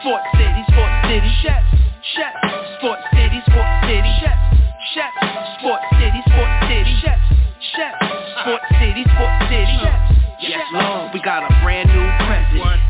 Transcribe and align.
Sports 0.00 0.24
City, 0.40 0.62
Sports 0.72 0.96
City 1.04 1.32
Chefs, 1.44 1.68
Chefs. 2.16 2.40
Sports 2.80 3.04
City, 3.12 3.38
Sports 3.44 3.76
City 3.84 4.12
Chefs, 4.24 4.44
Chefs. 4.96 5.20
Sports 5.60 5.84
City, 6.00 6.20
Sports 6.32 6.56
City 6.64 6.92
Chefs, 7.04 7.26
Chefs. 7.76 8.00
Sports 8.40 8.68
City, 8.80 9.04
Sports 9.04 9.40
City 9.52 9.74
Chefs. 9.84 10.00
Yes, 10.40 10.64
Lord, 10.72 11.12
we 11.12 11.20
got 11.20 11.44
a 11.44 11.52
brand 11.60 11.92
new 11.92 12.06
president. 12.24 12.80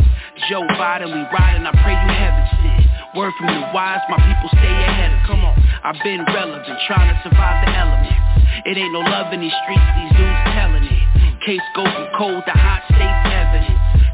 Joe 0.46 0.62
Biden, 0.78 1.10
we 1.10 1.26
riding, 1.34 1.66
I 1.66 1.74
pray 1.82 1.98
you 1.98 2.12
heaven 2.14 2.44
sent. 2.62 2.86
Word 3.18 3.34
from 3.34 3.50
the 3.50 3.66
wise, 3.74 4.02
my 4.06 4.22
people 4.22 4.50
stay 4.54 4.70
ahead 4.70 5.10
of 5.10 5.26
Come 5.26 5.42
on, 5.42 5.58
I've 5.82 5.98
been 6.06 6.22
relevant, 6.22 6.70
trying 6.86 7.10
to 7.10 7.18
survive 7.26 7.66
the 7.66 7.74
elements. 7.74 8.14
It 8.62 8.78
ain't 8.78 8.92
no 8.92 9.02
love 9.02 9.32
in 9.34 9.40
these 9.40 9.56
streets, 9.66 9.90
these 9.98 10.12
dudes 10.14 10.42
telling 10.54 10.86
it. 10.86 11.02
Case 11.42 11.66
go 11.74 11.82
from 11.82 12.06
cold 12.14 12.42
to 12.46 12.54
hot, 12.54 12.86
evidence. 12.90 13.15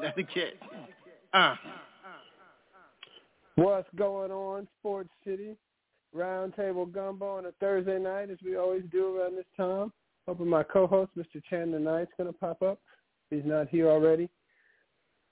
Connecticut. 0.14 0.58
Uh. 1.32 1.54
What's 3.56 3.88
going 3.96 4.30
on, 4.30 4.66
Sports 4.78 5.10
City? 5.24 5.56
Roundtable 6.16 6.90
Gumbo 6.90 7.36
on 7.36 7.46
a 7.46 7.52
Thursday 7.60 7.98
night, 7.98 8.30
as 8.30 8.38
we 8.44 8.56
always 8.56 8.82
do 8.90 9.16
around 9.16 9.36
this 9.36 9.44
time. 9.56 9.92
Hoping 10.26 10.48
my 10.48 10.62
co-host, 10.62 11.10
Mr. 11.16 11.42
Chandler 11.48 11.78
Knight's 11.78 12.10
going 12.16 12.32
to 12.32 12.38
pop 12.38 12.62
up. 12.62 12.80
He's 13.30 13.44
not 13.44 13.68
here 13.68 13.88
already. 13.88 14.28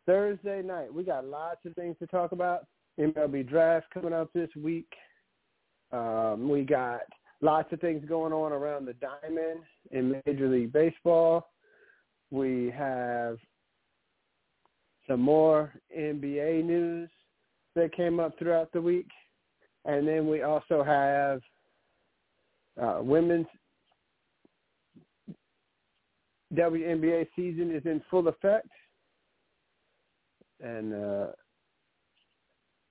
Thursday 0.07 0.63
night, 0.63 0.93
we 0.93 1.03
got 1.03 1.25
lots 1.25 1.65
of 1.65 1.75
things 1.75 1.97
to 2.01 2.07
talk 2.07 2.33
about. 2.33 2.67
MLB 2.99 3.49
draft 3.49 3.87
coming 3.93 4.13
up 4.13 4.31
this 4.35 4.51
week. 4.57 4.93
Um, 5.93 6.49
we 6.49 6.63
got 6.63 7.01
lots 7.41 7.73
of 7.73 7.81
things 7.81 8.05
going 8.07 8.33
on 8.33 8.53
around 8.53 8.87
the 8.87 8.95
diamond 8.95 9.61
in 9.91 10.21
Major 10.27 10.49
League 10.49 10.73
Baseball. 10.73 11.49
We 12.31 12.73
have 12.77 13.39
some 15.09 15.21
more 15.21 15.73
NBA 15.97 16.65
news 16.65 17.09
that 17.75 17.95
came 17.97 18.21
up 18.21 18.39
throughout 18.39 18.73
the 18.73 18.81
week. 18.81 19.09
And 19.85 20.07
then 20.07 20.29
we 20.29 20.43
also 20.43 20.85
have 20.85 21.41
uh, 22.81 23.03
women's 23.03 23.47
WNBA 26.55 27.27
season 27.35 27.75
is 27.75 27.83
in 27.85 28.03
full 28.11 28.29
effect. 28.29 28.69
And 30.61 30.95
uh, 30.95 31.27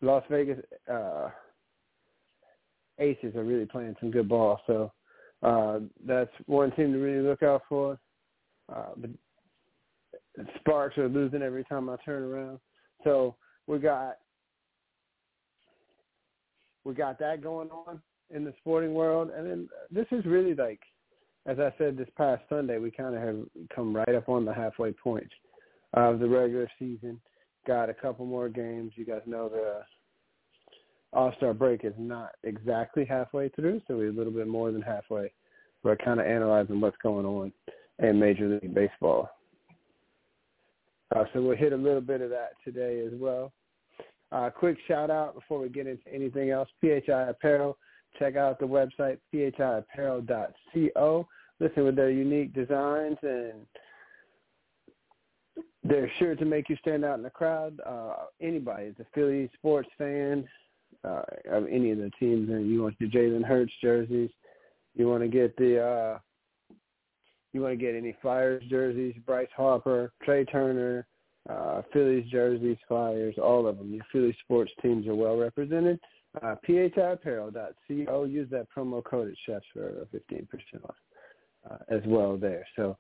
Las 0.02 0.24
Vegas 0.30 0.60
uh, 0.92 1.30
Aces 3.00 3.36
are 3.36 3.44
really 3.44 3.66
playing 3.66 3.96
some 4.00 4.12
good 4.12 4.30
ball. 4.30 4.60
So 4.66 4.92
uh, 5.44 5.80
that's 6.06 6.32
one 6.46 6.72
team 6.72 6.94
to 6.94 7.00
really 7.00 7.28
look 7.28 7.44
out 7.44 7.64
for. 7.70 8.00
Uh, 8.74 8.90
but 8.98 9.10
Sparks 10.60 10.98
are 10.98 11.10
losing 11.10 11.42
every 11.42 11.64
time 11.64 11.90
I 11.90 11.96
turn 12.06 12.24
around. 12.24 12.60
So 13.04 13.36
we 13.68 13.80
got 13.80 14.18
we 16.84 16.94
got 16.94 17.20
that 17.20 17.44
going 17.44 17.70
on 17.70 18.02
in 18.34 18.44
the 18.44 18.54
sporting 18.60 18.94
world, 18.94 19.30
and 19.36 19.46
then 19.46 19.70
this 19.92 20.06
is 20.12 20.26
really 20.26 20.54
like, 20.54 20.80
as 21.46 21.60
I 21.60 21.74
said 21.78 21.98
this 21.98 22.08
past 22.18 22.44
Sunday, 22.50 22.78
we 22.78 22.92
kind 22.92 23.16
of 23.16 23.22
have 23.22 23.38
come 23.74 23.96
right 23.96 24.16
up 24.16 24.30
on 24.30 24.46
the 24.46 24.54
halfway 24.54 24.92
point 24.92 25.30
of 25.94 26.20
the 26.20 26.28
regular 26.28 26.70
season. 26.80 27.20
Got 27.66 27.90
a 27.90 27.94
couple 27.94 28.26
more 28.26 28.48
games. 28.48 28.94
You 28.96 29.06
guys 29.06 29.22
know 29.26 29.50
the 29.50 29.82
All 31.14 31.34
Star 31.38 31.54
break 31.54 31.84
is 31.84 31.94
not 31.98 32.32
exactly 32.44 33.06
halfway 33.06 33.50
through, 33.50 33.82
so 33.88 33.98
we're 33.98 34.10
a 34.10 34.14
little 34.14 34.34
bit 34.34 34.48
more 34.48 34.72
than 34.72 34.82
halfway. 34.82 35.32
We're 35.84 35.98
kind 35.98 36.20
of 36.20 36.26
analyzing 36.26 36.80
what's 36.80 36.98
going 37.04 37.26
on 37.26 37.52
in 38.00 38.20
Major 38.20 38.48
League 38.62 38.74
Baseball. 38.74 39.30
Uh, 41.16 41.24
so 41.34 41.42
we'll 41.42 41.56
hit 41.56 41.74
a 41.74 41.78
little 41.78 42.02
bit 42.02 42.22
of 42.22 42.30
that 42.30 42.52
today 42.64 43.02
as 43.06 43.14
well. 43.16 43.52
Uh, 44.32 44.50
quick 44.50 44.78
shout 44.88 45.10
out 45.10 45.36
before 45.36 45.60
we 45.60 45.70
get 45.70 45.88
into 45.88 46.04
anything 46.14 46.50
else. 46.50 46.70
PHI 46.82 47.30
Apparel. 47.30 47.78
Check 48.20 48.36
out 48.36 48.60
the 48.60 48.66
website 48.66 49.20
phiapparel.co. 49.34 51.28
Listen 51.60 51.84
with 51.84 51.96
their 51.96 52.12
unique 52.12 52.54
designs 52.54 53.18
and 53.22 53.66
they're 55.84 56.12
sure 56.20 56.36
to 56.36 56.46
make 56.46 56.70
you 56.70 56.76
stand 56.78 57.06
out 57.06 57.18
in 57.18 57.24
the 57.24 57.30
crowd. 57.30 57.80
Uh, 57.86 58.26
anybody, 58.42 58.88
is 58.88 58.96
a 59.00 59.06
Philly 59.14 59.50
sports 59.58 59.90
fan 59.98 60.48
uh, 61.04 61.22
of 61.50 61.66
any 61.68 61.92
of 61.92 61.98
the 61.98 62.12
teams, 62.20 62.50
and 62.50 62.70
you 62.70 62.84
want 62.84 62.98
the 63.00 63.08
Jalen 63.08 63.44
Hurts 63.44 63.72
jerseys, 63.82 64.30
you 64.96 65.08
want 65.08 65.22
to 65.24 65.30
get 65.30 65.56
the 65.58 65.82
uh, 65.82 66.20
you 67.54 67.62
want 67.62 67.78
to 67.78 67.84
get 67.84 67.96
any 67.96 68.16
Flyers 68.22 68.64
jerseys, 68.70 69.16
Bryce 69.26 69.48
Harper, 69.56 70.12
Trea 70.24 70.46
Turner, 70.46 71.08
uh, 71.50 71.82
Phillies 71.94 72.30
jerseys, 72.30 72.78
Flyers, 72.88 73.36
all 73.42 73.68
of 73.68 73.78
them. 73.78 73.94
Your 73.94 74.06
Philly 74.12 74.36
sports 74.44 74.72
teams 74.82 75.08
are 75.08 75.16
well 75.16 75.38
represented. 75.38 76.00
Uh, 76.42 76.56
phiapparel.co. 76.68 78.24
Use 78.26 78.50
that 78.52 78.68
promo 78.76 79.04
code 79.04 79.30
at 79.30 79.36
Chefs 79.46 79.66
for 79.74 80.08
15% 80.14 80.48
off 80.84 80.96
uh, 81.70 81.78
as 81.90 82.02
well 82.06 82.38
there. 82.38 82.66
So 82.76 82.98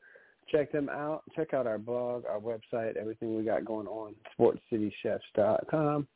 check 0.51 0.71
them 0.71 0.89
out. 0.89 1.23
Check 1.35 1.53
out 1.53 1.67
our 1.67 1.77
blog, 1.77 2.23
our 2.25 2.39
website, 2.39 2.95
everything 2.95 3.35
we 3.35 3.43
got 3.43 3.65
going 3.65 3.87
on, 3.87 4.15
sportscitychefs.com. 4.39 6.07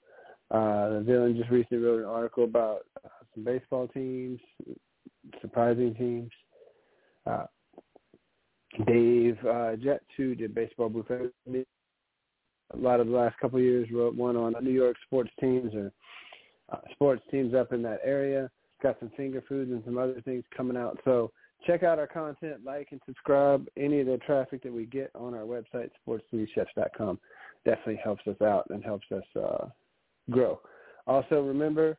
Uh, 0.50 0.90
the 0.90 1.04
villain 1.06 1.38
just 1.38 1.50
recently 1.50 1.84
wrote 1.84 2.00
an 2.00 2.06
article 2.06 2.44
about 2.44 2.82
uh, 3.06 3.10
some 3.34 3.44
baseball 3.44 3.88
teams, 3.88 4.40
surprising 5.42 5.94
teams. 5.96 6.32
Uh, 7.26 7.46
Dave 8.86 9.38
uh, 9.46 9.76
Jets, 9.76 10.06
who 10.18 10.36
did 10.36 10.56
Baseball 10.56 10.90
Buffet, 10.90 11.32
a 12.74 12.78
lot 12.78 13.00
of 13.00 13.08
the 13.08 13.14
last 13.14 13.38
couple 13.40 13.60
of 13.60 13.66
years, 13.66 13.88
wrote 13.92 14.16
one 14.16 14.38
on 14.38 14.56
New 14.62 14.72
York 14.72 14.96
sports 15.06 15.32
teams 15.40 15.74
or 15.76 15.92
uh, 16.72 16.78
sports 16.94 17.22
teams 17.30 17.54
up 17.54 17.74
in 17.74 17.82
that 17.84 18.00
area. 18.04 18.50
Got 18.82 18.98
some 19.00 19.12
finger 19.16 19.44
foods 19.48 19.72
and 19.72 19.84
some 19.86 19.98
other 19.98 20.22
things 20.22 20.44
coming 20.56 20.78
out. 20.78 20.98
So 21.04 21.32
check 21.68 21.84
out 21.84 22.00
our 22.00 22.08
content, 22.08 22.64
like 22.66 22.88
and 22.92 23.02
subscribe. 23.06 23.68
Any 23.78 24.00
of 24.00 24.08
the 24.08 24.18
traffic 24.26 24.64
that 24.64 24.74
we 24.74 24.86
get 24.86 25.12
on 25.14 25.34
our 25.34 25.42
website, 25.42 25.90
sportscitychefs.com, 26.08 27.20
definitely 27.66 28.00
helps 28.04 28.26
us 28.28 28.42
out 28.42 28.66
and 28.70 28.84
helps 28.84 29.06
us 29.12 29.24
uh, 29.40 29.68
grow. 30.30 30.60
Also, 31.08 31.42
remember, 31.42 31.98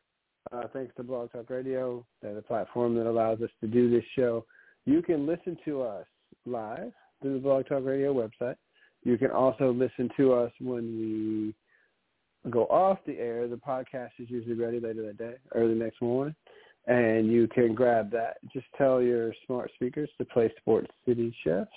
uh, 0.51 0.63
thanks 0.73 0.93
to 0.97 1.03
Blog 1.03 1.31
Talk 1.31 1.49
Radio, 1.49 2.05
the 2.21 2.43
platform 2.47 2.95
that 2.95 3.07
allows 3.07 3.41
us 3.41 3.49
to 3.61 3.67
do 3.67 3.89
this 3.89 4.03
show. 4.15 4.45
You 4.85 5.01
can 5.01 5.25
listen 5.25 5.57
to 5.65 5.83
us 5.83 6.05
live 6.45 6.91
through 7.21 7.33
the 7.33 7.39
Blog 7.39 7.67
Talk 7.67 7.83
Radio 7.83 8.13
website. 8.13 8.55
You 9.03 9.17
can 9.17 9.31
also 9.31 9.71
listen 9.71 10.09
to 10.17 10.33
us 10.33 10.51
when 10.59 11.53
we 12.43 12.51
go 12.51 12.65
off 12.65 12.99
the 13.05 13.17
air. 13.19 13.47
The 13.47 13.55
podcast 13.55 14.11
is 14.19 14.29
usually 14.29 14.55
ready 14.55 14.79
later 14.79 15.05
that 15.07 15.17
day, 15.17 15.35
early 15.55 15.75
next 15.75 16.01
morning. 16.01 16.35
And 16.87 17.31
you 17.31 17.47
can 17.47 17.73
grab 17.73 18.11
that. 18.11 18.37
Just 18.51 18.65
tell 18.77 19.01
your 19.01 19.33
smart 19.45 19.71
speakers 19.75 20.09
to 20.17 20.25
play 20.25 20.51
Sports 20.59 20.91
City 21.07 21.33
Chefs. 21.43 21.69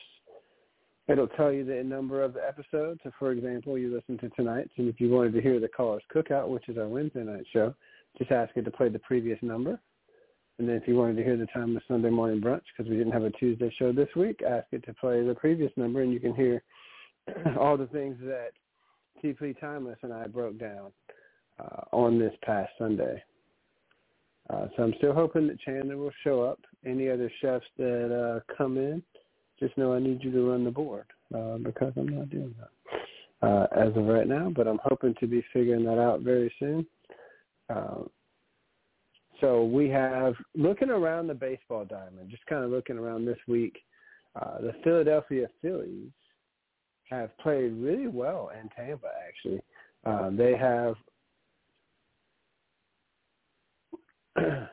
It'll 1.09 1.29
tell 1.29 1.53
you 1.53 1.65
the 1.65 1.85
number 1.85 2.25
of 2.25 2.35
the 2.35 2.45
episodes. 2.45 3.01
So, 3.05 3.13
for 3.19 3.31
example, 3.31 3.79
you 3.79 3.95
listen 3.95 4.19
to 4.19 4.35
tonight's, 4.35 4.73
and 4.77 4.89
if 4.89 5.01
you 5.01 5.09
wanted 5.11 5.35
to 5.35 5.41
hear 5.41 5.61
the 5.61 5.69
Callers 5.69 6.03
Cookout, 6.13 6.49
which 6.49 6.69
is 6.69 6.79
our 6.79 6.89
Wednesday 6.89 7.23
night 7.23 7.45
show, 7.53 7.73
just 8.19 8.33
ask 8.33 8.57
it 8.57 8.65
to 8.65 8.71
play 8.73 8.89
the 8.89 8.99
previous 8.99 9.39
number. 9.43 9.81
And 10.59 10.69
then 10.69 10.77
if 10.77 10.89
you 10.89 10.97
wanted 10.97 11.17
to 11.17 11.25
hear 11.25 11.37
the 11.37 11.47
time 11.47 11.77
of 11.77 11.83
Sunday 11.87 12.09
morning 12.09 12.41
brunch, 12.41 12.63
because 12.77 12.91
we 12.91 12.97
didn't 12.97 13.13
have 13.13 13.25
a 13.25 13.31
Tuesday 13.31 13.73
show 13.79 13.93
this 13.93 14.09
week, 14.17 14.41
ask 14.43 14.67
it 14.73 14.85
to 14.87 14.95
play 14.95 15.25
the 15.25 15.35
previous 15.35 15.71
number, 15.77 16.01
and 16.01 16.13
you 16.13 16.21
can 16.21 16.35
hear 16.35 16.63
all 17.61 17.77
the 17.77 17.89
things 17.89 18.17
that 18.23 18.53
TP 19.23 19.59
Timeless 19.61 19.99
and 20.03 20.13
I 20.13 20.27
broke 20.27 20.59
down 20.59 20.93
uh, 21.61 21.83
on 21.93 22.19
this 22.19 22.33
past 22.43 22.71
Sunday. 22.79 23.23
Uh, 24.49 24.67
so 24.77 24.85
I'm 24.85 24.95
still 24.99 25.13
hoping 25.13 25.49
that 25.49 25.61
Chandler 25.61 25.97
will 25.97 26.13
show 26.23 26.43
up. 26.43 26.61
Any 26.85 27.11
other 27.11 27.31
chefs 27.41 27.67
that 27.79 28.15
uh, 28.15 28.55
come 28.57 28.79
in, 28.79 29.03
just 29.59 29.77
know 29.77 29.93
I 29.93 29.99
need 29.99 30.23
you 30.23 30.31
to 30.31 30.51
run 30.51 30.65
the 30.65 30.71
board 30.71 31.07
uh, 31.35 31.59
because 31.59 31.93
I'm 31.97 32.09
not 32.09 32.31
doing 32.31 32.55
that 32.61 33.47
uh, 33.47 33.67
as 33.77 33.97
of 33.97 34.05
right 34.07 34.29
now. 34.29 34.53
But 34.55 34.69
I'm 34.69 34.81
hoping 34.85 35.15
to 35.21 35.27
be 35.27 35.45
figuring 35.53 35.85
that 35.85 35.99
out 35.99 36.21
very 36.21 36.53
soon. 36.61 36.87
Uh, 37.69 38.03
so 39.41 39.65
we 39.65 39.89
have 39.91 40.35
looking 40.55 40.91
around 40.91 41.27
the 41.27 41.35
baseball 41.35 41.85
diamond, 41.85 42.31
just 42.31 42.47
kind 42.47 42.65
of 42.65 42.71
looking 42.71 42.99
around 42.99 43.25
this 43.25 43.39
week. 43.47 43.77
Uh, 44.41 44.61
the 44.61 44.73
Philadelphia 44.85 45.47
Phillies 45.63 46.11
have 47.11 47.37
played 47.39 47.73
really 47.73 48.09
well 48.09 48.51
in 48.61 48.69
Tampa. 48.71 49.09
Actually, 49.27 49.61
uh, 50.05 50.31
they 50.31 50.57
have 50.57 50.95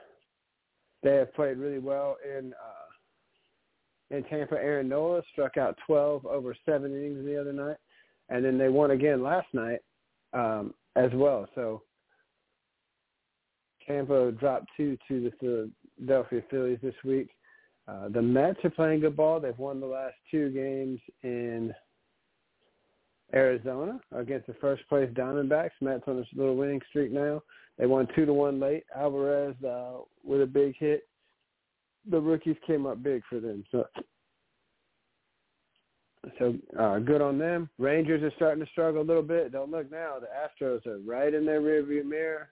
they 1.04 1.16
have 1.16 1.34
played 1.34 1.58
really 1.58 1.80
well 1.80 2.18
in 2.24 2.54
uh, 2.54 4.16
in 4.16 4.24
Tampa. 4.26 4.56
Aaron 4.56 4.90
Nola 4.90 5.22
struck 5.32 5.58
out 5.58 5.78
12 5.86 6.26
over 6.26 6.56
seven 6.66 6.92
innings 6.92 7.26
the 7.26 7.40
other 7.40 7.54
night, 7.54 7.78
and 8.30 8.44
then 8.44 8.58
they 8.58 8.70
won 8.70 8.92
again 8.92 9.24
last 9.24 9.48
night 9.54 9.80
um, 10.34 10.74
as 10.96 11.12
well. 11.14 11.48
So 11.56 11.84
Tampa 13.88 14.32
dropped 14.32 14.68
two 14.78 14.98
to 15.08 15.30
the 15.30 15.72
Philadelphia 16.00 16.42
Phillies 16.50 16.80
this 16.82 16.96
week. 17.04 17.30
Uh, 17.88 18.10
the 18.10 18.22
Mets 18.22 18.60
are 18.64 18.70
playing 18.70 19.02
good 19.02 19.18
ball. 19.18 19.40
They've 19.40 19.58
won 19.58 19.80
the 19.80 19.86
last 19.86 20.16
two 20.32 20.50
games 20.52 21.00
in 21.24 21.74
Arizona 23.34 24.00
against 24.16 24.48
the 24.48 24.54
first 24.56 24.88
place 24.88 25.10
Diamondbacks. 25.14 25.72
Mets 25.82 26.04
on 26.08 26.20
a 26.20 26.38
little 26.40 26.56
winning 26.56 26.82
streak 26.90 27.12
now. 27.12 27.42
They 27.78 27.86
won 27.86 28.08
two 28.16 28.26
to 28.26 28.34
one 28.34 28.60
late. 28.60 28.84
Alvarez 28.96 29.56
uh, 29.68 30.00
with 30.24 30.42
a 30.42 30.46
big 30.46 30.76
hit. 30.78 31.08
The 32.10 32.20
rookies 32.20 32.58
came 32.68 32.86
up 32.86 33.02
big 33.02 33.24
for 33.30 33.40
them. 33.40 33.64
So, 33.72 33.86
so 36.38 36.56
uh, 36.80 37.00
good 37.00 37.22
on 37.22 37.38
them. 37.38 37.70
Rangers 37.80 38.22
are 38.24 38.36
starting 38.36 38.64
to 38.64 38.72
struggle 38.72 39.02
a 39.02 39.04
little 39.04 39.24
bit. 39.24 39.52
Don't 39.52 39.72
look 39.72 39.92
now. 39.92 40.18
The 40.20 40.28
Astros 40.28 40.86
are 40.86 41.00
right 41.00 41.34
in 41.34 41.46
their 41.46 41.62
rearview 41.62 42.06
mirror. 42.06 42.50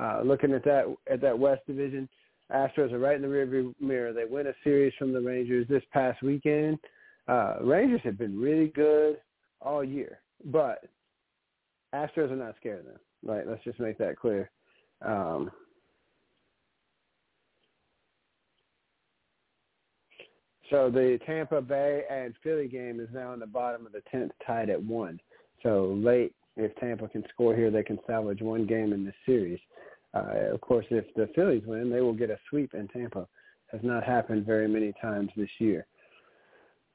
Uh, 0.00 0.22
looking 0.24 0.52
at 0.52 0.64
that 0.64 0.86
at 1.10 1.20
that 1.20 1.38
West 1.38 1.62
Division, 1.66 2.08
Astros 2.50 2.92
are 2.92 2.98
right 2.98 3.16
in 3.16 3.22
the 3.22 3.28
rearview 3.28 3.74
mirror. 3.80 4.12
They 4.12 4.24
win 4.24 4.46
a 4.46 4.54
series 4.64 4.94
from 4.98 5.12
the 5.12 5.20
Rangers 5.20 5.66
this 5.68 5.82
past 5.92 6.22
weekend. 6.22 6.78
Uh, 7.28 7.56
Rangers 7.60 8.00
have 8.04 8.16
been 8.16 8.40
really 8.40 8.68
good 8.68 9.18
all 9.60 9.84
year, 9.84 10.20
but 10.46 10.84
Astros 11.94 12.30
are 12.30 12.36
not 12.36 12.56
scared 12.58 12.80
of 12.80 12.86
them. 12.86 13.00
Right? 13.24 13.46
Let's 13.46 13.62
just 13.62 13.78
make 13.78 13.98
that 13.98 14.18
clear. 14.18 14.50
Um, 15.02 15.50
so 20.70 20.90
the 20.90 21.18
Tampa 21.26 21.60
Bay 21.60 22.04
and 22.10 22.34
Philly 22.42 22.68
game 22.68 23.00
is 23.00 23.08
now 23.12 23.34
in 23.34 23.40
the 23.40 23.46
bottom 23.46 23.84
of 23.84 23.92
the 23.92 24.02
tenth, 24.10 24.32
tied 24.46 24.70
at 24.70 24.82
one. 24.82 25.20
So 25.62 25.94
late, 26.02 26.32
if 26.56 26.74
Tampa 26.76 27.08
can 27.08 27.24
score 27.32 27.54
here, 27.54 27.70
they 27.70 27.82
can 27.82 27.98
salvage 28.06 28.40
one 28.40 28.66
game 28.66 28.94
in 28.94 29.04
this 29.04 29.14
series. 29.26 29.58
Uh, 30.14 30.52
of 30.52 30.60
course, 30.60 30.86
if 30.90 31.04
the 31.14 31.28
Phillies 31.34 31.62
win, 31.66 31.90
they 31.90 32.00
will 32.00 32.12
get 32.12 32.30
a 32.30 32.38
sweep 32.48 32.74
in 32.74 32.88
Tampa. 32.88 33.26
Has 33.68 33.80
not 33.84 34.02
happened 34.02 34.44
very 34.44 34.66
many 34.66 34.92
times 35.00 35.30
this 35.36 35.50
year. 35.58 35.86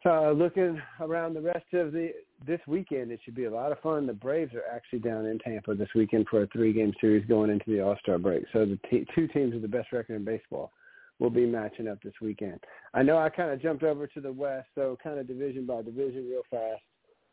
Uh, 0.05 0.31
looking 0.31 0.79
around 0.99 1.33
the 1.33 1.41
rest 1.41 1.65
of 1.73 1.91
the 1.91 2.11
this 2.45 2.59
weekend, 2.67 3.11
it 3.11 3.19
should 3.23 3.33
be 3.33 3.45
a 3.45 3.51
lot 3.51 3.71
of 3.71 3.79
fun. 3.79 4.05
The 4.05 4.13
Braves 4.13 4.53
are 4.53 4.63
actually 4.71 4.99
down 4.99 5.25
in 5.25 5.39
Tampa 5.39 5.73
this 5.73 5.89
weekend 5.95 6.27
for 6.29 6.43
a 6.43 6.47
three-game 6.47 6.93
series 7.01 7.25
going 7.25 7.49
into 7.49 7.65
the 7.67 7.81
All-Star 7.81 8.19
break. 8.19 8.43
So 8.53 8.65
the 8.65 8.77
t- 8.89 9.07
two 9.15 9.27
teams 9.29 9.53
with 9.53 9.63
the 9.63 9.67
best 9.67 9.91
record 9.91 10.15
in 10.15 10.23
baseball 10.23 10.71
will 11.17 11.31
be 11.31 11.45
matching 11.47 11.87
up 11.87 12.03
this 12.03 12.13
weekend. 12.21 12.59
I 12.93 13.01
know 13.01 13.17
I 13.17 13.29
kind 13.29 13.49
of 13.49 13.61
jumped 13.61 13.83
over 13.83 14.05
to 14.05 14.21
the 14.21 14.31
West, 14.31 14.67
so 14.75 14.95
kind 15.01 15.17
of 15.17 15.27
division 15.27 15.65
by 15.65 15.81
division 15.81 16.29
real 16.29 16.43
fast. 16.51 16.83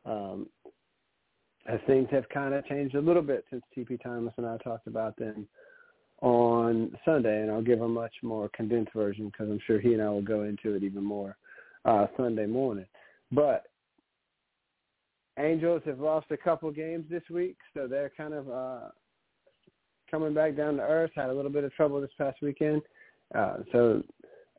Um, 0.07 0.47
as 1.67 1.79
things 1.87 2.09
have 2.11 2.29
kind 2.31 2.55
of 2.55 2.65
changed 2.67 2.95
a 2.95 3.01
little 3.01 3.23
bit 3.23 3.45
since 3.51 3.63
TP 3.77 4.03
Thomas 4.03 4.33
and 4.37 4.47
I 4.47 4.57
talked 4.59 4.87
about 4.87 5.17
them 5.17 5.47
on 6.23 6.97
Sunday, 7.05 7.43
and 7.43 7.51
I'll 7.51 7.63
give 7.63 7.83
a 7.83 7.89
much 7.89 8.15
more 8.23 8.49
condensed 8.55 8.93
version 8.95 9.27
because 9.27 9.51
I'm 9.51 9.61
sure 9.67 9.81
he 9.81 9.93
and 9.93 10.01
I 10.01 10.09
will 10.09 10.23
go 10.23 10.45
into 10.45 10.75
it 10.75 10.85
even 10.85 11.05
more 11.05 11.37
uh, 11.85 12.07
Sunday 12.17 12.47
morning. 12.47 12.87
But 13.33 13.65
Angels 15.39 15.83
have 15.87 15.99
lost 15.99 16.27
a 16.31 16.37
couple 16.37 16.71
games 16.71 17.07
this 17.11 17.23
week, 17.31 17.57
so 17.75 17.87
they're 17.87 18.13
kind 18.17 18.35
of 18.35 18.51
uh, 18.51 18.89
coming 20.11 20.35
back 20.35 20.57
down 20.57 20.77
to 20.77 20.83
earth. 20.83 21.11
Had 21.17 21.31
a 21.31 21.33
little 21.33 21.51
bit 21.51 21.65
of 21.65 21.73
trouble 21.75 22.01
this 22.01 22.11
past 22.19 22.37
weekend. 22.43 22.83
Uh, 23.35 23.57
so 23.73 24.03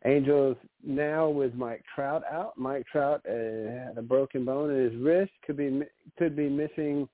Angels 0.05 0.57
now 0.83 1.29
with 1.29 1.53
Mike 1.53 1.83
Trout 1.93 2.23
out. 2.29 2.57
Mike 2.57 2.85
Trout 2.91 3.21
uh, 3.29 3.31
had 3.31 3.93
a 3.97 4.01
broken 4.01 4.43
bone 4.43 4.71
in 4.71 4.91
his 4.91 4.95
wrist. 4.99 5.31
Could 5.45 5.57
be 5.57 5.81
could 6.17 6.35
be 6.35 6.49
missing 6.49 7.07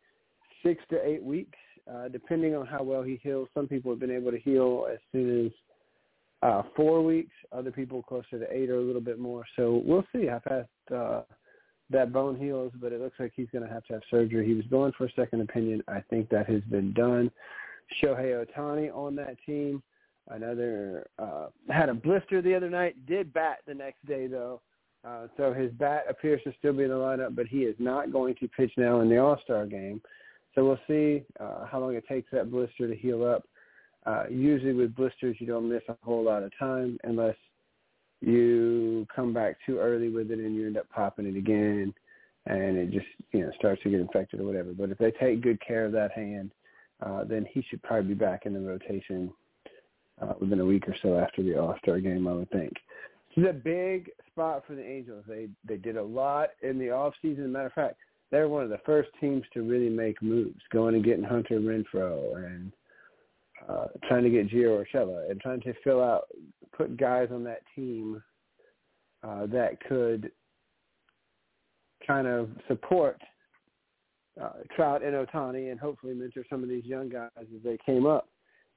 six 0.63 0.81
to 0.89 1.05
eight 1.05 1.21
weeks, 1.21 1.57
uh, 1.91 2.07
depending 2.07 2.55
on 2.55 2.65
how 2.65 2.83
well 2.83 3.01
he 3.01 3.19
heals. 3.23 3.47
Some 3.53 3.67
people 3.67 3.91
have 3.91 3.99
been 3.99 4.11
able 4.11 4.31
to 4.31 4.39
heal 4.39 4.87
as 4.91 4.99
soon 5.11 5.47
as 5.47 5.51
uh, 6.41 6.63
four 6.75 7.03
weeks. 7.03 7.33
Other 7.51 7.71
people 7.71 8.03
closer 8.03 8.39
to 8.39 8.45
eight 8.51 8.69
or 8.69 8.77
a 8.77 8.81
little 8.81 9.01
bit 9.01 9.19
more. 9.19 9.43
So 9.55 9.81
we'll 9.85 10.05
see 10.13 10.27
how 10.27 10.41
fast 10.47 10.69
uh, 10.95 11.21
that 11.89 12.13
bone 12.13 12.37
heals. 12.37 12.71
But 12.79 12.93
it 12.93 13.01
looks 13.01 13.19
like 13.19 13.33
he's 13.35 13.49
going 13.51 13.67
to 13.67 13.73
have 13.73 13.83
to 13.85 13.93
have 13.93 14.03
surgery. 14.09 14.45
He 14.45 14.53
was 14.53 14.65
going 14.69 14.93
for 14.97 15.05
a 15.05 15.11
second 15.15 15.41
opinion. 15.41 15.83
I 15.87 16.01
think 16.09 16.29
that 16.29 16.49
has 16.49 16.61
been 16.63 16.93
done. 16.93 17.31
Shohei 18.01 18.45
Ohtani 18.45 18.95
on 18.95 19.15
that 19.15 19.35
team. 19.45 19.81
Another 20.29 21.07
uh, 21.17 21.47
had 21.69 21.89
a 21.89 21.93
blister 21.93 22.41
the 22.41 22.53
other 22.53 22.69
night. 22.69 23.03
Did 23.07 23.33
bat 23.33 23.59
the 23.65 23.73
next 23.73 24.05
day 24.05 24.27
though. 24.27 24.61
Uh, 25.03 25.27
so 25.37 25.53
his 25.53 25.71
bat 25.71 26.03
appears 26.09 26.41
to 26.43 26.53
still 26.59 26.73
be 26.73 26.83
in 26.83 26.89
the 26.89 26.95
lineup, 26.95 27.35
but 27.35 27.47
he 27.47 27.59
is 27.59 27.75
not 27.79 28.11
going 28.11 28.35
to 28.35 28.47
pitch 28.49 28.71
now 28.77 28.99
in 28.99 29.09
the 29.09 29.17
All 29.17 29.39
Star 29.43 29.65
game. 29.65 30.01
So 30.55 30.65
we'll 30.65 30.79
see 30.87 31.23
uh, 31.39 31.65
how 31.65 31.79
long 31.79 31.95
it 31.95 32.07
takes 32.07 32.29
that 32.31 32.51
blister 32.51 32.87
to 32.87 32.95
heal 32.95 33.25
up. 33.25 33.43
Uh, 34.05 34.23
usually 34.29 34.73
with 34.73 34.95
blisters, 34.95 35.35
you 35.39 35.47
don't 35.47 35.69
miss 35.69 35.83
a 35.89 35.95
whole 36.03 36.23
lot 36.23 36.43
of 36.43 36.51
time 36.57 36.97
unless 37.03 37.35
you 38.21 39.07
come 39.15 39.33
back 39.33 39.57
too 39.65 39.77
early 39.77 40.09
with 40.09 40.31
it 40.31 40.39
and 40.39 40.55
you 40.55 40.67
end 40.67 40.77
up 40.77 40.89
popping 40.89 41.25
it 41.25 41.37
again 41.37 41.93
and 42.45 42.77
it 42.77 42.91
just, 42.91 43.05
you 43.31 43.41
know, 43.41 43.51
starts 43.57 43.81
to 43.83 43.89
get 43.89 43.99
infected 43.99 44.39
or 44.39 44.45
whatever. 44.45 44.71
But 44.73 44.89
if 44.89 44.97
they 44.97 45.11
take 45.11 45.41
good 45.41 45.59
care 45.65 45.85
of 45.85 45.91
that 45.91 46.11
hand, 46.11 46.51
uh, 47.05 47.23
then 47.23 47.45
he 47.51 47.63
should 47.69 47.81
probably 47.83 48.09
be 48.09 48.13
back 48.13 48.45
in 48.45 48.53
the 48.53 48.59
rotation 48.59 49.31
uh, 50.21 50.33
within 50.39 50.59
a 50.59 50.65
week 50.65 50.87
or 50.87 50.95
so 51.01 51.17
after 51.17 51.43
the 51.43 51.57
All-Star 51.57 51.99
game, 51.99 52.27
I 52.27 52.33
would 52.33 52.49
think. 52.51 52.73
This 53.35 53.43
is 53.43 53.49
a 53.49 53.53
big 53.53 54.09
spot 54.31 54.63
for 54.65 54.75
the 54.75 54.83
Angels. 54.83 55.23
They 55.27 55.49
they 55.63 55.77
did 55.77 55.97
a 55.97 56.03
lot 56.03 56.49
in 56.61 56.79
the 56.79 56.89
off 56.89 57.13
season. 57.21 57.51
Matter 57.51 57.67
of 57.67 57.73
fact, 57.73 57.97
they're 58.31 58.49
one 58.49 58.63
of 58.63 58.69
the 58.69 58.79
first 58.85 59.09
teams 59.19 59.43
to 59.53 59.61
really 59.63 59.89
make 59.89 60.21
moves, 60.21 60.61
going 60.71 60.95
and 60.95 61.03
getting 61.03 61.23
Hunter 61.23 61.59
Renfroe 61.59 62.35
and 62.45 62.71
uh, 63.67 63.85
trying 64.07 64.23
to 64.23 64.29
get 64.29 64.49
Gio 64.49 64.83
Urshela 64.83 65.29
and 65.29 65.39
trying 65.41 65.61
to 65.61 65.73
fill 65.83 66.03
out, 66.03 66.27
put 66.75 66.97
guys 66.97 67.29
on 67.31 67.43
that 67.43 67.61
team 67.75 68.21
uh, 69.23 69.45
that 69.47 69.79
could 69.87 70.31
kind 72.05 72.27
of 72.27 72.49
support 72.67 73.19
uh, 74.41 74.53
Trout 74.75 75.03
and 75.03 75.13
Ohtani 75.13 75.71
and 75.71 75.79
hopefully 75.79 76.13
mentor 76.13 76.45
some 76.49 76.63
of 76.63 76.69
these 76.69 76.85
young 76.85 77.09
guys 77.09 77.29
as 77.39 77.47
they 77.63 77.77
came 77.85 78.05
up. 78.05 78.29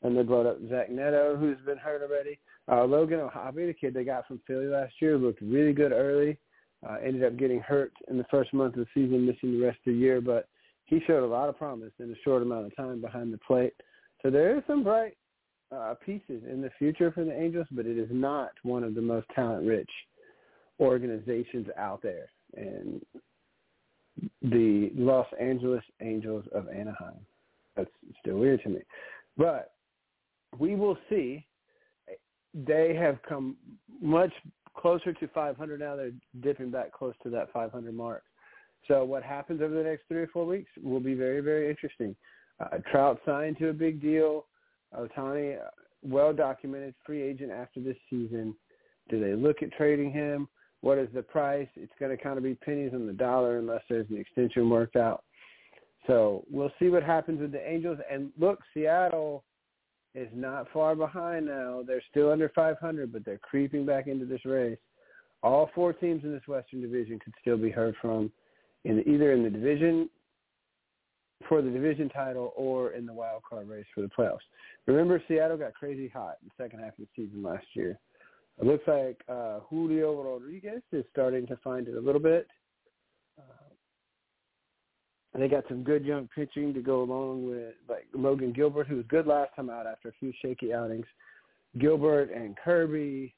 And 0.04 0.18
they 0.18 0.22
brought 0.22 0.46
up 0.46 0.58
Zach 0.68 0.90
Neto, 0.90 1.36
who's 1.36 1.58
been 1.64 1.78
hurt 1.78 2.02
already. 2.02 2.40
Uh, 2.70 2.84
Logan 2.84 3.20
O'Hoppe, 3.20 3.66
the 3.66 3.72
kid 3.72 3.94
they 3.94 4.02
got 4.02 4.26
from 4.26 4.40
Philly 4.48 4.66
last 4.66 4.94
year, 5.00 5.16
looked 5.16 5.40
really 5.40 5.72
good 5.72 5.92
early. 5.92 6.38
Uh, 6.88 6.96
ended 7.04 7.22
up 7.22 7.36
getting 7.36 7.60
hurt 7.60 7.92
in 8.08 8.18
the 8.18 8.26
first 8.30 8.52
month 8.52 8.76
of 8.76 8.80
the 8.80 8.86
season, 8.92 9.24
missing 9.24 9.52
the 9.52 9.64
rest 9.64 9.78
of 9.86 9.92
the 9.92 9.98
year, 9.98 10.20
but 10.20 10.48
he 10.86 11.00
showed 11.06 11.24
a 11.24 11.26
lot 11.26 11.48
of 11.48 11.56
promise 11.56 11.92
in 12.00 12.10
a 12.10 12.22
short 12.24 12.42
amount 12.42 12.66
of 12.66 12.74
time 12.74 13.00
behind 13.00 13.32
the 13.32 13.38
plate. 13.38 13.72
So 14.22 14.30
there 14.30 14.56
are 14.56 14.64
some 14.66 14.82
bright 14.82 15.16
uh, 15.74 15.94
pieces 16.04 16.42
in 16.50 16.60
the 16.60 16.70
future 16.78 17.12
for 17.12 17.24
the 17.24 17.32
Angels, 17.32 17.66
but 17.70 17.86
it 17.86 17.98
is 17.98 18.08
not 18.10 18.50
one 18.62 18.82
of 18.82 18.94
the 18.94 19.00
most 19.00 19.26
talent-rich 19.34 19.90
organizations 20.80 21.68
out 21.78 22.02
there. 22.02 22.28
And 22.56 23.00
the 24.42 24.90
Los 24.94 25.26
Angeles 25.40 25.84
Angels 26.00 26.44
of 26.52 26.68
Anaheim. 26.68 27.24
That's 27.76 27.90
still 28.20 28.38
weird 28.38 28.62
to 28.64 28.68
me. 28.68 28.80
But 29.36 29.72
we 30.58 30.74
will 30.74 30.98
see. 31.08 31.46
They 32.54 32.94
have 32.94 33.18
come 33.26 33.56
much 34.02 34.32
closer 34.74 35.12
to 35.12 35.28
500 35.28 35.80
now. 35.80 35.96
They're 35.96 36.12
dipping 36.40 36.70
back 36.70 36.92
close 36.92 37.14
to 37.22 37.30
that 37.30 37.52
500 37.52 37.94
mark. 37.94 38.22
So 38.88 39.04
what 39.04 39.22
happens 39.22 39.60
over 39.62 39.74
the 39.74 39.82
next 39.82 40.02
three 40.08 40.22
or 40.22 40.26
four 40.28 40.44
weeks 40.44 40.70
will 40.82 41.00
be 41.00 41.14
very, 41.14 41.40
very 41.40 41.70
interesting. 41.70 42.16
Uh, 42.60 42.78
Trout 42.90 43.20
signed 43.24 43.58
to 43.58 43.68
a 43.68 43.72
big 43.72 44.00
deal. 44.00 44.46
Ohtani, 44.96 45.58
uh, 45.58 45.70
well 46.02 46.32
documented 46.32 46.94
free 47.06 47.22
agent 47.22 47.50
after 47.50 47.80
this 47.80 47.96
season. 48.10 48.54
Do 49.08 49.20
they 49.20 49.34
look 49.34 49.62
at 49.62 49.72
trading 49.72 50.10
him? 50.10 50.48
What 50.80 50.98
is 50.98 51.08
the 51.14 51.22
price? 51.22 51.68
It's 51.76 51.92
going 52.00 52.16
to 52.16 52.22
kind 52.22 52.38
of 52.38 52.44
be 52.44 52.54
pennies 52.56 52.92
on 52.92 53.06
the 53.06 53.12
dollar 53.12 53.58
unless 53.58 53.82
there's 53.88 54.10
an 54.10 54.18
extension 54.18 54.68
worked 54.68 54.96
out. 54.96 55.22
So 56.08 56.44
we'll 56.50 56.72
see 56.80 56.88
what 56.88 57.04
happens 57.04 57.40
with 57.40 57.52
the 57.52 57.68
Angels. 57.68 57.98
And 58.10 58.32
look, 58.38 58.58
Seattle 58.74 59.44
is 60.14 60.28
not 60.34 60.66
far 60.72 60.94
behind 60.94 61.46
now. 61.46 61.82
They're 61.86 62.02
still 62.10 62.30
under 62.30 62.50
500, 62.54 63.12
but 63.12 63.24
they're 63.24 63.38
creeping 63.38 63.86
back 63.86 64.06
into 64.06 64.26
this 64.26 64.44
race. 64.44 64.78
All 65.42 65.70
four 65.74 65.92
teams 65.92 66.22
in 66.24 66.32
this 66.32 66.46
Western 66.46 66.80
Division 66.80 67.18
could 67.18 67.32
still 67.40 67.56
be 67.56 67.70
heard 67.70 67.94
from, 68.00 68.30
in 68.84 69.02
either 69.06 69.32
in 69.32 69.42
the 69.42 69.50
division 69.50 70.08
for 71.48 71.62
the 71.62 71.70
division 71.70 72.08
title 72.08 72.52
or 72.56 72.92
in 72.92 73.06
the 73.06 73.12
wild 73.12 73.42
card 73.48 73.68
race 73.68 73.86
for 73.94 74.02
the 74.02 74.08
playoffs. 74.08 74.38
Remember, 74.86 75.22
Seattle 75.26 75.56
got 75.56 75.74
crazy 75.74 76.08
hot 76.08 76.36
in 76.42 76.48
the 76.48 76.64
second 76.64 76.80
half 76.80 76.90
of 76.98 76.98
the 76.98 77.08
season 77.16 77.42
last 77.42 77.66
year. 77.74 77.98
It 78.60 78.66
looks 78.66 78.86
like 78.86 79.22
uh, 79.28 79.60
Julio 79.68 80.22
Rodriguez 80.22 80.82
is 80.92 81.04
starting 81.10 81.46
to 81.48 81.56
find 81.64 81.88
it 81.88 81.96
a 81.96 82.00
little 82.00 82.20
bit. 82.20 82.46
Uh, 85.34 85.38
they 85.38 85.48
got 85.48 85.64
some 85.68 85.82
good 85.82 86.04
young 86.04 86.28
pitching 86.34 86.74
to 86.74 86.80
go 86.80 87.02
along 87.02 87.48
with 87.48 87.74
like 87.88 88.06
Logan 88.14 88.52
Gilbert, 88.52 88.86
who 88.86 88.96
was 88.96 89.06
good 89.08 89.26
last 89.26 89.50
time 89.56 89.70
out 89.70 89.86
after 89.86 90.08
a 90.08 90.12
few 90.18 90.32
shaky 90.42 90.72
outings. 90.72 91.06
Gilbert 91.78 92.30
and 92.30 92.56
Kirby 92.56 93.34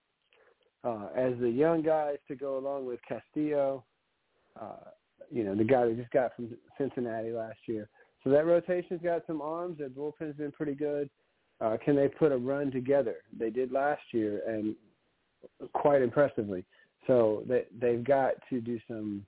uh, 0.83 1.09
as 1.17 1.33
the 1.41 1.49
young 1.49 1.83
guys 1.83 2.17
to 2.29 2.35
go 2.35 2.59
along 2.59 2.87
with 2.87 3.01
Castillo, 3.09 3.85
uh, 4.61 4.91
you 5.31 5.45
know, 5.45 5.55
the 5.55 5.65
guy 5.65 5.87
they 5.87 5.95
just 5.95 6.11
got 6.11 6.35
from 6.37 6.51
Cincinnati 6.77 7.31
last 7.31 7.59
year. 7.67 7.89
So 8.23 8.31
that 8.31 8.47
rotation's 8.47 9.03
got 9.03 9.23
some 9.27 9.41
arms. 9.41 9.79
Their 9.79 9.89
bullpen's 9.89 10.37
been 10.37 10.53
pretty 10.53 10.75
good. 10.75 11.09
Uh, 11.61 11.77
can 11.83 11.97
they 11.97 12.09
put 12.09 12.33
a 12.33 12.37
run 12.37 12.71
together? 12.71 13.17
They 13.39 13.51
did 13.51 13.73
last 13.73 14.03
year 14.13 14.43
and 14.47 14.75
quite 15.73 16.03
impressively. 16.03 16.65
So 17.07 17.45
they 17.47 17.65
they've 17.81 18.03
got 18.03 18.33
to 18.51 18.61
do 18.61 18.79
some 18.89 19.25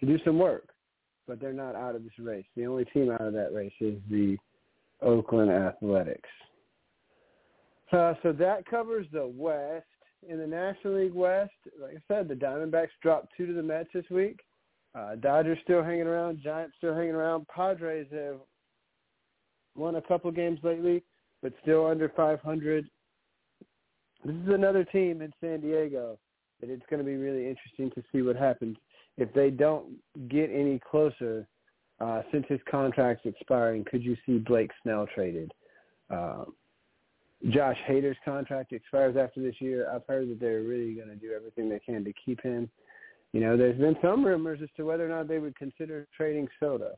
to 0.00 0.06
do 0.06 0.18
some 0.24 0.38
work 0.38 0.68
but 1.28 1.38
they're 1.38 1.52
not 1.52 1.76
out 1.76 1.94
of 1.94 2.02
this 2.02 2.18
race. 2.18 2.46
The 2.56 2.66
only 2.66 2.86
team 2.86 3.10
out 3.10 3.20
of 3.20 3.34
that 3.34 3.52
race 3.52 3.72
is 3.80 4.00
the 4.10 4.38
Oakland 5.02 5.50
Athletics. 5.50 6.28
Uh, 7.92 8.14
so 8.22 8.32
that 8.32 8.66
covers 8.66 9.06
the 9.12 9.26
West. 9.26 9.86
In 10.28 10.38
the 10.38 10.46
National 10.46 10.96
League 10.96 11.14
West, 11.14 11.52
like 11.80 11.92
I 11.92 12.02
said, 12.12 12.26
the 12.26 12.34
Diamondbacks 12.34 12.88
dropped 13.02 13.28
two 13.36 13.46
to 13.46 13.52
the 13.52 13.62
Mets 13.62 13.90
this 13.94 14.04
week. 14.10 14.40
Uh, 14.92 15.14
Dodgers 15.14 15.58
still 15.62 15.84
hanging 15.84 16.08
around. 16.08 16.40
Giants 16.42 16.74
still 16.76 16.92
hanging 16.92 17.14
around. 17.14 17.46
Padres 17.46 18.08
have 18.10 18.38
won 19.76 19.94
a 19.94 20.02
couple 20.02 20.32
games 20.32 20.58
lately, 20.64 21.04
but 21.40 21.52
still 21.62 21.86
under 21.86 22.08
500. 22.08 22.90
This 24.24 24.34
is 24.34 24.48
another 24.48 24.82
team 24.82 25.22
in 25.22 25.32
San 25.40 25.60
Diego 25.60 26.18
that 26.60 26.68
it's 26.68 26.82
going 26.90 26.98
to 26.98 27.06
be 27.08 27.16
really 27.16 27.46
interesting 27.48 27.90
to 27.92 28.02
see 28.10 28.22
what 28.22 28.34
happens 28.34 28.76
if 29.18 29.32
they 29.34 29.50
don't 29.50 29.86
get 30.28 30.50
any 30.50 30.80
closer 30.90 31.46
uh, 32.00 32.22
since 32.32 32.46
his 32.48 32.60
contract's 32.70 33.26
expiring, 33.26 33.84
could 33.84 34.02
you 34.02 34.16
see 34.24 34.38
Blake 34.38 34.70
Snell 34.82 35.06
traded? 35.14 35.52
Uh, 36.08 36.44
Josh 37.50 37.76
Hader's 37.88 38.16
contract 38.24 38.72
expires 38.72 39.16
after 39.16 39.42
this 39.42 39.54
year. 39.60 39.90
I've 39.92 40.06
heard 40.08 40.30
that 40.30 40.40
they're 40.40 40.62
really 40.62 40.94
going 40.94 41.08
to 41.08 41.16
do 41.16 41.32
everything 41.34 41.68
they 41.68 41.80
can 41.80 42.04
to 42.04 42.12
keep 42.24 42.42
him. 42.42 42.70
You 43.32 43.40
know, 43.40 43.56
there's 43.56 43.78
been 43.78 43.96
some 44.00 44.24
rumors 44.24 44.60
as 44.62 44.68
to 44.76 44.84
whether 44.84 45.04
or 45.04 45.08
not 45.08 45.28
they 45.28 45.38
would 45.38 45.56
consider 45.56 46.06
trading 46.16 46.48
Soto. 46.58 46.92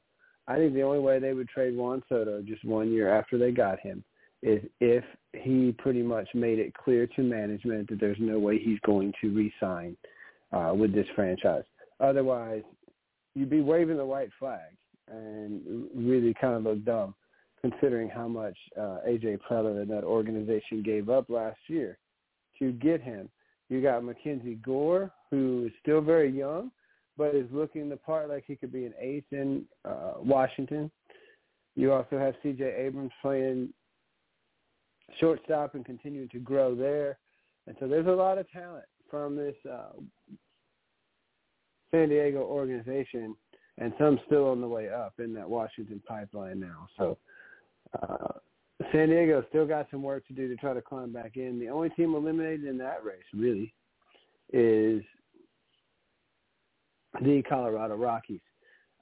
I 0.47 0.57
think 0.57 0.75
the 0.75 0.83
only 0.83 1.00
way 1.00 1.19
they 1.19 1.33
would 1.33 1.49
trade 1.49 1.77
Juan 1.77 2.03
Soto 2.09 2.43
just 2.43 2.65
one 2.65 2.91
year 2.93 3.12
after 3.12 3.37
they 3.39 3.50
got 3.50 3.81
him 3.81 4.05
is 4.43 4.62
if 4.81 5.05
he 5.35 5.75
pretty 5.79 6.03
much 6.03 6.29
made 6.35 6.59
it 6.59 6.73
clear 6.75 7.07
to 7.07 7.23
management 7.23 7.89
that 7.91 8.00
there's 8.00 8.17
no 8.21 8.39
way 8.39 8.59
he's 8.59 8.81
going 8.81 9.12
to 9.21 9.29
re-sign 9.31 9.97
uh, 10.53 10.73
with 10.75 10.95
this 10.95 11.07
franchise. 11.15 11.65
Otherwise, 12.00 12.62
you'd 13.35 13.50
be 13.50 13.61
waving 13.61 13.97
the 13.97 14.04
white 14.04 14.30
flag 14.38 14.73
and 15.09 15.87
really 15.95 16.35
kind 16.40 16.54
of 16.54 16.62
look 16.64 16.85
dumb 16.85 17.14
considering 17.61 18.09
how 18.09 18.26
much 18.26 18.57
uh, 18.78 18.99
AJ 19.07 19.38
Preller 19.49 19.83
and 19.83 19.90
that 19.90 20.04
organization 20.04 20.83
gave 20.83 21.11
up 21.11 21.28
last 21.28 21.59
year 21.66 21.99
to 22.59 22.73
get 22.73 23.02
him. 23.02 23.28
You 23.69 23.83
got 23.83 24.02
Mackenzie 24.02 24.59
Gore, 24.64 25.11
who 25.30 25.64
is 25.66 25.73
still 25.83 26.00
very 26.00 26.30
young, 26.30 26.71
but 27.19 27.35
is 27.35 27.47
looking 27.52 27.88
the 27.88 27.97
part 27.97 28.28
like 28.28 28.45
he 28.47 28.57
could 28.57 28.73
be 28.73 28.87
an 28.87 28.95
ace 28.99 29.25
in 29.30 29.64
uh, 29.85 30.14
Washington. 30.19 30.90
You 31.76 31.92
also 31.92 32.19
have 32.19 32.35
C.J. 32.42 32.64
Abrams 32.64 33.12
playing 33.21 33.73
shortstop 35.19 35.75
and 35.75 35.85
continuing 35.85 36.28
to 36.30 36.38
grow 36.38 36.75
there. 36.75 37.19
And 37.66 37.76
so 37.78 37.87
there's 37.87 38.07
a 38.07 38.11
lot 38.11 38.38
of 38.38 38.50
talent 38.50 38.87
from 39.11 39.37
this 39.37 39.54
uh, 39.71 40.00
San 41.90 42.09
Diego 42.09 42.40
organization, 42.40 43.35
and 43.78 43.92
some 43.99 44.20
still 44.26 44.49
on 44.49 44.61
the 44.61 44.68
way 44.68 44.88
up 44.88 45.14
in 45.18 45.35
that 45.35 45.49
Washington 45.49 46.02
pipeline 46.06 46.61
now. 46.61 46.87
So 46.97 47.18
uh, 48.02 48.32
San 48.92 49.09
Diego 49.09 49.44
still 49.49 49.66
got 49.66 49.88
some 49.90 50.02
work 50.02 50.26
to 50.28 50.32
do 50.32 50.49
to 50.49 50.56
try 50.56 50.75
to 50.75 50.82
climb 50.82 51.12
back 51.12 51.37
in. 51.37 51.59
The 51.59 51.68
only 51.68 51.90
team 51.90 52.14
eliminated 52.14 52.64
in 52.64 52.78
that 52.78 53.04
race 53.04 53.25
really 53.35 53.75
is 54.52 55.02
the 57.23 57.42
Colorado 57.49 57.97
Rockies. 57.97 58.40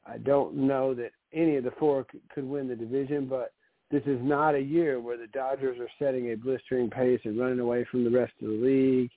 I 0.07 0.19
don't 0.19 0.55
know 0.55 0.95
that 0.95 1.11
any 1.33 1.57
of 1.57 1.65
the 1.65 1.73
four 1.79 2.07
c- 2.11 2.21
could 2.35 2.45
win 2.45 2.69
the 2.69 2.77
division, 2.77 3.27
but 3.27 3.53
this 3.91 4.03
is 4.07 4.19
not 4.23 4.55
a 4.55 4.61
year 4.61 5.01
where 5.01 5.17
the 5.17 5.27
Dodgers 5.29 5.79
are 5.79 5.89
setting 5.99 6.33
a 6.33 6.37
blistering 6.37 6.91
pace 6.91 7.21
and 7.25 7.39
running 7.39 7.61
away 7.61 7.87
from 7.91 8.05
the 8.05 8.11
rest 8.11 8.33
of 8.41 8.49
the 8.49 8.55
league 8.55 9.11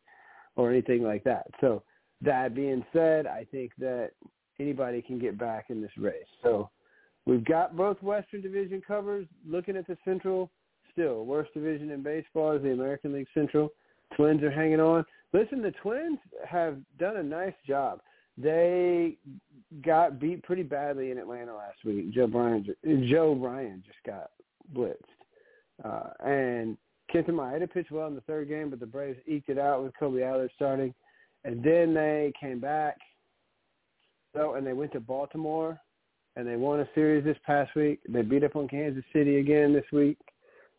or 0.56 0.70
anything 0.72 1.04
like 1.04 1.24
that. 1.24 1.48
So 1.60 1.84
that 2.22 2.56
being 2.56 2.86
said, 2.94 3.26
I 3.26 3.46
think 3.52 3.72
that 3.80 4.12
anybody 4.60 5.02
can 5.02 5.20
get 5.20 5.38
back 5.38 5.66
in 5.70 5.82
this 5.82 5.92
race. 5.98 6.14
So 6.44 6.70
we've 7.26 7.46
got 7.46 7.76
both 7.76 8.02
Western 8.02 8.42
Division 8.42 8.82
covers. 8.86 9.28
Looking 9.48 9.76
at 9.76 9.88
the 9.88 9.98
Central, 10.06 10.52
still 10.92 11.26
worst 11.26 11.54
division 11.54 11.92
in 11.92 12.04
baseball 12.04 12.54
is 12.54 12.62
the 12.62 12.72
American 12.72 13.14
League 13.14 13.28
Central. 13.34 13.70
Twins 14.16 14.44
are 14.44 14.52
hanging 14.52 14.80
on. 14.80 15.06
Listen, 15.34 15.62
the 15.62 15.72
Twins 15.82 16.20
have 16.48 16.78
done 17.00 17.18
a 17.18 17.24
nice 17.24 17.54
job. 17.66 18.02
They 18.38 19.18
got 19.86 20.20
beat 20.20 20.44
pretty 20.44 20.64
badly 20.64 21.12
in 21.12 21.18
Atlanta 21.18 21.56
last 21.56 21.84
week. 21.86 22.12
Joe 22.12 22.28
Bryan, 22.28 22.66
Joe 23.10 23.36
Ryan 23.36 23.84
just 23.86 24.00
got 24.06 24.32
blitzed, 24.74 24.96
uh, 25.84 26.10
and 26.26 26.78
Kenta 27.14 27.30
Maeda 27.30 27.72
pitched 27.72 27.92
well 27.92 28.08
in 28.08 28.16
the 28.16 28.22
third 28.22 28.48
game, 28.48 28.70
but 28.70 28.80
the 28.80 28.86
Braves 28.86 29.20
eked 29.28 29.50
it 29.50 29.58
out 29.58 29.84
with 29.84 29.94
Kolby 30.00 30.24
Allard 30.24 30.52
starting. 30.56 30.94
And 31.44 31.64
then 31.64 31.94
they 31.94 32.32
came 32.40 32.60
back. 32.60 32.98
So 34.36 34.54
and 34.54 34.66
they 34.66 34.74
went 34.74 34.94
to 34.94 35.00
Baltimore 35.00 35.80
and 36.36 36.48
they 36.48 36.56
won 36.56 36.80
a 36.80 36.88
series 36.96 37.24
this 37.24 37.38
past 37.46 37.76
week. 37.76 38.00
They 38.08 38.22
beat 38.22 38.44
up 38.44 38.56
on 38.56 38.68
Kansas 38.68 39.04
City 39.12 39.38
again 39.38 39.74
this 39.74 39.86
week. 39.92 40.18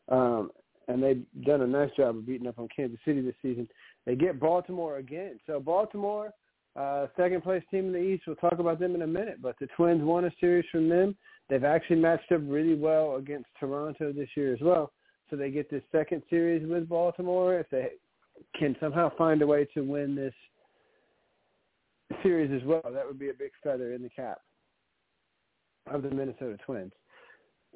Um, 0.09 0.51
and 0.89 1.03
they've 1.03 1.25
done 1.45 1.63
a 1.63 1.67
nice 1.67 1.91
job 1.97 2.17
of 2.17 2.27
beating 2.27 2.47
up 2.47 2.59
on 2.59 2.69
Kansas 2.75 2.99
City 3.05 3.21
this 3.21 3.35
season. 3.43 3.69
They 4.07 4.17
get 4.17 4.41
Baltimore 4.41 4.97
again. 4.97 5.39
So 5.47 5.61
Baltimore, 5.61 6.33
uh, 6.75 7.07
second 7.17 7.43
place 7.43 7.63
team 7.71 7.87
in 7.87 7.93
the 7.93 7.99
East. 7.99 8.25
We'll 8.27 8.37
talk 8.37 8.59
about 8.59 8.81
them 8.81 8.95
in 8.95 9.03
a 9.03 9.07
minute. 9.07 9.41
But 9.41 9.57
the 9.61 9.69
Twins 9.77 10.03
won 10.03 10.25
a 10.25 10.31
series 10.41 10.65
from 10.73 10.89
them. 10.89 11.17
They've 11.49 11.65
actually 11.65 11.97
matched 11.97 12.33
up 12.33 12.41
really 12.45 12.75
well 12.75 13.17
against 13.17 13.49
Toronto 13.61 14.13
this 14.13 14.29
year 14.37 14.55
as 14.55 14.61
well. 14.61 14.93
So 15.29 15.37
they 15.37 15.51
get 15.51 15.71
this 15.71 15.83
second 15.93 16.23
series 16.31 16.67
with 16.67 16.89
Baltimore. 16.89 17.59
If 17.59 17.69
they 17.71 17.91
can 18.59 18.75
somehow 18.81 19.13
find 19.17 19.43
a 19.43 19.47
way 19.47 19.67
to 19.75 19.83
win 19.83 20.15
this 20.15 20.35
series 22.23 22.51
as 22.53 22.67
well. 22.67 22.83
That 22.93 23.07
would 23.07 23.19
be 23.19 23.31
a 23.31 23.35
big 23.35 23.53
feather 23.63 23.93
in 23.93 24.03
the 24.03 24.09
cap 24.09 24.41
of 25.91 26.03
the 26.03 26.11
Minnesota 26.11 26.57
Twins. 26.65 26.93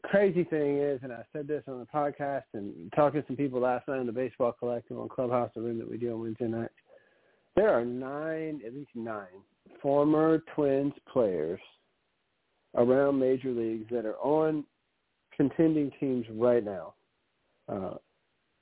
Crazy 0.04 0.44
thing 0.44 0.78
is, 0.78 1.00
and 1.02 1.12
I 1.12 1.24
said 1.32 1.48
this 1.48 1.64
on 1.66 1.78
the 1.78 1.86
podcast 1.86 2.44
and 2.52 2.92
talking 2.94 3.20
to 3.20 3.26
some 3.26 3.36
people 3.36 3.60
last 3.60 3.88
night 3.88 4.00
in 4.00 4.06
the 4.06 4.12
Baseball 4.12 4.52
Collective 4.52 4.98
on 4.98 5.08
Clubhouse, 5.08 5.50
the 5.54 5.62
room 5.62 5.78
that 5.78 5.90
we 5.90 5.96
do 5.96 6.12
on 6.12 6.20
Wednesday 6.20 6.46
nights. 6.46 6.74
There 7.56 7.70
are 7.70 7.84
nine, 7.84 8.60
at 8.64 8.74
least 8.74 8.90
nine, 8.94 9.26
former 9.80 10.42
Twins 10.54 10.92
players 11.10 11.60
around 12.74 13.18
major 13.18 13.50
leagues 13.50 13.86
that 13.90 14.04
are 14.04 14.18
on 14.18 14.64
contending 15.34 15.90
teams 15.98 16.26
right 16.30 16.62
now. 16.62 16.94
Uh, 17.68 17.94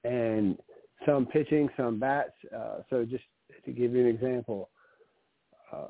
and 0.04 0.57
some 1.04 1.26
pitching, 1.26 1.69
some 1.76 1.99
bats. 1.99 2.33
Uh, 2.54 2.78
so 2.88 3.04
just 3.04 3.25
to 3.64 3.73
give 3.73 3.93
you 3.93 4.00
an 4.00 4.07
example, 4.07 4.71
uh, 5.75 5.88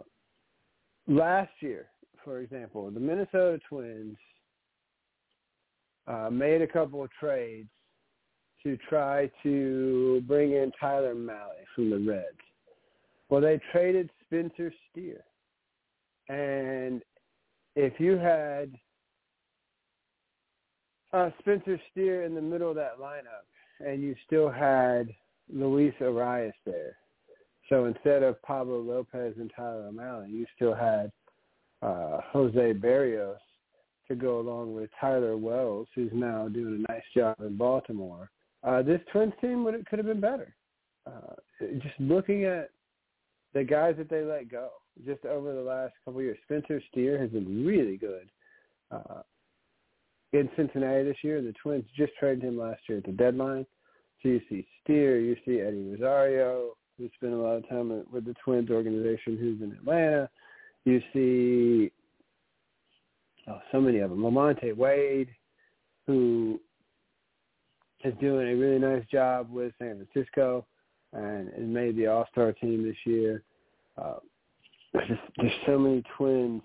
last 1.07 1.53
year, 1.61 1.87
for 2.25 2.41
example, 2.41 2.91
the 2.91 3.01
Minnesota 3.01 3.59
Twins 3.69 4.17
uh, 6.07 6.29
made 6.31 6.63
a 6.63 6.67
couple 6.67 7.03
of 7.03 7.11
trades 7.19 7.69
to 8.63 8.79
try 8.89 9.31
to 9.43 10.23
bring 10.27 10.53
in 10.53 10.73
Tyler 10.81 11.15
Mahle 11.15 11.65
from 11.75 11.91
the 11.91 11.99
Reds. 11.99 12.27
Well, 13.29 13.41
they 13.41 13.61
traded 13.73 14.11
Spencer 14.25 14.73
Steer. 14.91 15.25
And 16.29 17.03
if 17.77 18.01
you 18.01 18.17
had 18.17 18.73
uh, 21.13 21.31
Spencer 21.41 21.81
Steer 21.91 22.25
in 22.25 22.35
the 22.35 22.41
middle 22.41 22.71
of 22.71 22.77
that 22.77 22.99
lineup 22.99 23.45
and 23.81 24.03
you 24.03 24.15
still 24.27 24.51
had 24.51 25.09
Luis 25.53 25.95
Arraez 26.01 26.53
there, 26.65 26.97
so 27.69 27.87
instead 27.87 28.23
of 28.23 28.41
Pablo 28.43 28.81
Lopez 28.81 29.35
and 29.39 29.51
Tyler 29.55 29.87
O'Malley, 29.89 30.31
you 30.31 30.47
still 30.55 30.75
had 30.75 31.11
uh, 31.83 32.21
Jose 32.33 32.73
Berrios 32.75 33.37
to 34.09 34.15
go 34.15 34.39
along 34.41 34.75
with 34.75 34.91
Tyler 35.01 35.37
Wells, 35.37 35.89
who's 35.95 36.11
now 36.13 36.49
doing 36.49 36.85
a 36.87 36.93
nice 36.93 37.03
job 37.17 37.37
in 37.41 37.57
Baltimore. 37.57 38.31
Uh, 38.63 38.83
this 38.83 39.01
Twins 39.13 39.33
team 39.41 39.65
would 39.65 39.87
could 39.87 39.99
have 39.99 40.07
been 40.07 40.21
better. 40.21 40.55
Uh, 41.07 41.35
just 41.83 41.99
looking 41.99 42.45
at 42.45 42.71
the 43.53 43.65
guys 43.65 43.95
that 43.99 44.11
they 44.11 44.23
let 44.23 44.51
go, 44.51 44.71
just 45.07 45.25
over 45.25 45.55
the 45.55 45.61
last 45.61 45.93
couple 46.05 46.21
of 46.21 46.25
years, 46.25 46.39
Spencer 46.45 46.83
Steer 46.91 47.19
has 47.19 47.31
been 47.31 47.65
really 47.65 47.97
good. 47.97 48.29
Uh, 48.91 49.23
in 50.33 50.49
Cincinnati 50.57 51.05
this 51.05 51.17
year, 51.23 51.41
the 51.41 51.55
Twins 51.63 51.85
just 51.97 52.13
traded 52.19 52.43
him 52.43 52.59
last 52.59 52.81
year 52.89 52.99
at 52.99 53.05
the 53.05 53.13
deadline. 53.13 53.67
So 54.23 54.29
you 54.29 54.41
see 54.49 54.67
Steer, 54.83 55.21
you 55.21 55.37
see 55.47 55.61
Eddie 55.61 55.91
Rosario, 55.91 56.77
who 56.99 57.09
spent 57.17 57.33
a 57.33 57.37
lot 57.37 57.57
of 57.57 57.69
time 57.69 58.05
with 58.13 58.25
the 58.25 58.35
Twins 58.45 58.71
organization, 58.71 59.37
who's 59.37 59.61
in 59.61 59.73
Atlanta. 59.73 60.29
You 60.85 61.01
see 61.13 61.91
oh, 63.49 63.61
so 63.73 63.81
many 63.81 63.99
of 63.99 64.11
them. 64.11 64.21
Lamonte 64.21 64.77
Wade, 64.77 65.29
who 66.07 66.61
is 68.05 68.15
doing 68.21 68.49
a 68.49 68.55
really 68.55 68.79
nice 68.79 69.05
job 69.11 69.51
with 69.51 69.73
San 69.79 70.07
Francisco 70.13 70.67
and, 71.13 71.49
and 71.49 71.73
made 71.73 71.97
the 71.97 72.07
All-Star 72.07 72.53
team 72.53 72.85
this 72.85 72.97
year. 73.05 73.43
Uh, 73.97 74.17
there's, 74.93 75.19
there's 75.37 75.53
so 75.67 75.79
many 75.79 76.03
Twins 76.17 76.63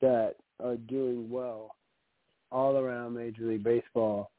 that 0.00 0.36
are 0.62 0.76
doing 0.76 1.30
well 1.30 1.76
all 2.50 2.76
around 2.76 3.14
Major 3.14 3.46
League 3.46 3.64
Baseball. 3.64 4.30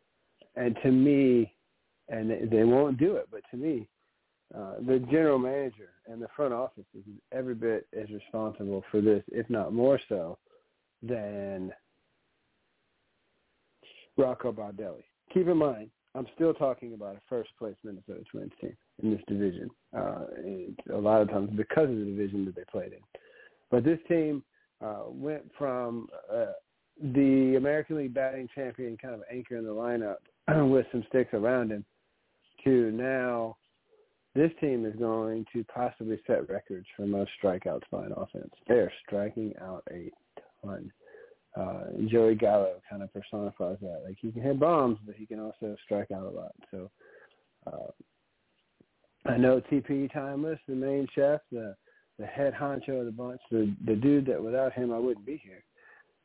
And 0.56 0.78
to 0.84 0.92
me, 0.92 1.54
and 2.10 2.30
they, 2.30 2.46
they 2.46 2.64
won't 2.64 2.98
do 2.98 3.16
it, 3.16 3.28
but 3.32 3.42
to 3.52 3.58
me, 3.58 3.88
uh, 4.58 4.76
the 4.86 5.00
general 5.12 5.40
manager 5.40 5.90
and 6.08 6.22
the 6.22 6.28
front 6.36 6.54
office 6.54 6.86
is 6.96 7.04
every 7.32 7.56
bit 7.56 7.88
as 8.00 8.10
responsible 8.12 8.84
for 8.92 9.02
this, 9.02 9.24
if 9.30 9.50
not 9.50 9.74
more 9.74 10.00
so, 10.08 10.38
than 11.02 11.72
Rocco 14.16 14.52
Baldelli. 14.52 15.04
Keep 15.34 15.48
in 15.48 15.58
mind, 15.58 15.90
I'm 16.16 16.28
still 16.36 16.54
talking 16.54 16.94
about 16.94 17.16
a 17.16 17.22
first 17.28 17.50
place 17.58 17.76
Minnesota 17.84 18.22
Twins 18.32 18.52
team 18.62 18.78
in 19.02 19.12
this 19.12 19.22
division. 19.28 19.70
Uh, 19.96 20.26
a 20.94 20.98
lot 20.98 21.22
of 21.22 21.30
times 21.30 21.50
because 21.56 21.90
of 21.90 21.98
the 21.98 22.06
division 22.06 22.46
that 22.46 22.56
they 22.56 22.64
played 22.72 22.94
in. 22.94 23.00
But 23.72 23.84
this 23.84 24.00
team 24.08 24.44
uh, 24.84 25.06
went 25.08 25.44
from 25.58 26.08
uh, 26.32 26.52
the 27.02 27.56
American 27.58 27.98
League 27.98 28.14
batting 28.14 28.48
champion 28.54 28.98
kind 28.98 29.16
of 29.16 29.22
anchor 29.32 29.58
in 29.58 29.66
the 29.66 29.72
lineup 29.72 30.18
with 30.70 30.86
some 30.92 31.04
sticks 31.10 31.34
around 31.34 31.72
him 31.72 31.84
to 32.64 32.92
now 32.92 33.58
this 34.36 34.52
team 34.60 34.86
is 34.86 34.96
going 34.96 35.46
to 35.54 35.64
possibly 35.66 36.20
set 36.26 36.50
records 36.50 36.88
for 36.96 37.06
most 37.06 37.32
strikeouts 37.42 37.84
by 37.92 38.06
an 38.06 38.14
offense. 38.18 38.52
They 38.68 38.76
are 38.76 38.92
striking 39.06 39.54
out 39.62 39.84
a 39.92 40.12
ton. 40.66 40.92
Uh, 41.56 41.84
Joey 42.08 42.34
Gallo 42.34 42.82
kind 42.90 43.04
of 43.04 43.14
personifies 43.14 43.78
that. 43.82 44.04
Like 44.06 44.18
he 44.20 44.32
can 44.32 44.42
hit 44.42 44.60
bombs, 44.60 44.98
but 45.06 45.16
he 45.16 45.28
can 45.28 45.40
also 45.40 45.76
strike 45.86 46.10
out 46.12 46.26
a 46.26 46.30
lot. 46.30 46.56
So 46.72 46.90
uh, 47.68 49.30
I 49.30 49.38
know 49.38 49.62
TP 49.72 50.12
Timeless, 50.12 50.60
the 50.68 50.76
main 50.76 51.08
chef, 51.14 51.42
the 51.52 51.76
the 52.20 52.26
head 52.26 52.54
honcho 52.54 53.00
of 53.00 53.06
the 53.06 53.12
bunch, 53.12 53.42
the 53.52 53.76
the 53.86 53.96
dude 53.96 54.26
that 54.28 54.44
without 54.44 54.74
him 54.74 54.92
I 54.92 54.98
wouldn't 54.98 55.26
be 55.26 55.42
here. 55.44 55.64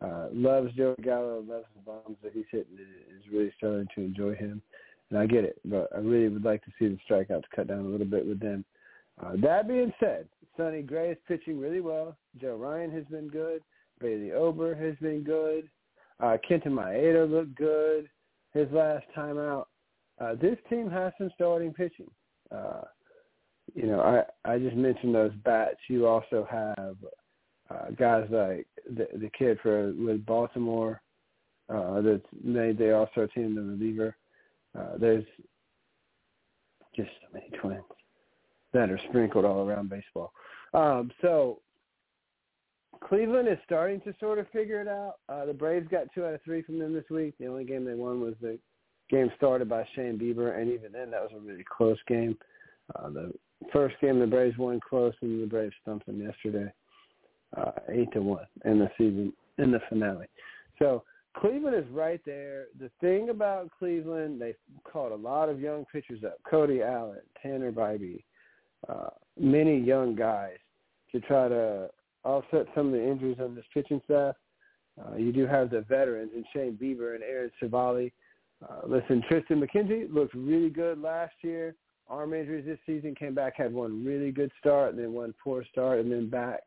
Uh, 0.00 0.28
loves 0.32 0.72
Joey 0.74 0.94
Gallo, 1.02 1.44
loves 1.46 1.66
the 1.74 1.82
bombs 1.84 2.16
that 2.22 2.32
he's 2.32 2.44
hitting. 2.50 2.78
Is 2.78 3.32
really 3.32 3.52
starting 3.58 3.88
to 3.96 4.00
enjoy 4.00 4.34
him 4.34 4.62
and 5.10 5.18
I 5.18 5.26
get 5.26 5.44
it, 5.44 5.58
but 5.64 5.88
I 5.94 5.98
really 5.98 6.28
would 6.28 6.44
like 6.44 6.64
to 6.64 6.70
see 6.78 6.88
the 6.88 6.98
strikeouts 7.08 7.44
cut 7.54 7.68
down 7.68 7.80
a 7.80 7.88
little 7.88 8.06
bit 8.06 8.26
with 8.26 8.40
them. 8.40 8.64
Uh, 9.22 9.32
that 9.42 9.66
being 9.66 9.92
said, 9.98 10.26
Sonny 10.56 10.82
Gray 10.82 11.10
is 11.10 11.18
pitching 11.26 11.58
really 11.58 11.80
well. 11.80 12.16
Joe 12.40 12.56
Ryan 12.56 12.90
has 12.92 13.04
been 13.04 13.28
good. 13.28 13.62
Bailey 14.00 14.32
Ober 14.32 14.74
has 14.74 14.96
been 15.00 15.22
good. 15.22 15.68
Uh, 16.20 16.36
Kenta 16.48 16.66
Maeda 16.66 17.30
looked 17.30 17.54
good 17.54 18.08
his 18.52 18.68
last 18.72 19.04
time 19.14 19.38
out. 19.38 19.68
Uh, 20.20 20.34
this 20.34 20.58
team 20.68 20.90
has 20.90 21.12
some 21.18 21.30
starting 21.34 21.72
pitching. 21.72 22.10
Uh, 22.50 22.82
you 23.74 23.86
know, 23.86 24.00
I 24.00 24.50
I 24.50 24.58
just 24.58 24.76
mentioned 24.76 25.14
those 25.14 25.32
bats. 25.44 25.76
You 25.88 26.06
also 26.06 26.46
have 26.50 26.96
uh, 27.70 27.90
guys 27.96 28.26
like 28.30 28.66
the 28.88 29.06
the 29.18 29.30
kid 29.38 29.58
for 29.62 29.92
with 29.92 30.24
Baltimore 30.26 31.00
uh, 31.68 32.00
that's 32.00 32.24
made 32.42 32.78
the 32.78 32.94
All 32.94 33.08
Star 33.12 33.26
team, 33.28 33.54
the 33.54 33.62
reliever. 33.62 34.16
Uh, 34.78 34.98
there's 34.98 35.24
just 36.94 37.10
so 37.22 37.28
many 37.32 37.50
twins 37.60 37.82
that 38.72 38.90
are 38.90 39.00
sprinkled 39.08 39.44
all 39.44 39.66
around 39.66 39.88
baseball. 39.88 40.32
Um, 40.74 41.10
so 41.22 41.60
Cleveland 43.00 43.48
is 43.48 43.58
starting 43.64 44.00
to 44.02 44.14
sort 44.20 44.38
of 44.38 44.48
figure 44.50 44.80
it 44.80 44.88
out. 44.88 45.14
Uh, 45.28 45.46
the 45.46 45.52
Braves 45.52 45.88
got 45.90 46.12
two 46.14 46.24
out 46.24 46.34
of 46.34 46.42
three 46.42 46.62
from 46.62 46.78
them 46.78 46.92
this 46.92 47.08
week. 47.10 47.34
The 47.38 47.46
only 47.46 47.64
game 47.64 47.84
they 47.84 47.94
won 47.94 48.20
was 48.20 48.34
the 48.40 48.58
game 49.10 49.30
started 49.36 49.68
by 49.68 49.86
Shane 49.94 50.18
Bieber, 50.18 50.60
and 50.60 50.70
even 50.70 50.92
then, 50.92 51.10
that 51.10 51.22
was 51.22 51.30
a 51.34 51.40
really 51.40 51.64
close 51.64 51.98
game. 52.06 52.36
Uh, 52.96 53.10
the 53.10 53.32
first 53.72 53.96
game, 54.00 54.18
the 54.18 54.26
Braves 54.26 54.58
won 54.58 54.80
close, 54.86 55.14
and 55.22 55.42
the 55.42 55.46
Braves 55.46 55.74
stumped 55.82 56.06
them 56.06 56.20
yesterday, 56.20 56.70
uh, 57.56 57.72
eight 57.88 58.12
to 58.12 58.20
one 58.20 58.46
in 58.64 58.78
the 58.78 58.90
season 58.98 59.32
in 59.58 59.70
the 59.70 59.80
finale. 59.88 60.26
So 60.78 61.04
Cleveland 61.36 61.76
is 61.76 61.90
right 61.92 62.20
there. 62.24 62.66
The 62.80 62.90
thing 63.00 63.30
about 63.30 63.70
Cleveland, 63.78 64.40
they 64.40 64.54
called 64.84 65.12
a 65.12 65.16
lot 65.16 65.48
of 65.48 65.60
young 65.60 65.84
pitchers 65.92 66.24
up. 66.24 66.38
Cody 66.48 66.82
Allen, 66.82 67.20
Tanner 67.42 67.70
Bibee, 67.70 68.24
uh, 68.88 69.10
many 69.38 69.78
young 69.78 70.14
guys 70.14 70.56
to 71.12 71.20
try 71.20 71.48
to 71.48 71.90
offset 72.24 72.66
some 72.74 72.86
of 72.86 72.92
the 72.92 73.06
injuries 73.06 73.38
on 73.40 73.54
this 73.54 73.64
pitching 73.72 74.00
staff. 74.04 74.34
Uh, 75.00 75.16
you 75.16 75.32
do 75.32 75.46
have 75.46 75.70
the 75.70 75.82
veterans 75.82 76.32
in 76.34 76.44
Shane 76.52 76.76
Bieber 76.80 77.14
and 77.14 77.22
Aaron 77.22 77.50
Civale. 77.62 78.10
Uh, 78.68 78.86
listen, 78.86 79.22
Triston 79.30 79.62
McKenzie 79.62 80.12
looked 80.12 80.34
really 80.34 80.70
good 80.70 81.00
last 81.00 81.34
year. 81.42 81.74
Arm 82.08 82.34
injuries 82.34 82.64
this 82.66 82.78
season 82.86 83.14
came 83.14 83.34
back, 83.34 83.54
had 83.56 83.72
one 83.72 84.04
really 84.04 84.32
good 84.32 84.50
start, 84.58 84.94
and 84.94 84.98
then 84.98 85.12
one 85.12 85.34
poor 85.42 85.64
start, 85.70 86.00
and 86.00 86.10
then 86.10 86.28
back 86.28 86.62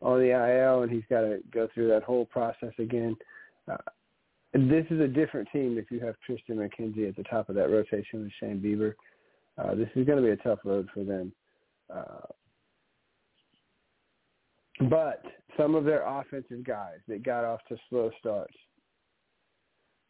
on 0.00 0.20
the 0.20 0.30
IL, 0.30 0.82
and 0.82 0.92
he's 0.92 1.04
got 1.10 1.22
to 1.22 1.40
go 1.52 1.68
through 1.74 1.88
that 1.88 2.04
whole 2.04 2.26
process 2.26 2.72
again. 2.78 3.16
This 4.54 4.86
is 4.90 5.00
a 5.00 5.08
different 5.08 5.48
team 5.52 5.76
if 5.78 5.90
you 5.90 6.00
have 6.00 6.14
Triston 6.28 6.56
McKenzie 6.56 7.08
at 7.08 7.16
the 7.16 7.22
top 7.24 7.48
of 7.48 7.54
that 7.56 7.70
rotation 7.70 8.22
with 8.22 8.32
Shane 8.40 8.60
Bieber. 8.60 8.94
Uh, 9.58 9.74
this 9.74 9.88
is 9.94 10.06
going 10.06 10.18
to 10.18 10.24
be 10.24 10.30
a 10.30 10.36
tough 10.36 10.60
road 10.64 10.88
for 10.94 11.04
them. 11.04 11.32
Uh, 11.94 12.26
but 14.88 15.22
some 15.56 15.74
of 15.74 15.84
their 15.84 16.06
offensive 16.06 16.64
guys 16.64 16.98
that 17.08 17.24
got 17.24 17.44
off 17.44 17.60
to 17.68 17.76
slow 17.90 18.10
starts 18.18 18.54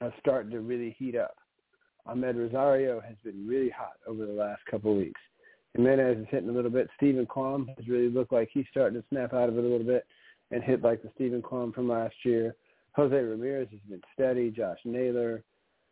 are 0.01 0.13
starting 0.21 0.51
to 0.53 0.61
really 0.61 0.95
heat 0.99 1.17
up. 1.17 1.35
Amed 2.07 2.37
Rosario 2.37 3.01
has 3.01 3.17
been 3.25 3.47
really 3.47 3.71
hot 3.71 3.95
over 4.07 4.25
the 4.25 4.33
last 4.33 4.63
couple 4.71 4.93
of 4.93 4.99
weeks. 4.99 5.21
Gimenez 5.77 6.19
is 6.19 6.27
hitting 6.31 6.49
a 6.49 6.53
little 6.53 6.71
bit. 6.71 6.89
Steven 6.97 7.27
Kwan 7.27 7.69
has 7.77 7.89
really 7.89 8.09
looked 8.09 8.33
like 8.33 8.49
he's 8.53 8.67
starting 8.71 9.01
to 9.01 9.07
snap 9.09 9.35
out 9.35 9.49
of 9.49 9.59
it 9.59 9.65
a 9.65 9.69
little 9.69 9.87
bit 9.87 10.07
and 10.51 10.63
hit 10.63 10.83
like 10.83 11.03
the 11.03 11.11
Steven 11.15 11.43
Kwan 11.43 11.73
from 11.73 11.89
last 11.89 12.15
year. 12.25 12.55
Jose 12.95 13.15
Ramirez 13.15 13.69
has 13.71 13.81
been 13.89 14.03
steady. 14.15 14.51
Josh 14.51 14.79
Naylor 14.85 15.43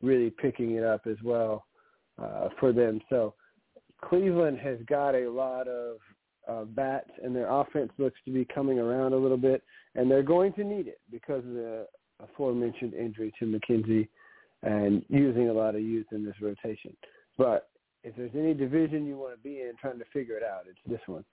really 0.03 0.31
picking 0.31 0.73
it 0.73 0.85
up 0.85 1.03
as 1.07 1.17
well 1.23 1.67
uh, 2.23 2.49
for 2.59 2.73
them. 2.73 3.01
So 3.09 3.35
Cleveland 4.05 4.59
has 4.59 4.79
got 4.89 5.15
a 5.15 5.29
lot 5.29 5.69
of 5.69 5.97
uh, 6.49 6.65
bats, 6.65 7.11
and 7.23 7.35
their 7.35 7.49
offense 7.51 7.91
looks 7.99 8.19
to 8.25 8.33
be 8.33 8.45
coming 8.45 8.79
around 8.79 9.13
a 9.13 9.17
little 9.17 9.37
bit, 9.37 9.63
and 9.95 10.11
they're 10.11 10.23
going 10.23 10.53
to 10.55 10.65
need 10.65 10.87
it 10.87 11.01
because 11.11 11.45
of 11.45 11.55
the 11.55 11.87
aforementioned 12.23 12.95
injury 12.95 13.33
to 13.39 13.45
McKenzie 13.47 14.09
and 14.63 15.05
using 15.09 15.49
a 15.49 15.53
lot 15.53 15.75
of 15.75 15.83
youth 15.83 16.07
in 16.13 16.25
this 16.25 16.37
rotation. 16.41 16.97
But 17.37 17.69
if 18.05 18.17
there's 18.17 18.31
any 18.35 18.55
division 18.55 19.07
you 19.07 19.17
want 19.17 19.35
to 19.35 19.43
be 19.43 19.61
in 19.61 19.73
trying 19.81 19.99
to 19.99 20.05
figure 20.13 20.37
it 20.37 20.43
out, 20.43 20.65
it's 20.69 20.79
this 20.87 21.01
one. 21.07 21.25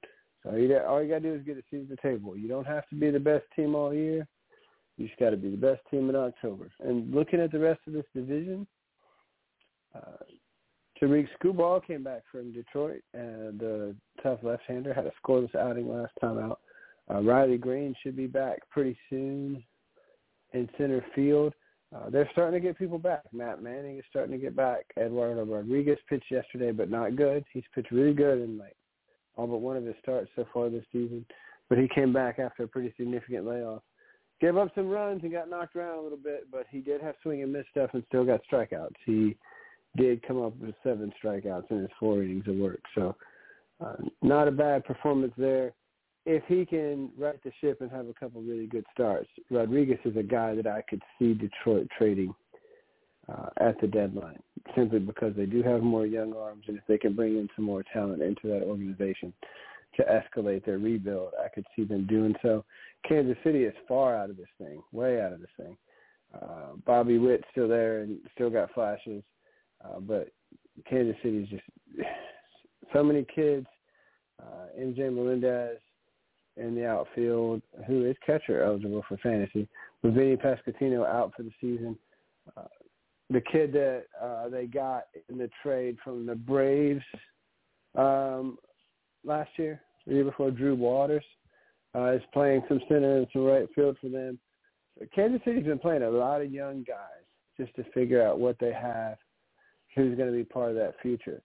So 0.43 0.49
all 0.49 0.57
you 1.01 1.09
got 1.09 1.19
to 1.19 1.19
do 1.19 1.33
is 1.33 1.45
get 1.45 1.57
a 1.57 1.63
seat 1.71 1.83
at 1.83 1.89
the 1.89 1.97
table. 2.01 2.35
You 2.35 2.49
don't 2.49 2.67
have 2.67 2.87
to 2.89 2.95
be 2.95 3.11
the 3.11 3.19
best 3.19 3.45
team 3.55 3.75
all 3.75 3.93
year. 3.93 4.27
You 4.97 5.07
just 5.07 5.19
got 5.19 5.31
to 5.31 5.37
be 5.37 5.49
the 5.49 5.57
best 5.57 5.81
team 5.89 6.09
in 6.09 6.15
October. 6.15 6.69
And 6.79 7.13
looking 7.13 7.39
at 7.39 7.51
the 7.51 7.59
rest 7.59 7.81
of 7.87 7.93
this 7.93 8.05
division, 8.15 8.67
uh, 9.95 10.23
Tarik 10.99 11.27
Skubal 11.39 11.85
came 11.85 12.03
back 12.03 12.21
from 12.31 12.53
Detroit, 12.53 13.01
and 13.13 13.59
the 13.59 13.95
tough 14.21 14.39
left-hander 14.43 14.93
had 14.93 15.05
a 15.05 15.11
scoreless 15.23 15.53
outing 15.55 15.89
last 15.89 16.13
time 16.21 16.37
out. 16.37 16.59
Uh, 17.11 17.21
Riley 17.21 17.57
Greene 17.57 17.95
should 18.01 18.15
be 18.15 18.27
back 18.27 18.59
pretty 18.69 18.97
soon 19.09 19.63
in 20.53 20.69
center 20.77 21.03
field. 21.15 21.53
Uh, 21.93 22.09
they're 22.09 22.29
starting 22.31 22.59
to 22.59 22.65
get 22.65 22.77
people 22.77 22.97
back. 22.97 23.21
Matt 23.33 23.61
Manning 23.61 23.97
is 23.97 24.05
starting 24.09 24.31
to 24.31 24.37
get 24.37 24.55
back. 24.55 24.85
Eduardo 24.97 25.45
Rodriguez 25.45 25.99
pitched 26.07 26.31
yesterday, 26.31 26.71
but 26.71 26.89
not 26.89 27.15
good. 27.15 27.43
He's 27.51 27.63
pitched 27.75 27.91
really 27.91 28.13
good 28.13 28.41
in 28.41 28.57
like 28.57 28.75
all 29.35 29.47
but 29.47 29.57
one 29.57 29.77
of 29.77 29.85
his 29.85 29.95
starts 30.01 30.29
so 30.35 30.45
far 30.53 30.69
this 30.69 30.85
season, 30.91 31.25
but 31.69 31.77
he 31.77 31.87
came 31.93 32.13
back 32.13 32.39
after 32.39 32.63
a 32.63 32.67
pretty 32.67 32.93
significant 32.97 33.45
layoff 33.45 33.81
gave 34.43 34.57
up 34.57 34.67
some 34.75 34.89
runs 34.89 35.21
and 35.23 35.31
got 35.31 35.49
knocked 35.49 35.73
around 35.73 35.97
a 35.97 36.01
little 36.01 36.17
bit, 36.17 36.47
but 36.51 36.65
he 36.69 36.81
did 36.81 37.01
have 37.01 37.15
swing 37.23 37.43
and 37.43 37.53
miss 37.53 37.63
stuff 37.71 37.89
and 37.93 38.03
still 38.09 38.25
got 38.25 38.41
strikeouts. 38.51 38.91
He 39.05 39.37
did 39.95 40.21
come 40.27 40.41
up 40.41 40.53
with 40.57 40.75
seven 40.83 41.13
strikeouts 41.23 41.71
in 41.71 41.79
his 41.79 41.89
four 41.97 42.21
innings 42.21 42.45
of 42.49 42.57
work. 42.57 42.81
So 42.93 43.15
uh, 43.79 43.95
not 44.21 44.49
a 44.49 44.51
bad 44.51 44.83
performance 44.83 45.31
there. 45.37 45.71
if 46.25 46.43
he 46.49 46.65
can 46.65 47.09
right 47.17 47.41
the 47.41 47.53
ship 47.61 47.79
and 47.79 47.89
have 47.89 48.09
a 48.09 48.13
couple 48.13 48.41
really 48.41 48.67
good 48.67 48.83
starts, 48.93 49.29
Rodriguez 49.49 49.99
is 50.03 50.17
a 50.17 50.23
guy 50.23 50.55
that 50.55 50.67
I 50.67 50.83
could 50.89 51.01
see 51.17 51.33
Detroit 51.33 51.87
trading 51.97 52.35
uh, 53.29 53.49
at 53.61 53.79
the 53.79 53.87
deadline, 53.87 54.39
simply 54.75 54.99
because 54.99 55.33
they 55.37 55.45
do 55.45 55.63
have 55.63 55.81
more 55.81 56.05
young 56.05 56.33
arms, 56.33 56.65
and 56.67 56.77
if 56.77 56.83
they 56.89 56.97
can 56.97 57.15
bring 57.15 57.37
in 57.37 57.47
some 57.55 57.63
more 57.63 57.83
talent 57.93 58.21
into 58.21 58.47
that 58.47 58.63
organization 58.63 59.31
to 59.95 60.03
escalate 60.03 60.65
their 60.65 60.77
rebuild, 60.77 61.31
I 61.43 61.49
could 61.49 61.65
see 61.75 61.83
them 61.83 62.05
doing 62.07 62.35
so. 62.41 62.65
Kansas 63.07 63.37
City 63.43 63.65
is 63.65 63.73
far 63.87 64.15
out 64.15 64.29
of 64.29 64.37
this 64.37 64.47
thing, 64.57 64.81
way 64.91 65.21
out 65.21 65.33
of 65.33 65.39
this 65.39 65.49
thing. 65.57 65.77
Uh, 66.33 66.75
Bobby 66.85 67.17
Witt's 67.17 67.43
still 67.51 67.67
there 67.67 68.01
and 68.01 68.17
still 68.33 68.49
got 68.49 68.73
flashes, 68.73 69.23
uh, 69.83 69.99
but 69.99 70.29
Kansas 70.89 71.15
City 71.21 71.43
is 71.43 71.49
just 71.49 71.63
so 72.93 73.03
many 73.03 73.25
kids. 73.35 73.67
Uh, 74.41 74.79
MJ 74.79 75.13
Melendez 75.13 75.77
in 76.57 76.75
the 76.75 76.85
outfield, 76.85 77.61
who 77.87 78.05
is 78.05 78.15
catcher 78.25 78.63
eligible 78.63 79.03
for 79.07 79.17
fantasy, 79.17 79.67
with 80.01 80.15
Vinny 80.15 80.35
Pasquantino 80.35 81.05
out 81.05 81.33
for 81.35 81.43
the 81.43 81.51
season. 81.61 81.97
Uh, 82.57 82.63
the 83.29 83.41
kid 83.41 83.71
that 83.73 84.03
uh, 84.21 84.49
they 84.49 84.65
got 84.65 85.03
in 85.29 85.37
the 85.37 85.49
trade 85.61 85.97
from 86.03 86.25
the 86.25 86.35
Braves 86.35 87.03
um, 87.95 88.57
last 89.23 89.51
year, 89.57 89.81
the 90.05 90.15
year 90.15 90.23
before, 90.23 90.51
Drew 90.51 90.75
Waters, 90.75 91.23
uh, 91.95 92.11
is 92.11 92.21
playing 92.33 92.63
some 92.67 92.81
center 92.87 93.17
and 93.17 93.27
some 93.33 93.43
right 93.43 93.67
field 93.75 93.97
for 94.01 94.09
them. 94.09 94.39
Kansas 95.13 95.41
City's 95.45 95.65
been 95.65 95.79
playing 95.79 96.03
a 96.03 96.09
lot 96.09 96.41
of 96.41 96.51
young 96.51 96.83
guys 96.87 97.23
just 97.57 97.75
to 97.75 97.83
figure 97.93 98.25
out 98.25 98.39
what 98.39 98.57
they 98.59 98.71
have, 98.71 99.17
who's 99.95 100.17
going 100.17 100.31
to 100.31 100.37
be 100.37 100.43
part 100.43 100.69
of 100.69 100.75
that 100.75 100.95
future. 101.01 101.41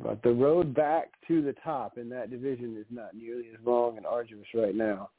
But 0.00 0.22
the 0.22 0.32
road 0.32 0.74
back 0.74 1.10
to 1.26 1.42
the 1.42 1.54
top 1.64 1.98
in 1.98 2.08
that 2.10 2.30
division 2.30 2.76
is 2.78 2.86
not 2.90 3.14
nearly 3.14 3.48
as 3.52 3.64
long 3.64 3.96
and 3.96 4.06
arduous 4.06 4.46
right 4.54 4.74
now 4.74 5.10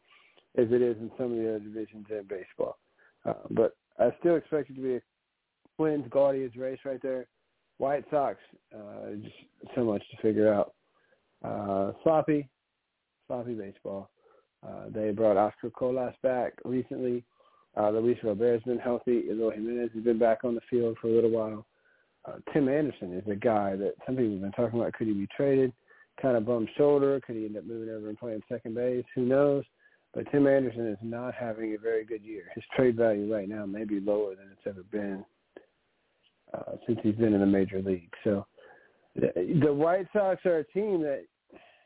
as 0.58 0.68
it 0.72 0.82
is 0.82 0.98
in 0.98 1.12
some 1.18 1.32
of 1.32 1.38
the 1.38 1.50
other 1.50 1.60
divisions 1.60 2.06
in 2.10 2.24
baseball. 2.28 2.78
Uh, 3.26 3.34
but 3.52 3.76
I 4.00 4.10
still 4.20 4.36
expect 4.36 4.70
it 4.70 4.76
to 4.76 4.82
be 4.82 4.96
a 4.96 5.02
Twins 5.76 6.06
Guardians 6.10 6.56
race 6.56 6.80
right 6.86 7.02
there. 7.02 7.28
White 7.78 8.06
Sox, 8.10 8.38
uh, 8.76 9.16
just 9.22 9.36
so 9.76 9.84
much 9.84 10.04
to 10.12 10.22
figure 10.22 10.52
out. 10.54 10.74
Uh, 11.44 11.92
sloppy, 12.04 12.50
sloppy 13.28 13.54
baseball. 13.54 14.10
Uh, 14.66 14.90
they 14.94 15.12
brought 15.12 15.38
Oscar 15.38 15.70
Colas 15.70 16.16
back 16.22 16.54
recently. 16.66 17.24
Uh, 17.78 17.90
Luis 17.92 18.18
Robert's 18.24 18.64
been 18.66 18.80
healthy. 18.80 19.24
Eloy 19.30 19.54
Jimenez 19.54 19.92
has 19.94 20.04
been 20.04 20.20
back 20.20 20.44
on 20.44 20.56
the 20.56 20.62
field 20.70 20.98
for 21.00 21.08
a 21.08 21.12
little 21.12 21.30
while. 21.30 21.66
Uh, 22.26 22.38
Tim 22.52 22.68
Anderson 22.68 23.14
is 23.14 23.24
a 23.32 23.36
guy 23.36 23.76
that 23.76 23.94
some 24.06 24.16
people 24.16 24.34
have 24.34 24.42
been 24.42 24.52
talking 24.52 24.80
about. 24.80 24.94
Could 24.94 25.08
he 25.08 25.14
be 25.14 25.28
traded? 25.36 25.72
Kind 26.22 26.36
of 26.36 26.46
bum 26.46 26.68
shoulder. 26.78 27.22
Could 27.26 27.38
he 27.38 27.46
end 27.46 27.58
up 27.58 27.66
moving 27.66 27.94
over 27.94 28.10
and 28.10 28.18
playing 28.18 28.42
second 28.50 28.76
base? 28.76 29.06
Who 29.16 29.22
knows? 29.22 29.64
But 30.14 30.30
Tim 30.32 30.48
Anderson 30.48 30.88
is 30.88 30.98
not 31.02 31.36
having 31.36 31.76
a 31.76 31.78
very 31.78 32.04
good 32.04 32.24
year. 32.24 32.46
His 32.56 32.64
trade 32.76 32.98
value 32.98 33.34
right 33.34 33.48
now 33.48 33.66
may 33.66 33.86
be 33.86 34.00
lower 34.00 34.36
than 34.36 34.48
it's 34.52 34.68
ever 34.68 34.84
been 34.92 35.24
uh, 36.54 36.74
since 36.86 37.00
he's 37.04 37.16
been 37.16 37.34
in 37.34 37.40
the 37.40 37.46
major 37.46 37.82
league. 37.82 38.12
So 38.24 38.46
the, 39.16 39.74
White 39.74 40.08
Sox 40.14 40.46
are 40.46 40.60
a 40.60 40.64
team 40.66 41.02
that 41.02 41.24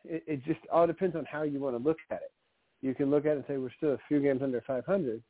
it, 0.03 0.23
it 0.27 0.45
just 0.45 0.59
all 0.71 0.87
depends 0.87 1.15
on 1.15 1.25
how 1.25 1.43
you 1.43 1.59
want 1.59 1.77
to 1.77 1.83
look 1.83 1.97
at 2.11 2.17
it. 2.17 2.31
You 2.81 2.93
can 2.93 3.09
look 3.09 3.25
at 3.25 3.33
it 3.33 3.35
and 3.37 3.45
say 3.47 3.57
we're 3.57 3.71
still 3.77 3.93
a 3.93 3.99
few 4.07 4.21
games 4.21 4.41
under 4.43 4.61
500, 4.67 5.23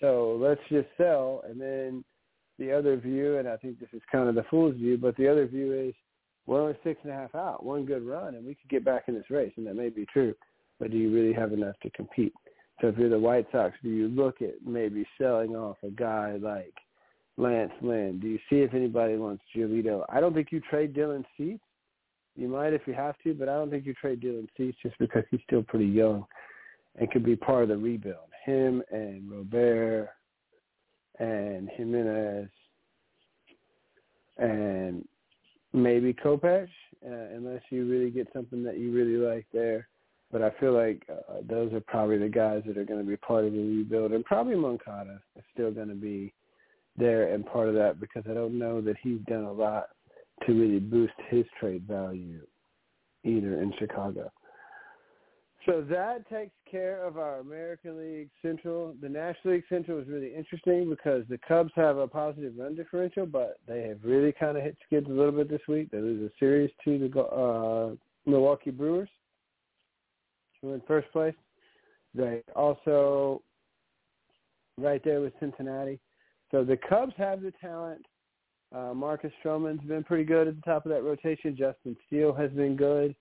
so 0.00 0.36
let's 0.40 0.60
just 0.68 0.88
sell. 0.96 1.42
And 1.48 1.60
then 1.60 2.04
the 2.58 2.72
other 2.72 2.96
view, 2.96 3.38
and 3.38 3.48
I 3.48 3.56
think 3.56 3.78
this 3.78 3.88
is 3.92 4.02
kind 4.10 4.28
of 4.28 4.34
the 4.34 4.44
fool's 4.50 4.74
view, 4.74 4.98
but 4.98 5.16
the 5.16 5.28
other 5.28 5.46
view 5.46 5.72
is 5.72 5.94
we're 6.46 6.60
only 6.60 6.76
six 6.82 6.98
and 7.04 7.12
a 7.12 7.14
half 7.14 7.34
out, 7.34 7.64
one 7.64 7.84
good 7.84 8.04
run, 8.04 8.34
and 8.34 8.44
we 8.44 8.54
could 8.54 8.68
get 8.68 8.84
back 8.84 9.04
in 9.06 9.14
this 9.14 9.30
race, 9.30 9.52
and 9.56 9.66
that 9.66 9.76
may 9.76 9.88
be 9.88 10.06
true. 10.06 10.34
But 10.80 10.90
do 10.90 10.96
you 10.96 11.14
really 11.14 11.34
have 11.34 11.52
enough 11.52 11.76
to 11.82 11.90
compete? 11.90 12.32
So 12.80 12.88
if 12.88 12.98
you're 12.98 13.10
the 13.10 13.18
White 13.18 13.46
Sox, 13.52 13.76
do 13.82 13.90
you 13.90 14.08
look 14.08 14.40
at 14.42 14.54
maybe 14.66 15.06
selling 15.20 15.54
off 15.54 15.76
a 15.84 15.90
guy 15.90 16.38
like 16.40 16.74
Lance 17.40 17.72
Lynn? 17.80 18.20
Do 18.20 18.28
you 18.28 18.38
see 18.48 18.56
if 18.56 18.74
anybody 18.74 19.16
wants 19.16 19.42
Giolito? 19.54 20.04
I 20.08 20.20
don't 20.20 20.34
think 20.34 20.48
you 20.50 20.60
trade 20.60 20.94
Dylan 20.94 21.24
Cease. 21.36 21.58
You 22.36 22.48
might 22.48 22.72
if 22.72 22.82
you 22.86 22.94
have 22.94 23.16
to, 23.24 23.34
but 23.34 23.48
I 23.48 23.54
don't 23.54 23.70
think 23.70 23.86
you 23.86 23.94
trade 23.94 24.20
Dylan 24.20 24.46
Cease 24.56 24.74
just 24.82 24.96
because 24.98 25.24
he's 25.30 25.40
still 25.46 25.62
pretty 25.62 25.86
young 25.86 26.24
and 26.98 27.10
could 27.10 27.24
be 27.24 27.36
part 27.36 27.64
of 27.64 27.68
the 27.68 27.76
rebuild. 27.76 28.28
Him 28.44 28.82
and 28.90 29.30
Robert 29.30 30.10
and 31.18 31.68
Jimenez 31.76 32.48
and 34.38 35.06
maybe 35.72 36.14
Kopech, 36.14 36.68
uh, 37.06 37.34
unless 37.34 37.62
you 37.70 37.88
really 37.88 38.10
get 38.10 38.28
something 38.32 38.62
that 38.64 38.78
you 38.78 38.92
really 38.92 39.16
like 39.16 39.46
there. 39.52 39.88
But 40.32 40.42
I 40.42 40.50
feel 40.60 40.72
like 40.72 41.02
uh, 41.10 41.38
those 41.48 41.72
are 41.72 41.80
probably 41.80 42.18
the 42.18 42.28
guys 42.28 42.62
that 42.66 42.78
are 42.78 42.84
going 42.84 43.00
to 43.00 43.06
be 43.06 43.16
part 43.16 43.44
of 43.44 43.52
the 43.52 43.58
rebuild, 43.58 44.12
and 44.12 44.24
probably 44.24 44.54
Moncada 44.54 45.20
is 45.36 45.44
still 45.52 45.72
going 45.72 45.88
to 45.88 45.94
be 45.94 46.32
there 47.00 47.34
and 47.34 47.44
part 47.44 47.68
of 47.68 47.74
that 47.74 47.98
because 47.98 48.22
I 48.30 48.34
don't 48.34 48.58
know 48.58 48.80
that 48.82 48.96
he's 49.02 49.20
done 49.26 49.44
a 49.44 49.52
lot 49.52 49.88
to 50.46 50.52
really 50.52 50.78
boost 50.78 51.14
his 51.28 51.44
trade 51.58 51.84
value 51.88 52.40
either 53.24 53.60
in 53.60 53.72
Chicago. 53.78 54.30
So 55.66 55.82
that 55.90 56.28
takes 56.30 56.54
care 56.70 57.04
of 57.04 57.18
our 57.18 57.40
American 57.40 57.98
League 57.98 58.30
Central. 58.40 58.94
The 59.02 59.08
National 59.08 59.54
League 59.54 59.64
Central 59.68 59.98
is 59.98 60.08
really 60.08 60.34
interesting 60.34 60.88
because 60.88 61.24
the 61.28 61.38
Cubs 61.46 61.72
have 61.76 61.98
a 61.98 62.08
positive 62.08 62.54
run 62.56 62.74
differential, 62.74 63.26
but 63.26 63.58
they 63.68 63.82
have 63.82 63.98
really 64.02 64.32
kind 64.32 64.56
of 64.56 64.62
hit 64.62 64.76
skids 64.86 65.06
a 65.06 65.12
little 65.12 65.32
bit 65.32 65.50
this 65.50 65.60
week. 65.68 65.90
They 65.90 65.98
lose 65.98 66.30
a 66.30 66.32
series 66.38 66.70
to 66.84 66.98
the 66.98 67.20
uh, 67.20 67.94
Milwaukee 68.24 68.70
Brewers, 68.70 69.10
who 70.62 70.70
are 70.70 70.74
in 70.76 70.82
first 70.88 71.12
place. 71.12 71.34
They 72.14 72.42
also 72.56 73.42
right 74.78 75.02
there 75.04 75.20
with 75.20 75.34
Cincinnati. 75.40 76.00
So 76.50 76.64
the 76.64 76.76
Cubs 76.76 77.14
have 77.16 77.42
the 77.42 77.52
talent. 77.60 78.04
Uh, 78.74 78.94
Marcus 78.94 79.32
Stroman's 79.44 79.82
been 79.86 80.04
pretty 80.04 80.24
good 80.24 80.48
at 80.48 80.54
the 80.56 80.62
top 80.62 80.86
of 80.86 80.92
that 80.92 81.02
rotation. 81.02 81.56
Justin 81.56 81.96
Steele 82.06 82.32
has 82.32 82.50
been 82.52 82.76
good. 82.76 83.14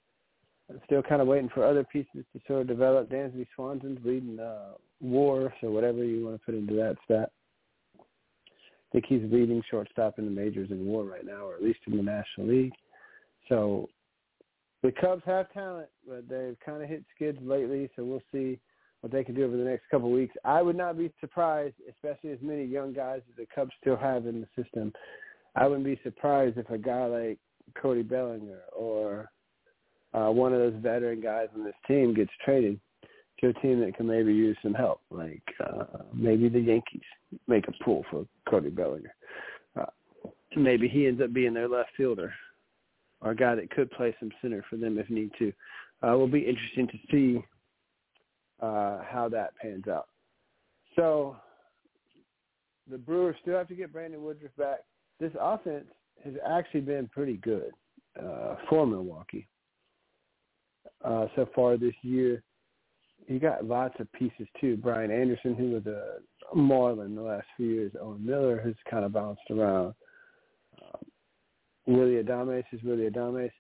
I'm 0.70 0.80
still 0.86 1.02
kind 1.02 1.22
of 1.22 1.28
waiting 1.28 1.50
for 1.54 1.66
other 1.66 1.84
pieces 1.84 2.24
to 2.34 2.42
sort 2.48 2.62
of 2.62 2.68
develop. 2.68 3.10
Dansby 3.10 3.48
Swanson's 3.56 4.00
leading 4.06 4.40
uh, 4.40 4.74
WAR, 5.02 5.54
so 5.62 5.72
whatever 5.72 6.04
you 6.04 6.26
want 6.26 6.40
to 6.40 6.46
put 6.46 6.54
into 6.54 6.76
that 6.76 6.98
stat. 7.06 7.32
I 8.00 8.92
think 8.92 9.06
he's 9.08 9.22
leading 9.32 9.64
shortstop 9.70 10.20
in 10.20 10.26
the 10.26 10.32
majors 10.32 10.70
in 10.70 10.86
WAR 10.86 11.04
right 11.04 11.26
now, 11.26 11.46
or 11.46 11.56
at 11.56 11.64
least 11.64 11.80
in 11.88 11.98
the 11.98 12.04
National 12.04 12.48
League. 12.48 12.74
So 13.48 13.90
the 14.84 14.92
Cubs 14.92 15.24
have 15.26 15.52
talent, 15.54 15.90
but 16.08 16.30
they've 16.30 16.58
kind 16.64 16.84
of 16.84 16.90
hit 16.90 17.04
skids 17.16 17.40
lately, 17.42 17.90
so 17.96 18.04
we'll 18.04 18.22
see 18.32 18.60
what 19.02 19.12
they 19.12 19.24
can 19.24 19.36
do 19.36 19.46
over 19.46 19.56
the 19.56 19.64
next 19.64 19.84
couple 19.90 20.08
of 20.08 20.14
weeks. 20.14 20.36
I 20.44 20.62
would 20.62 20.76
not 20.76 20.98
be 20.98 21.12
surprised, 21.20 21.76
especially 21.90 22.32
as 22.32 22.40
many 22.42 22.66
young 22.66 22.94
guys 22.94 23.22
as 23.30 23.38
the 23.38 23.48
Cubs 23.54 23.72
still 23.80 23.96
have 23.98 24.26
in 24.26 24.42
the 24.42 24.62
system. 24.62 24.92
I 25.56 25.68
wouldn't 25.68 25.86
be 25.86 26.00
surprised 26.04 26.58
if 26.58 26.70
a 26.70 26.78
guy 26.78 27.06
like 27.06 27.40
Cody 27.82 28.04
Bellinger 28.04 28.60
or 28.76 29.30
uh, 30.14 30.30
one 30.30 30.54
of 30.54 30.60
those 30.60 30.82
veteran 30.82 31.22
guys 31.22 31.48
on 31.56 31.64
this 31.64 31.76
team 31.88 32.14
gets 32.14 32.32
traded 32.44 32.80
to 33.40 33.50
a 33.50 33.54
team 33.54 33.80
that 33.80 33.96
can 33.96 34.08
maybe 34.08 34.34
use 34.34 34.58
some 34.62 34.74
help, 34.74 35.02
like 35.12 35.44
uh, 35.66 36.04
maybe 36.14 36.50
the 36.50 36.60
Yankees 36.60 37.02
make 37.48 37.68
a 37.68 37.84
pull 37.84 38.04
for 38.10 38.26
Cody 38.50 38.70
Bellinger. 38.70 39.14
Uh, 39.80 39.86
maybe 40.56 40.88
he 40.88 41.08
ends 41.08 41.22
up 41.22 41.32
being 41.32 41.54
their 41.54 41.70
left 41.70 41.92
fielder 41.96 42.34
or 43.22 43.32
a 43.32 43.36
guy 43.36 43.56
that 43.56 43.70
could 43.72 43.92
play 43.92 44.16
some 44.20 44.32
center 44.42 44.64
for 44.70 44.78
them 44.78 44.98
if 44.98 45.10
need 45.10 45.32
to. 45.40 45.54
Uh, 46.02 46.18
will 46.18 46.28
be 46.28 46.40
interesting 46.40 46.88
to 46.88 46.98
see 47.12 47.44
uh, 48.62 49.00
how 49.04 49.30
that 49.32 49.54
pans 49.62 49.88
out. 49.88 50.08
So 50.96 51.36
the 52.90 52.98
Brewers 52.98 53.36
still 53.42 53.58
have 53.58 53.68
to 53.68 53.76
get 53.76 53.94
Brandon 53.94 54.24
Woodruff 54.24 54.56
back. 54.58 54.80
This 55.20 55.32
offense 55.40 55.86
has 56.24 56.34
actually 56.48 56.82
been 56.82 57.08
pretty 57.08 57.38
good 57.38 57.72
uh, 58.22 58.56
for 58.70 58.86
Milwaukee 58.86 59.48
uh, 61.04 61.28
so 61.36 61.48
far 61.56 61.78
this 61.78 61.94
year. 62.02 62.44
You 63.28 63.40
got 63.40 63.66
lots 63.66 63.96
of 64.00 64.12
pieces 64.14 64.48
too. 64.60 64.78
Brian 64.78 65.12
Anderson, 65.12 65.56
who 65.56 65.72
was 65.72 65.86
a 65.86 66.56
Marlin 66.56 67.16
the 67.16 67.22
last 67.22 67.46
few 67.56 67.68
years. 67.68 67.92
Owen 68.02 68.26
Miller, 68.26 68.60
who's 68.64 68.76
kind 68.90 69.06
of 69.06 69.14
bounced 69.14 69.42
around. 69.52 69.94
Um, 70.82 71.06
Willy 71.86 72.24
Adames 72.24 72.64
is 72.72 72.82
Willy 72.84 73.10
Adames. 73.10 73.52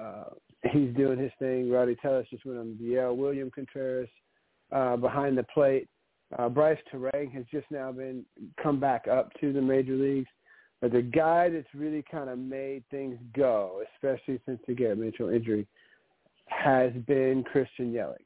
Uh, 0.00 0.30
he's 0.70 0.94
doing 0.94 1.18
his 1.18 1.32
thing. 1.38 1.70
Rowdy 1.70 1.96
Tellez 1.96 2.26
just 2.30 2.44
went 2.44 2.58
on 2.58 2.76
the 2.78 2.84
DL. 2.84 3.16
William 3.16 3.50
Contreras 3.50 4.08
uh, 4.72 4.96
behind 4.96 5.36
the 5.38 5.44
plate. 5.44 5.88
Uh, 6.38 6.48
Brice 6.48 6.78
Turang 6.92 7.32
has 7.32 7.44
just 7.52 7.66
now 7.70 7.92
been 7.92 8.24
come 8.60 8.80
back 8.80 9.06
up 9.08 9.30
to 9.40 9.52
the 9.52 9.60
major 9.60 9.94
leagues. 9.94 10.28
But 10.80 10.92
the 10.92 11.02
guy 11.02 11.48
that's 11.48 11.72
really 11.74 12.04
kind 12.10 12.28
of 12.28 12.38
made 12.38 12.84
things 12.90 13.18
go, 13.34 13.82
especially 13.94 14.40
since 14.44 14.60
the 14.66 14.74
Garrett 14.74 14.98
Mitchell 14.98 15.30
injury, 15.30 15.66
has 16.46 16.92
been 17.06 17.44
Christian 17.44 17.92
Yelich. 17.92 18.16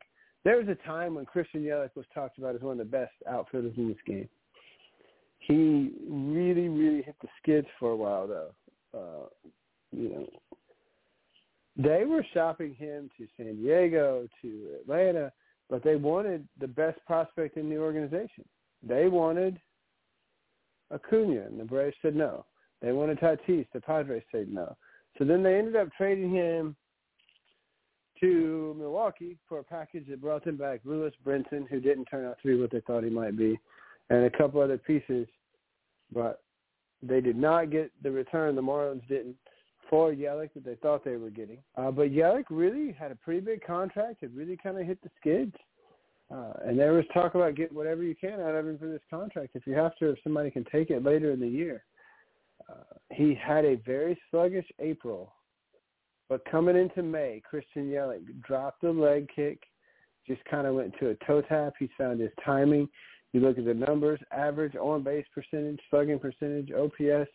There 0.45 0.57
was 0.57 0.67
a 0.69 0.87
time 0.87 1.15
when 1.15 1.27
Christian 1.27 1.63
Yelich 1.63 1.95
was 1.95 2.07
talked 2.15 2.39
about 2.39 2.55
as 2.55 2.63
one 2.63 2.73
of 2.73 2.79
the 2.79 2.85
best 2.85 3.13
outfielders 3.29 3.75
in 3.77 3.89
this 3.89 3.99
game. 4.07 4.29
He 5.39 5.93
really, 6.09 6.69
really 6.69 7.03
hit 7.03 7.17
the 7.23 7.29
skids 7.43 7.67
for 7.79 7.91
a 7.91 7.97
while, 7.97 8.27
though. 8.27 8.51
Uh, 8.93 9.49
you 9.93 10.09
know, 10.09 10.27
they 11.77 12.05
were 12.05 12.25
shopping 12.35 12.75
him 12.75 13.11
to 13.17 13.27
San 13.37 13.57
Diego, 13.57 14.27
to 14.43 14.69
Atlanta, 14.81 15.33
but 15.71 15.85
they 15.85 15.95
wanted 15.95 16.47
the 16.59 16.69
best 16.69 16.99
prospect 17.07 17.57
in 17.57 17.71
the 17.71 17.79
organization. 17.79 18.45
They 18.83 19.07
wanted 19.07 19.59
Acuna, 20.93 21.43
and 21.43 21.59
the 21.59 21.65
Braves 21.65 21.97
said 22.03 22.17
no. 22.17 22.45
They 22.83 22.93
wanted 22.93 23.21
Tatis. 23.21 23.67
The 23.73 23.81
Padres 23.81 24.25
said 24.33 24.49
no. 24.53 24.77
So 25.17 25.25
then 25.25 25.43
they 25.43 25.57
ended 25.57 25.77
up 25.77 25.89
trading 25.97 26.31
him 26.31 26.75
to 28.21 28.75
Milwaukee 28.79 29.39
for 29.49 29.61
a 29.61 29.65
package 29.65 30.07
that 30.09 30.21
brought 30.21 30.45
them 30.45 30.57
back 30.57 30.81
Lewis 30.85 31.15
Brinson, 31.25 31.69
who 31.69 31.81
didn't 31.81 32.07
turn 32.07 32.27
out 32.27 32.37
to 32.43 32.49
be 32.49 32.61
what 32.61 32.71
they 32.71 32.81
thought 32.81 33.05
he 33.05 33.11
might 33.11 33.37
be, 33.37 33.59
and 34.11 34.25
a 34.25 34.31
couple 34.31 34.61
other 34.61 34.79
pieces. 34.79 35.27
But 36.13 36.43
they 37.03 37.21
did 37.21 37.37
not 37.37 37.71
get 37.71 37.93
the 38.03 38.11
return. 38.11 38.57
The 38.57 38.63
Marlins 38.63 39.07
didn't 39.09 39.37
for 39.91 40.13
Yelich 40.13 40.55
that 40.55 40.65
they 40.65 40.77
thought 40.77 41.05
they 41.05 41.17
were 41.17 41.31
getting. 41.31 41.59
Uh, 41.77 41.91
but 41.91 42.13
Yelich 42.13 42.45
really 42.49 42.93
had 42.93 43.11
a 43.11 43.17
pretty 43.17 43.41
big 43.41 43.67
contract. 43.67 44.23
It 44.23 44.31
really 44.33 44.57
kind 44.57 44.79
of 44.79 44.87
hit 44.87 45.03
the 45.03 45.11
skids. 45.21 45.55
Uh, 46.33 46.53
and 46.65 46.79
there 46.79 46.93
was 46.93 47.05
talk 47.13 47.35
about 47.35 47.57
getting 47.57 47.77
whatever 47.77 48.05
you 48.05 48.15
can 48.15 48.41
out 48.41 48.55
of 48.55 48.67
him 48.67 48.79
for 48.79 48.87
this 48.87 49.03
contract. 49.11 49.51
If 49.55 49.67
you 49.67 49.75
have 49.75 49.97
to, 49.97 50.11
if 50.11 50.19
somebody 50.23 50.51
can 50.53 50.65
take 50.71 50.91
it 50.91 51.05
later 51.05 51.33
in 51.33 51.41
the 51.41 51.49
year. 51.49 51.83
Uh, 52.71 52.95
he 53.11 53.35
had 53.35 53.65
a 53.65 53.77
very 53.85 54.17
sluggish 54.31 54.67
April, 54.79 55.33
but 56.29 56.45
coming 56.49 56.77
into 56.77 57.03
May, 57.03 57.43
Christian 57.49 57.91
Yelich 57.91 58.41
dropped 58.47 58.83
the 58.83 58.93
leg 58.93 59.29
kick, 59.35 59.65
just 60.29 60.45
kind 60.45 60.69
of 60.69 60.77
went 60.77 60.95
to 61.01 61.09
a 61.09 61.15
toe 61.27 61.43
tap. 61.43 61.73
He's 61.81 61.89
found 61.99 62.21
his 62.21 62.31
timing. 62.45 62.89
You 63.33 63.41
look 63.41 63.59
at 63.59 63.65
the 63.65 63.75
numbers, 63.75 64.21
average 64.31 64.77
on 64.77 65.03
base 65.03 65.27
percentage, 65.35 65.81
slugging 65.89 66.21
percentage, 66.21 66.71
OPS, 66.71 67.31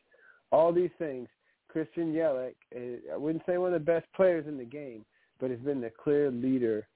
all 0.51 0.71
these 0.71 0.91
things. 0.97 1.27
Christian 1.75 2.13
Yelich, 2.13 2.55
I 3.13 3.17
wouldn't 3.17 3.43
say 3.45 3.57
one 3.57 3.73
of 3.73 3.81
the 3.81 3.85
best 3.85 4.05
players 4.15 4.47
in 4.47 4.57
the 4.57 4.63
game, 4.63 5.03
but 5.41 5.49
has 5.49 5.59
been 5.59 5.81
the 5.81 5.91
clear 6.01 6.31
leader 6.31 6.87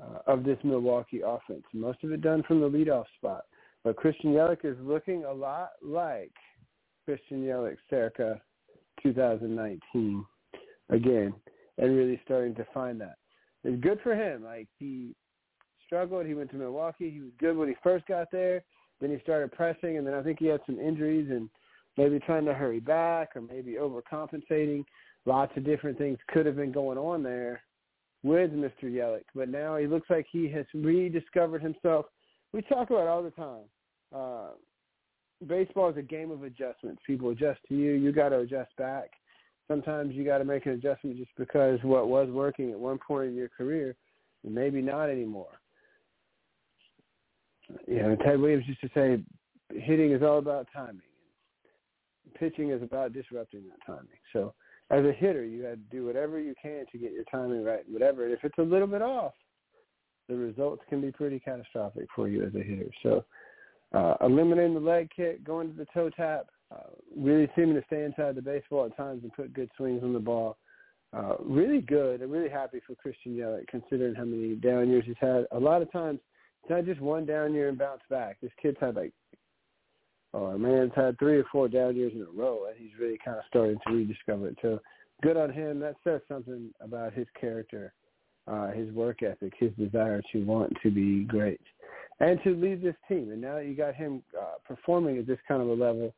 uh, 0.00 0.20
of 0.28 0.44
this 0.44 0.56
Milwaukee 0.62 1.20
offense. 1.26 1.64
Most 1.72 2.04
of 2.04 2.12
it 2.12 2.22
done 2.22 2.44
from 2.46 2.60
the 2.60 2.70
leadoff 2.70 3.06
spot. 3.16 3.46
But 3.82 3.96
Christian 3.96 4.32
Yelich 4.32 4.64
is 4.64 4.76
looking 4.82 5.24
a 5.24 5.32
lot 5.32 5.70
like 5.82 6.30
Christian 7.04 7.42
Yelich 7.42 7.76
circa 7.90 8.40
2019 9.02 10.24
again 10.90 11.34
and 11.78 11.96
really 11.96 12.20
starting 12.24 12.54
to 12.54 12.66
find 12.72 13.00
that. 13.00 13.16
It's 13.64 13.82
good 13.82 13.98
for 14.00 14.14
him. 14.14 14.44
Like 14.44 14.68
he 14.78 15.16
struggled. 15.84 16.24
He 16.24 16.34
went 16.34 16.50
to 16.50 16.56
Milwaukee. 16.56 17.10
He 17.10 17.20
was 17.20 17.32
good 17.40 17.56
when 17.56 17.66
he 17.66 17.74
first 17.82 18.06
got 18.06 18.28
there. 18.30 18.62
Then 19.00 19.10
he 19.10 19.18
started 19.24 19.50
pressing, 19.50 19.98
and 19.98 20.06
then 20.06 20.14
I 20.14 20.22
think 20.22 20.38
he 20.38 20.46
had 20.46 20.60
some 20.66 20.78
injuries 20.78 21.28
and 21.32 21.50
maybe 22.00 22.18
trying 22.20 22.46
to 22.46 22.54
hurry 22.54 22.80
back 22.80 23.36
or 23.36 23.42
maybe 23.42 23.74
overcompensating. 23.74 24.84
Lots 25.26 25.52
of 25.56 25.64
different 25.64 25.98
things 25.98 26.18
could 26.28 26.46
have 26.46 26.56
been 26.56 26.72
going 26.72 26.96
on 26.96 27.22
there 27.22 27.62
with 28.22 28.52
Mr. 28.52 28.84
Yelich, 28.84 29.24
but 29.34 29.50
now 29.50 29.76
he 29.76 29.86
looks 29.86 30.08
like 30.08 30.26
he 30.30 30.48
has 30.50 30.64
rediscovered 30.72 31.62
himself. 31.62 32.06
We 32.52 32.62
talk 32.62 32.88
about 32.88 33.06
all 33.06 33.22
the 33.22 33.30
time. 33.30 33.64
Uh, 34.14 34.48
baseball 35.46 35.90
is 35.90 35.96
a 35.98 36.02
game 36.02 36.30
of 36.30 36.42
adjustments. 36.42 37.02
People 37.06 37.30
adjust 37.30 37.60
to 37.68 37.74
you. 37.74 37.92
You 37.92 38.12
got 38.12 38.30
to 38.30 38.38
adjust 38.38 38.74
back. 38.76 39.10
Sometimes 39.68 40.14
you 40.14 40.24
got 40.24 40.38
to 40.38 40.44
make 40.44 40.64
an 40.66 40.72
adjustment 40.72 41.18
just 41.18 41.30
because 41.36 41.78
what 41.82 42.08
was 42.08 42.28
working 42.30 42.70
at 42.70 42.80
one 42.80 42.98
point 42.98 43.28
in 43.28 43.36
your 43.36 43.48
career, 43.48 43.94
maybe 44.42 44.80
not 44.80 45.10
anymore. 45.10 45.60
You 47.86 48.02
know, 48.02 48.16
Ted 48.16 48.40
Williams 48.40 48.64
used 48.66 48.80
to 48.80 48.90
say, 48.94 49.22
hitting 49.78 50.12
is 50.12 50.22
all 50.22 50.38
about 50.38 50.66
timing. 50.74 51.02
Pitching 52.40 52.70
is 52.70 52.82
about 52.82 53.12
disrupting 53.12 53.64
that 53.68 53.86
timing. 53.86 54.08
So 54.32 54.54
as 54.90 55.04
a 55.04 55.12
hitter, 55.12 55.44
you 55.44 55.62
had 55.62 55.78
to 55.90 55.96
do 55.96 56.06
whatever 56.06 56.40
you 56.40 56.54
can 56.60 56.86
to 56.90 56.98
get 56.98 57.12
your 57.12 57.24
timing 57.30 57.62
right, 57.62 57.84
whatever. 57.88 58.24
And 58.24 58.32
if 58.32 58.40
it's 58.42 58.58
a 58.58 58.62
little 58.62 58.88
bit 58.88 59.02
off, 59.02 59.34
the 60.28 60.36
results 60.36 60.82
can 60.88 61.00
be 61.00 61.12
pretty 61.12 61.38
catastrophic 61.38 62.06
for 62.16 62.28
you 62.28 62.44
as 62.44 62.54
a 62.54 62.62
hitter. 62.62 62.90
So 63.02 63.24
uh, 63.92 64.14
eliminating 64.22 64.74
the 64.74 64.80
leg 64.80 65.10
kick, 65.14 65.44
going 65.44 65.70
to 65.70 65.76
the 65.76 65.86
toe 65.92 66.08
tap, 66.10 66.46
uh, 66.74 66.90
really 67.16 67.48
seeming 67.54 67.74
to 67.74 67.82
stay 67.86 68.04
inside 68.04 68.36
the 68.36 68.42
baseball 68.42 68.86
at 68.86 68.96
times 68.96 69.22
and 69.22 69.32
put 69.32 69.52
good 69.52 69.70
swings 69.76 70.02
on 70.02 70.12
the 70.12 70.18
ball. 70.18 70.56
Uh, 71.12 71.34
really 71.40 71.80
good. 71.80 72.22
I'm 72.22 72.30
really 72.30 72.48
happy 72.48 72.80
for 72.86 72.94
Christian 72.94 73.36
Yelich 73.36 73.66
considering 73.66 74.14
how 74.14 74.24
many 74.24 74.54
down 74.54 74.88
years 74.88 75.04
he's 75.06 75.16
had. 75.20 75.46
A 75.52 75.58
lot 75.58 75.82
of 75.82 75.92
times, 75.92 76.20
it's 76.62 76.70
not 76.70 76.84
just 76.84 77.00
one 77.00 77.26
down 77.26 77.52
year 77.52 77.68
and 77.68 77.76
bounce 77.76 78.02
back. 78.08 78.38
This 78.40 78.52
kid's 78.62 78.76
had 78.80 78.94
like 78.94 79.12
or 80.32 80.58
man's 80.58 80.92
had 80.94 81.18
three 81.18 81.38
or 81.38 81.44
four 81.50 81.68
down 81.68 81.96
years 81.96 82.12
in 82.14 82.22
a 82.22 82.40
row, 82.40 82.66
and 82.68 82.76
he's 82.78 82.98
really 83.00 83.18
kind 83.24 83.36
of 83.36 83.44
starting 83.48 83.78
to 83.86 83.92
rediscover 83.92 84.48
it. 84.48 84.56
So 84.62 84.80
good 85.22 85.36
on 85.36 85.52
him. 85.52 85.80
That 85.80 85.96
says 86.04 86.20
something 86.28 86.70
about 86.80 87.12
his 87.14 87.26
character, 87.40 87.92
uh, 88.46 88.68
his 88.68 88.92
work 88.92 89.22
ethic, 89.22 89.52
his 89.58 89.72
desire 89.78 90.22
to 90.32 90.44
want 90.44 90.72
to 90.82 90.90
be 90.90 91.24
great, 91.24 91.60
and 92.20 92.38
to 92.44 92.54
lead 92.54 92.82
this 92.82 92.94
team. 93.08 93.32
And 93.32 93.40
now 93.40 93.58
you 93.58 93.74
got 93.74 93.94
him 93.94 94.22
uh, 94.38 94.58
performing 94.66 95.18
at 95.18 95.26
this 95.26 95.40
kind 95.48 95.62
of 95.62 95.68
a 95.68 95.74
level. 95.74 96.14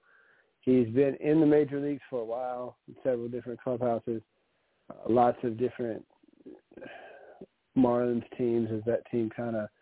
He's 0.61 0.89
been 0.89 1.17
in 1.21 1.41
the 1.41 1.47
major 1.47 1.81
leagues 1.81 2.03
for 2.11 2.21
a 2.21 2.25
while, 2.25 2.77
in 2.87 2.95
several 3.03 3.29
different 3.29 3.61
clubhouses, 3.61 4.23
uh, 4.91 4.95
lots 5.09 5.39
of 5.43 5.59
different 5.59 6.05
Marlins 7.77 8.25
teams 8.37 8.69
as 8.73 8.83
that 8.87 9.11
team 9.11 9.31
kind 9.35 9.57
of– 9.57 9.69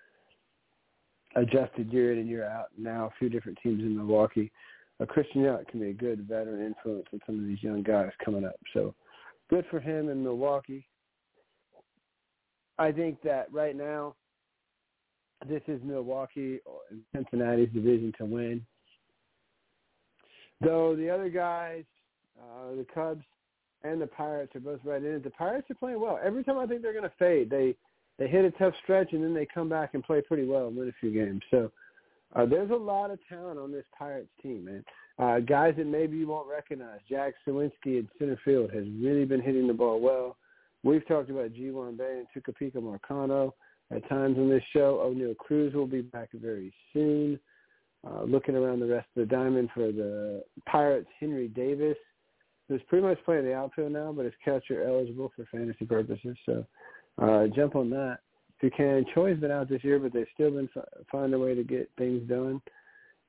adjusted 1.36 1.92
year 1.92 2.12
in 2.12 2.18
and 2.18 2.28
year 2.28 2.44
out. 2.44 2.66
Now 2.76 3.06
a 3.06 3.18
few 3.18 3.28
different 3.28 3.58
teams 3.62 3.80
in 3.80 3.96
Milwaukee. 3.96 4.50
Uh, 5.00 5.06
Christian 5.06 5.42
Yelich 5.42 5.68
can 5.68 5.80
be 5.80 5.90
a 5.90 5.94
good 5.94 6.26
veteran 6.28 6.64
influence 6.64 7.06
on 7.12 7.20
some 7.26 7.38
of 7.38 7.46
these 7.46 7.62
young 7.62 7.82
guys 7.82 8.10
coming 8.24 8.44
up. 8.44 8.56
So 8.74 8.94
good 9.48 9.64
for 9.70 9.80
him 9.80 10.08
in 10.08 10.22
Milwaukee. 10.22 10.86
I 12.78 12.92
think 12.92 13.20
that 13.22 13.52
right 13.52 13.76
now 13.76 14.14
this 15.48 15.62
is 15.68 15.80
Milwaukee 15.84 16.60
and 16.90 17.02
Cincinnati's 17.14 17.72
division 17.72 18.12
to 18.18 18.24
win. 18.24 18.64
Though 20.60 20.94
the 20.94 21.08
other 21.08 21.30
guys, 21.30 21.84
uh, 22.38 22.74
the 22.76 22.86
Cubs 22.92 23.24
and 23.82 24.00
the 24.00 24.06
Pirates 24.06 24.54
are 24.54 24.60
both 24.60 24.80
right 24.84 25.02
in 25.02 25.14
it. 25.14 25.24
The 25.24 25.30
Pirates 25.30 25.70
are 25.70 25.74
playing 25.74 26.00
well. 26.00 26.18
Every 26.22 26.44
time 26.44 26.58
I 26.58 26.66
think 26.66 26.82
they're 26.82 26.92
going 26.92 27.04
to 27.04 27.12
fade, 27.18 27.48
they 27.48 27.76
they 28.20 28.28
hit 28.28 28.44
a 28.44 28.50
tough 28.52 28.74
stretch 28.82 29.14
and 29.14 29.24
then 29.24 29.32
they 29.32 29.46
come 29.46 29.68
back 29.68 29.94
and 29.94 30.04
play 30.04 30.20
pretty 30.20 30.46
well 30.46 30.68
and 30.68 30.76
win 30.76 30.88
a 30.88 30.92
few 31.00 31.10
games. 31.10 31.40
So 31.50 31.72
uh, 32.36 32.44
there's 32.44 32.70
a 32.70 32.74
lot 32.74 33.10
of 33.10 33.18
talent 33.28 33.58
on 33.58 33.72
this 33.72 33.86
Pirates 33.98 34.28
team, 34.42 34.66
man. 34.66 34.84
Uh, 35.18 35.40
guys 35.40 35.74
that 35.78 35.86
maybe 35.86 36.18
you 36.18 36.28
won't 36.28 36.48
recognize. 36.48 37.00
Jack 37.08 37.32
Suwinski 37.46 37.72
in 37.86 38.08
center 38.18 38.38
field 38.44 38.70
has 38.72 38.84
really 39.00 39.24
been 39.24 39.40
hitting 39.40 39.66
the 39.66 39.72
ball 39.72 40.00
well. 40.00 40.36
We've 40.82 41.06
talked 41.08 41.30
about 41.30 41.54
Ji-hwan 41.54 41.96
Bae 41.96 42.20
and 42.20 42.26
Tucupita 42.36 42.76
Marcano 42.76 43.52
at 43.90 44.06
times 44.08 44.36
on 44.38 44.50
this 44.50 44.62
show. 44.72 45.02
Oneil 45.02 45.36
Cruz 45.36 45.74
will 45.74 45.86
be 45.86 46.02
back 46.02 46.28
very 46.34 46.72
soon. 46.92 47.40
Uh, 48.06 48.22
looking 48.22 48.54
around 48.54 48.80
the 48.80 48.86
rest 48.86 49.06
of 49.16 49.28
the 49.28 49.34
diamond 49.34 49.70
for 49.74 49.92
the 49.92 50.42
Pirates, 50.66 51.08
Henry 51.18 51.48
Davis, 51.48 51.98
who's 52.68 52.80
pretty 52.88 53.06
much 53.06 53.18
playing 53.24 53.44
the 53.44 53.54
outfield 53.54 53.92
now, 53.92 54.12
but 54.12 54.24
is 54.24 54.32
catcher 54.42 54.86
eligible 54.86 55.32
for 55.36 55.46
fantasy 55.50 55.84
purposes. 55.84 56.36
So 56.46 56.64
uh, 57.18 57.46
jump 57.48 57.76
on 57.76 57.90
that 57.90 58.18
can. 58.68 59.06
Choi's 59.14 59.40
been 59.40 59.50
out 59.50 59.68
this 59.68 59.82
year, 59.82 59.98
but 59.98 60.12
they've 60.12 60.26
still 60.34 60.50
been 60.50 60.68
f- 60.76 60.84
find 61.10 61.32
a 61.32 61.38
way 61.38 61.54
to 61.54 61.64
get 61.64 61.90
things 61.96 62.28
done. 62.28 62.60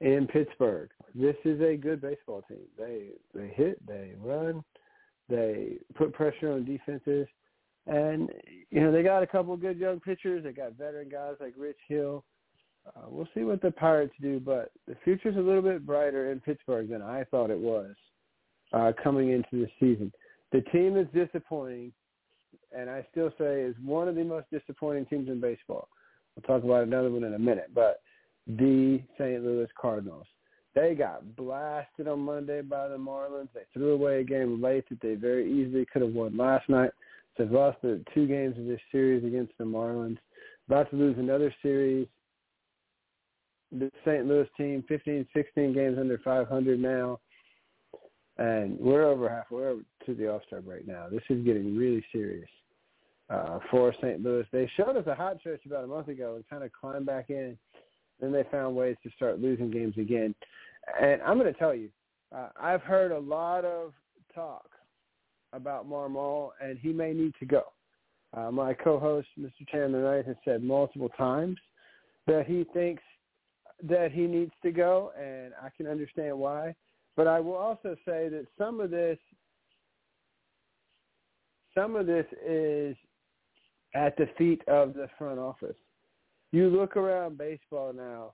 In 0.01 0.27
Pittsburgh, 0.27 0.89
this 1.13 1.35
is 1.45 1.61
a 1.61 1.77
good 1.77 2.01
baseball 2.01 2.41
team. 2.47 2.65
They 2.77 3.09
they 3.35 3.53
hit, 3.55 3.85
they 3.85 4.13
run, 4.19 4.63
they 5.29 5.77
put 5.95 6.11
pressure 6.11 6.51
on 6.51 6.65
defenses, 6.65 7.27
and 7.85 8.29
you 8.71 8.81
know 8.81 8.91
they 8.91 9.03
got 9.03 9.21
a 9.21 9.27
couple 9.27 9.53
of 9.53 9.61
good 9.61 9.77
young 9.77 9.99
pitchers. 9.99 10.43
They 10.43 10.53
got 10.53 10.73
veteran 10.73 11.07
guys 11.07 11.35
like 11.39 11.53
Rich 11.55 11.77
Hill. 11.87 12.23
Uh, 12.87 13.01
we'll 13.09 13.27
see 13.35 13.43
what 13.43 13.61
the 13.61 13.69
Pirates 13.69 14.15
do, 14.19 14.39
but 14.39 14.71
the 14.87 14.95
future's 15.03 15.37
a 15.37 15.39
little 15.39 15.61
bit 15.61 15.85
brighter 15.85 16.31
in 16.31 16.39
Pittsburgh 16.39 16.89
than 16.89 17.03
I 17.03 17.23
thought 17.25 17.51
it 17.51 17.59
was 17.59 17.93
uh, 18.73 18.91
coming 19.03 19.29
into 19.29 19.49
the 19.51 19.67
season. 19.79 20.11
The 20.51 20.61
team 20.71 20.97
is 20.97 21.05
disappointing 21.13 21.93
and 22.75 22.89
I 22.89 23.05
still 23.11 23.31
say 23.37 23.61
is 23.61 23.75
one 23.83 24.07
of 24.07 24.15
the 24.15 24.23
most 24.23 24.47
disappointing 24.51 25.05
teams 25.05 25.29
in 25.29 25.39
baseball. 25.41 25.87
We'll 26.35 26.43
talk 26.43 26.63
about 26.63 26.83
another 26.83 27.11
one 27.11 27.23
in 27.23 27.33
a 27.33 27.39
minute, 27.39 27.71
but 27.73 28.01
the 28.47 29.01
St. 29.17 29.43
Louis 29.43 29.67
Cardinals. 29.79 30.25
They 30.73 30.95
got 30.95 31.35
blasted 31.35 32.07
on 32.07 32.19
Monday 32.19 32.61
by 32.61 32.87
the 32.87 32.97
Marlins. 32.97 33.49
They 33.53 33.61
threw 33.73 33.91
away 33.91 34.21
a 34.21 34.23
game 34.23 34.61
late 34.61 34.87
that 34.89 35.01
they 35.01 35.15
very 35.15 35.51
easily 35.51 35.85
could 35.91 36.01
have 36.01 36.13
won 36.13 36.37
last 36.37 36.69
night. 36.69 36.91
So 37.35 37.43
they've 37.43 37.51
lost 37.51 37.81
the 37.81 38.01
two 38.13 38.25
games 38.25 38.57
of 38.57 38.65
this 38.65 38.79
series 38.89 39.25
against 39.25 39.51
the 39.57 39.65
Marlins. 39.65 40.17
About 40.67 40.89
to 40.91 40.95
lose 40.95 41.17
another 41.17 41.53
series. 41.61 42.07
The 43.73 43.91
St. 44.05 44.25
Louis 44.25 44.47
team, 44.55 44.83
15, 44.87 45.27
16 45.35 45.73
games 45.73 45.97
under 45.99 46.17
500 46.19 46.79
now. 46.79 47.19
And 48.37 48.79
we're 48.79 49.05
over 49.05 49.27
halfway 49.27 49.65
over 49.65 49.81
to 50.05 50.13
the 50.13 50.31
All-Star 50.31 50.61
break 50.61 50.87
now. 50.87 51.07
This 51.11 51.21
is 51.29 51.43
getting 51.45 51.75
really 51.75 52.03
serious 52.13 52.49
uh, 53.31 53.59
for 53.69 53.93
St. 54.01 54.21
Louis. 54.21 54.45
They 54.51 54.69
showed 54.75 54.97
us 54.97 55.07
a 55.07 55.15
hot 55.15 55.37
stretch 55.39 55.65
about 55.65 55.83
a 55.83 55.87
month 55.87 56.09
ago 56.09 56.35
and 56.35 56.47
kind 56.49 56.63
of 56.63 56.71
climbed 56.71 57.05
back 57.05 57.29
in. 57.29 57.57
Then 58.19 58.31
they 58.31 58.43
found 58.51 58.75
ways 58.75 58.97
to 59.03 59.11
start 59.15 59.39
losing 59.39 59.71
games 59.71 59.95
again. 59.97 60.35
And 60.99 61.21
I'm 61.21 61.39
going 61.39 61.51
to 61.51 61.57
tell 61.57 61.73
you, 61.73 61.89
uh, 62.35 62.49
I've 62.59 62.81
heard 62.81 63.11
a 63.11 63.19
lot 63.19 63.65
of 63.65 63.93
talk 64.33 64.69
about 65.53 65.89
Marmol, 65.89 66.49
and 66.61 66.77
he 66.77 66.93
may 66.93 67.13
need 67.13 67.33
to 67.39 67.45
go. 67.45 67.63
Uh, 68.33 68.51
my 68.51 68.73
co-host, 68.73 69.27
Mr. 69.39 69.67
Chandler 69.69 70.03
Knight, 70.03 70.25
has 70.25 70.37
said 70.45 70.63
multiple 70.63 71.09
times 71.17 71.57
that 72.27 72.45
he 72.45 72.65
thinks 72.73 73.03
that 73.83 74.11
he 74.11 74.21
needs 74.21 74.53
to 74.63 74.71
go, 74.71 75.11
and 75.19 75.53
I 75.61 75.69
can 75.75 75.87
understand 75.87 76.37
why. 76.37 76.75
But 77.17 77.27
I 77.27 77.39
will 77.39 77.55
also 77.55 77.95
say 78.05 78.29
that 78.29 78.45
some 78.57 78.79
of 78.79 78.89
this, 78.91 79.17
some 81.75 81.95
of 81.95 82.05
this 82.05 82.25
is 82.45 82.95
at 83.93 84.15
the 84.17 84.27
feet 84.37 84.61
of 84.67 84.93
the 84.93 85.07
front 85.17 85.39
office. 85.39 85.75
You 86.51 86.69
look 86.69 86.97
around 86.97 87.37
baseball 87.37 87.93
now. 87.93 88.33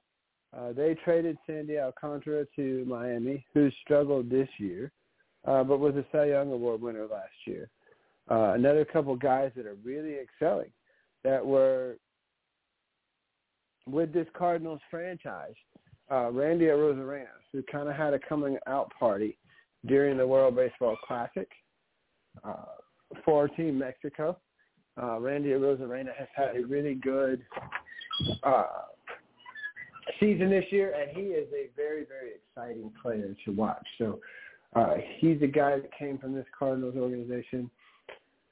Uh, 0.58 0.72
they 0.72 0.96
traded 1.04 1.38
Sandy 1.46 1.78
Alcantara 1.78 2.46
to 2.56 2.86
Miami, 2.88 3.46
who 3.54 3.70
struggled 3.84 4.30
this 4.30 4.48
year, 4.58 4.92
uh, 5.46 5.64
but 5.64 5.80
was 5.80 5.96
a 5.96 6.06
Cy 6.12 6.26
Young 6.26 6.52
Award 6.52 6.82
winner 6.82 7.06
last 7.06 7.36
year. 7.46 7.70
Uh, 8.30 8.54
another 8.54 8.86
couple 8.86 9.16
guys 9.16 9.52
that 9.56 9.66
are 9.66 9.78
really 9.84 10.16
excelling 10.16 10.72
that 11.24 11.46
were 11.46 11.98
with 13.88 14.14
this 14.14 14.28
Cardinals 14.38 14.82
franchise. 14.90 15.56
Uh, 16.10 16.32
Randy 16.32 16.66
Arozarena, 16.66 17.28
who 17.52 17.62
kind 17.70 17.90
of 17.90 17.96
had 17.96 18.14
a 18.14 18.20
coming 18.20 18.58
out 18.68 18.92
party 18.98 19.38
during 19.86 20.18
the 20.18 20.26
World 20.26 20.56
Baseball 20.56 20.98
Classic 21.06 21.50
uh, 22.44 22.64
for 23.26 23.48
Team 23.50 23.78
Mexico. 23.78 24.38
Uh, 25.02 25.20
Randy 25.20 25.50
Arozarena 25.50 26.16
has 26.18 26.28
had 26.36 26.56
a 26.56 26.66
really 26.66 26.96
good 26.96 27.44
uh, 28.44 28.64
season 30.20 30.50
this 30.50 30.66
year, 30.72 30.94
and 31.00 31.16
he 31.16 31.34
is 31.34 31.48
a 31.54 31.70
very, 31.76 32.06
very 32.06 32.32
exciting 32.36 32.92
player 33.02 33.36
to 33.46 33.52
watch. 33.52 33.86
So 33.98 34.20
uh, 34.76 34.96
he's 35.18 35.42
a 35.42 35.48
guy 35.48 35.80
that 35.80 35.90
came 35.98 36.18
from 36.18 36.34
this 36.34 36.46
Cardinals 36.58 36.96
organization. 36.96 37.70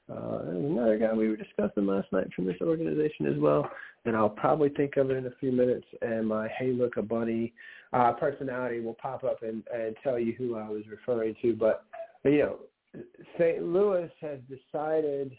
Uh, 0.08 0.38
another 0.50 0.98
guy 0.98 1.12
we 1.12 1.28
were 1.28 1.36
discussing 1.36 1.84
last 1.84 2.06
night 2.12 2.28
from 2.34 2.46
this 2.46 2.60
organization 2.60 3.26
as 3.26 3.38
well, 3.38 3.68
and 4.04 4.16
I'll 4.16 4.28
probably 4.28 4.68
think 4.68 4.96
of 4.96 5.10
it 5.10 5.16
in 5.16 5.26
a 5.26 5.32
few 5.40 5.50
minutes. 5.50 5.86
And 6.00 6.28
my 6.28 6.46
"Hey, 6.46 6.70
look, 6.72 6.96
a 6.96 7.02
bunny" 7.02 7.52
uh, 7.92 8.12
personality 8.12 8.78
will 8.78 8.94
pop 8.94 9.24
up 9.24 9.42
and, 9.42 9.64
and 9.74 9.96
tell 10.04 10.16
you 10.16 10.32
who 10.34 10.56
I 10.56 10.68
was 10.68 10.82
referring 10.88 11.34
to. 11.42 11.54
But 11.54 11.84
you 12.24 12.38
know, 12.38 12.56
St. 13.36 13.64
Louis 13.64 14.08
has 14.20 14.38
decided 14.48 15.36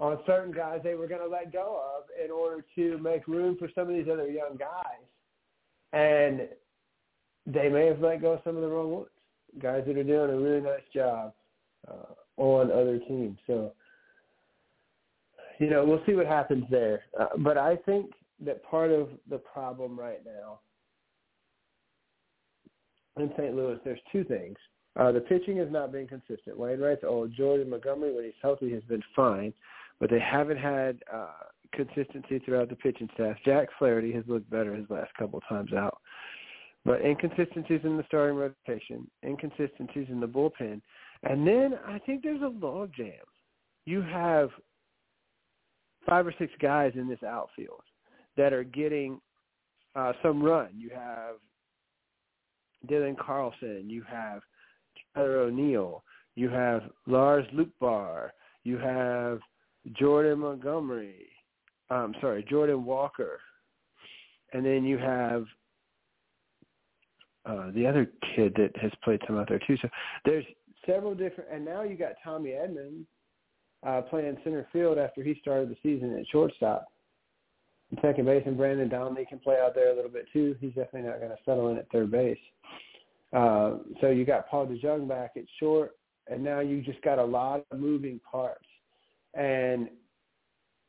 on 0.00 0.18
certain 0.26 0.52
guys 0.52 0.80
they 0.82 0.94
were 0.94 1.06
going 1.06 1.20
to 1.20 1.28
let 1.28 1.52
go 1.52 1.80
of 1.96 2.04
in 2.22 2.30
order 2.30 2.64
to 2.74 2.98
make 2.98 3.28
room 3.28 3.56
for 3.58 3.68
some 3.74 3.88
of 3.88 3.94
these 3.94 4.08
other 4.12 4.28
young 4.28 4.56
guys, 4.58 5.06
and 5.92 6.48
they 7.46 7.68
may 7.68 7.86
have 7.86 8.00
let 8.00 8.20
go 8.20 8.32
of 8.32 8.40
some 8.42 8.56
of 8.56 8.62
the 8.62 8.68
wrong 8.68 8.90
ones. 8.90 9.06
Guys 9.60 9.84
that 9.86 9.96
are 9.96 10.04
doing 10.04 10.30
a 10.30 10.38
really 10.38 10.60
nice 10.60 10.80
job. 10.92 11.32
Uh, 11.88 12.14
on 12.40 12.70
other 12.72 12.98
teams. 12.98 13.38
So, 13.46 13.72
you 15.58 15.68
know, 15.68 15.84
we'll 15.84 16.02
see 16.06 16.14
what 16.14 16.26
happens 16.26 16.64
there. 16.70 17.02
Uh, 17.18 17.26
but 17.38 17.58
I 17.58 17.76
think 17.76 18.12
that 18.44 18.64
part 18.64 18.90
of 18.90 19.08
the 19.28 19.38
problem 19.38 19.98
right 19.98 20.20
now 20.24 20.60
in 23.22 23.30
St. 23.36 23.54
Louis, 23.54 23.78
there's 23.84 24.00
two 24.10 24.24
things. 24.24 24.56
Uh, 24.98 25.12
the 25.12 25.20
pitching 25.20 25.58
has 25.58 25.68
not 25.70 25.92
been 25.92 26.08
consistent. 26.08 26.58
Wainwright's 26.58 27.04
old. 27.06 27.32
Jordan 27.36 27.70
Montgomery, 27.70 28.14
when 28.14 28.24
he's 28.24 28.32
healthy, 28.42 28.72
has 28.72 28.82
been 28.84 29.02
fine, 29.14 29.52
but 30.00 30.10
they 30.10 30.20
haven't 30.20 30.58
had 30.58 30.98
uh, 31.12 31.28
consistency 31.72 32.38
throughout 32.40 32.68
the 32.68 32.76
pitching 32.76 33.08
staff. 33.14 33.36
Jack 33.44 33.68
Flaherty 33.78 34.12
has 34.12 34.24
looked 34.26 34.50
better 34.50 34.74
his 34.74 34.88
last 34.90 35.12
couple 35.18 35.38
of 35.38 35.48
times 35.48 35.72
out. 35.72 35.98
But 36.84 37.02
inconsistencies 37.02 37.80
in 37.84 37.98
the 37.98 38.04
starting 38.06 38.36
rotation, 38.36 39.08
inconsistencies 39.24 40.06
in 40.08 40.18
the 40.18 40.26
bullpen, 40.26 40.80
and 41.24 41.46
then 41.46 41.78
I 41.86 41.98
think 41.98 42.22
there's 42.22 42.40
a 42.40 42.46
log 42.46 42.90
jam. 42.96 43.12
You 43.84 44.00
have 44.00 44.48
five 46.08 46.26
or 46.26 46.34
six 46.38 46.52
guys 46.60 46.92
in 46.94 47.06
this 47.06 47.22
outfield 47.22 47.82
that 48.38 48.54
are 48.54 48.64
getting 48.64 49.20
uh, 49.94 50.14
some 50.22 50.42
run. 50.42 50.68
You 50.74 50.90
have 50.94 51.34
Dylan 52.88 53.18
Carlson. 53.18 53.84
You 53.88 54.02
have 54.08 54.40
Tyler 55.14 55.40
O'Neill. 55.40 56.02
You 56.36 56.48
have 56.48 56.84
Lars 57.06 57.46
Nootbaar. 57.54 58.30
You 58.64 58.78
have 58.78 59.40
Jordan 59.98 60.40
Montgomery. 60.40 61.26
I'm 61.90 62.14
sorry, 62.20 62.44
Jordan 62.48 62.84
Walker. 62.84 63.40
And 64.52 64.64
then 64.64 64.84
you 64.84 64.98
have 64.98 65.44
uh, 67.46 67.70
the 67.74 67.86
other 67.86 68.10
kid 68.34 68.54
that 68.56 68.76
has 68.80 68.92
played 69.02 69.20
some 69.26 69.38
out 69.38 69.48
there 69.48 69.60
too. 69.66 69.76
So 69.80 69.88
there's 70.24 70.44
several 70.86 71.14
different, 71.14 71.50
and 71.52 71.64
now 71.64 71.82
you 71.82 71.96
got 71.96 72.12
Tommy 72.22 72.50
Edman 72.50 73.04
uh, 73.86 74.02
playing 74.02 74.36
center 74.44 74.66
field 74.72 74.98
after 74.98 75.22
he 75.22 75.36
started 75.40 75.70
the 75.70 75.76
season 75.82 76.16
at 76.18 76.26
shortstop. 76.30 76.86
Second 78.00 78.26
base, 78.26 78.44
and 78.46 78.56
Brandon 78.56 78.88
Donnelly 78.88 79.26
can 79.28 79.40
play 79.40 79.56
out 79.60 79.74
there 79.74 79.92
a 79.92 79.96
little 79.96 80.10
bit 80.10 80.26
too. 80.32 80.54
He's 80.60 80.74
definitely 80.74 81.08
not 81.08 81.18
going 81.18 81.32
to 81.32 81.38
settle 81.44 81.70
in 81.70 81.78
at 81.78 81.90
third 81.90 82.10
base. 82.10 82.38
Uh, 83.32 83.78
so 84.00 84.10
you 84.10 84.24
got 84.24 84.48
Paul 84.48 84.66
DeJong 84.66 85.08
back 85.08 85.32
at 85.36 85.42
short, 85.58 85.96
and 86.28 86.42
now 86.42 86.60
you 86.60 86.82
just 86.82 87.02
got 87.02 87.18
a 87.18 87.24
lot 87.24 87.64
of 87.70 87.80
moving 87.80 88.20
parts. 88.30 88.64
And 89.34 89.88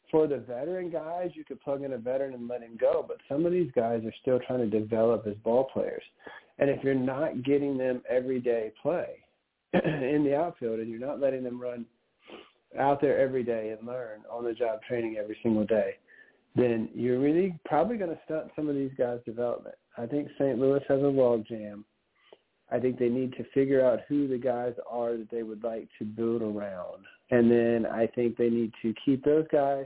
for 0.09 0.27
the 0.27 0.37
veteran 0.37 0.89
guys, 0.89 1.31
you 1.33 1.45
could 1.45 1.61
plug 1.61 1.83
in 1.83 1.93
a 1.93 1.97
veteran 1.97 2.33
and 2.33 2.47
let 2.47 2.61
him 2.61 2.77
go, 2.79 3.05
but 3.07 3.17
some 3.29 3.45
of 3.45 3.51
these 3.51 3.71
guys 3.75 4.03
are 4.05 4.13
still 4.21 4.39
trying 4.45 4.69
to 4.69 4.79
develop 4.79 5.25
as 5.27 5.35
ball 5.43 5.69
players. 5.71 6.03
And 6.59 6.69
if 6.69 6.83
you're 6.83 6.93
not 6.93 7.43
getting 7.43 7.77
them 7.77 8.01
everyday 8.09 8.71
play, 8.81 9.21
in 9.73 10.23
the 10.25 10.35
outfield 10.35 10.79
and 10.79 10.89
you're 10.89 10.99
not 10.99 11.19
letting 11.19 11.43
them 11.43 11.59
run 11.59 11.85
out 12.77 12.99
there 12.99 13.19
every 13.19 13.43
day 13.43 13.75
and 13.77 13.87
learn 13.87 14.21
on 14.29 14.43
the 14.43 14.53
job 14.53 14.79
training 14.87 15.17
every 15.17 15.37
single 15.41 15.65
day, 15.65 15.95
then 16.55 16.89
you're 16.93 17.19
really 17.19 17.57
probably 17.65 17.97
going 17.97 18.09
to 18.09 18.19
stunt 18.25 18.51
some 18.55 18.67
of 18.67 18.75
these 18.75 18.91
guys' 18.97 19.19
development. 19.25 19.75
I 19.97 20.05
think 20.05 20.27
St. 20.37 20.59
Louis 20.59 20.81
has 20.89 21.01
a 21.01 21.07
log 21.07 21.45
jam. 21.47 21.85
I 22.71 22.79
think 22.79 22.97
they 22.97 23.09
need 23.09 23.33
to 23.33 23.43
figure 23.53 23.85
out 23.85 24.01
who 24.07 24.27
the 24.27 24.37
guys 24.37 24.73
are 24.89 25.17
that 25.17 25.29
they 25.29 25.43
would 25.43 25.63
like 25.63 25.89
to 25.99 26.05
build 26.05 26.41
around. 26.41 27.03
And 27.29 27.51
then 27.51 27.85
I 27.85 28.07
think 28.07 28.37
they 28.37 28.49
need 28.49 28.71
to 28.81 28.93
keep 29.03 29.23
those 29.23 29.45
guys, 29.51 29.85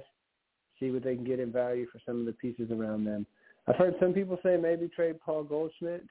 see 0.80 0.92
what 0.92 1.04
they 1.04 1.16
can 1.16 1.26
get 1.26 1.40
in 1.40 1.52
value 1.52 1.88
for 1.92 2.00
some 2.06 2.20
of 2.20 2.26
the 2.26 2.34
pieces 2.34 2.72
around 2.72 3.06
them. 3.06 3.26
I've 3.68 3.76
heard 3.76 3.96
some 4.00 4.14
people 4.14 4.38
say 4.44 4.58
maybe 4.58 4.88
trade 4.88 5.20
Paul 5.20 5.44
Goldschmidt. 5.44 6.04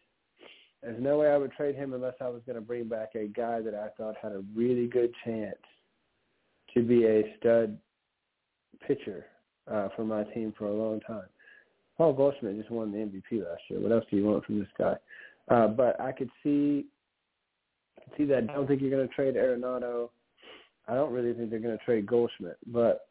There's 0.83 1.01
no 1.01 1.19
way 1.19 1.31
I 1.31 1.37
would 1.37 1.53
trade 1.53 1.77
him 1.77 1.95
unless 1.95 2.15
I 2.21 2.29
was 2.29 2.43
going 2.45 2.57
to 2.57 2.61
bring 2.61 2.89
back 2.89 3.15
a 3.15 3.27
guy 3.27 3.61
that 3.61 3.75
I 3.75 3.89
thought 3.97 4.17
had 4.21 4.33
a 4.33 4.45
really 4.55 4.87
good 4.87 5.13
chance 5.25 5.57
to 6.75 6.83
be 6.83 7.07
a 7.07 7.23
stud 7.39 7.79
pitcher 8.87 9.27
uh, 9.71 9.89
for 9.95 10.05
my 10.05 10.25
team 10.25 10.53
for 10.59 10.67
a 10.67 10.75
long 10.75 11.01
time. 11.01 11.29
Paul 11.97 12.13
Goldschmidt 12.13 12.59
just 12.59 12.71
won 12.71 12.91
the 12.91 12.99
MVP 12.99 13.45
last 13.45 13.63
year. 13.69 13.81
What 13.81 13.93
else 13.93 14.05
do 14.11 14.17
you 14.17 14.25
want 14.25 14.45
from 14.45 14.59
this 14.59 14.69
guy? 14.77 14.97
Uh, 15.49 15.69
but 15.69 16.01
I 16.01 16.13
could 16.13 16.31
see, 16.43 16.87
I 17.99 18.17
see 18.17 18.25
that. 18.27 18.45
I 18.51 18.55
don't 18.55 18.67
think 18.67 18.81
you're 18.81 18.91
going 18.91 19.07
to 19.07 19.15
trade 19.15 19.35
Arenado. 19.35 20.11
I 20.89 20.95
don't 20.95 21.13
really 21.13 21.33
think 21.33 21.51
they're 21.51 21.61
going 21.61 21.77
to 21.77 21.85
trade 21.85 22.07
Goldschmidt, 22.07 22.59
but 22.67 23.09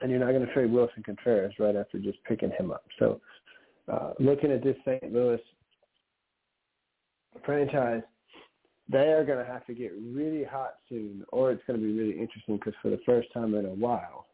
and 0.00 0.10
you're 0.10 0.20
not 0.20 0.32
going 0.32 0.44
to 0.44 0.52
trade 0.52 0.70
Willson 0.70 1.04
Contreras 1.04 1.54
right 1.58 1.76
after 1.76 1.98
just 1.98 2.18
picking 2.24 2.50
him 2.58 2.70
up. 2.70 2.84
So, 2.98 3.20
uh, 3.90 4.12
looking 4.18 4.50
at 4.50 4.62
this 4.62 4.76
St. 4.84 5.12
Louis 5.12 5.40
franchise, 7.44 8.02
they 8.88 9.12
are 9.12 9.24
going 9.24 9.38
to 9.38 9.50
have 9.50 9.64
to 9.66 9.74
get 9.74 9.92
really 10.12 10.44
hot 10.44 10.74
soon, 10.88 11.24
or 11.30 11.52
it's 11.52 11.62
going 11.66 11.80
to 11.80 11.86
be 11.86 11.92
really 11.92 12.18
interesting 12.18 12.56
because 12.56 12.74
for 12.82 12.90
the 12.90 13.00
first 13.06 13.28
time 13.32 13.54
in 13.54 13.64
a 13.64 13.70
while, 13.70 14.26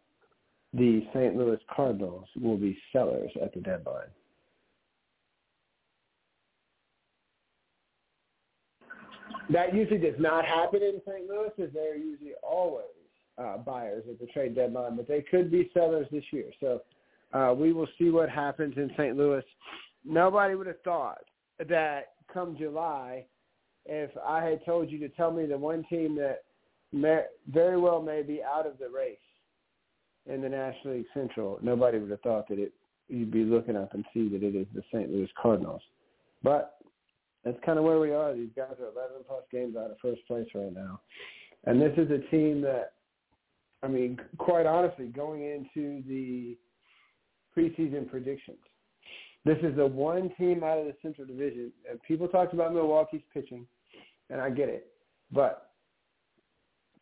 the 0.72 1.06
St. 1.14 1.36
Louis 1.36 1.58
Cardinals 1.74 2.26
will 2.40 2.56
be 2.56 2.76
sellers 2.92 3.30
at 3.42 3.54
the 3.54 3.60
deadline. 3.60 4.08
That 9.50 9.74
usually 9.74 9.98
does 9.98 10.18
not 10.18 10.44
happen 10.44 10.82
in 10.82 11.00
St. 11.06 11.28
Louis, 11.28 11.50
as 11.62 11.70
they're 11.72 11.96
usually 11.96 12.32
always 12.42 12.84
uh, 13.38 13.58
buyers 13.58 14.04
at 14.08 14.18
the 14.18 14.26
trade 14.26 14.54
deadline, 14.54 14.96
but 14.96 15.08
they 15.08 15.22
could 15.22 15.50
be 15.50 15.70
sellers 15.72 16.06
this 16.10 16.24
year. 16.32 16.50
So 16.60 16.82
uh, 17.32 17.54
we 17.54 17.72
will 17.72 17.88
see 17.98 18.10
what 18.10 18.28
happens 18.28 18.74
in 18.76 18.90
St. 18.96 19.16
Louis. 19.16 19.44
Nobody 20.04 20.54
would 20.54 20.66
have 20.66 20.80
thought 20.82 21.24
that 21.68 22.12
come 22.32 22.56
July, 22.58 23.24
if 23.86 24.10
I 24.26 24.44
had 24.44 24.64
told 24.64 24.90
you 24.90 24.98
to 25.00 25.08
tell 25.10 25.30
me 25.30 25.46
the 25.46 25.56
one 25.56 25.84
team 25.88 26.14
that 26.16 26.44
may, 26.92 27.22
very 27.48 27.78
well 27.78 28.02
may 28.02 28.22
be 28.22 28.42
out 28.42 28.66
of 28.66 28.78
the 28.78 28.88
race 28.88 29.16
in 30.26 30.42
the 30.42 30.48
National 30.48 30.94
League 30.94 31.06
Central, 31.14 31.58
nobody 31.62 31.98
would 31.98 32.10
have 32.10 32.20
thought 32.20 32.48
that 32.48 32.58
it 32.58 32.72
you'd 33.08 33.30
be 33.30 33.44
looking 33.44 33.76
up 33.76 33.94
and 33.94 34.04
see 34.12 34.28
that 34.28 34.42
it 34.42 34.54
is 34.54 34.66
the 34.74 34.82
St. 34.92 35.10
Louis 35.10 35.30
Cardinals. 35.40 35.80
But 36.42 36.77
that's 37.44 37.58
kind 37.64 37.78
of 37.78 37.84
where 37.84 38.00
we 38.00 38.12
are. 38.12 38.34
These 38.34 38.50
guys 38.56 38.72
are 38.80 38.92
11 38.92 39.24
plus 39.26 39.42
games 39.50 39.76
out 39.76 39.90
of 39.90 39.98
first 40.02 40.26
place 40.26 40.48
right 40.54 40.74
now. 40.74 41.00
And 41.64 41.80
this 41.80 41.92
is 41.96 42.10
a 42.10 42.18
team 42.30 42.60
that, 42.62 42.92
I 43.82 43.88
mean, 43.88 44.18
quite 44.38 44.66
honestly, 44.66 45.06
going 45.06 45.42
into 45.42 46.02
the 46.08 46.56
preseason 47.56 48.08
predictions, 48.10 48.58
this 49.44 49.58
is 49.62 49.76
the 49.76 49.86
one 49.86 50.30
team 50.36 50.62
out 50.62 50.78
of 50.78 50.86
the 50.86 50.94
Central 51.00 51.26
Division. 51.26 51.72
And 51.88 52.02
people 52.02 52.28
talked 52.28 52.54
about 52.54 52.74
Milwaukee's 52.74 53.22
pitching, 53.32 53.66
and 54.30 54.40
I 54.40 54.50
get 54.50 54.68
it. 54.68 54.88
But 55.32 55.70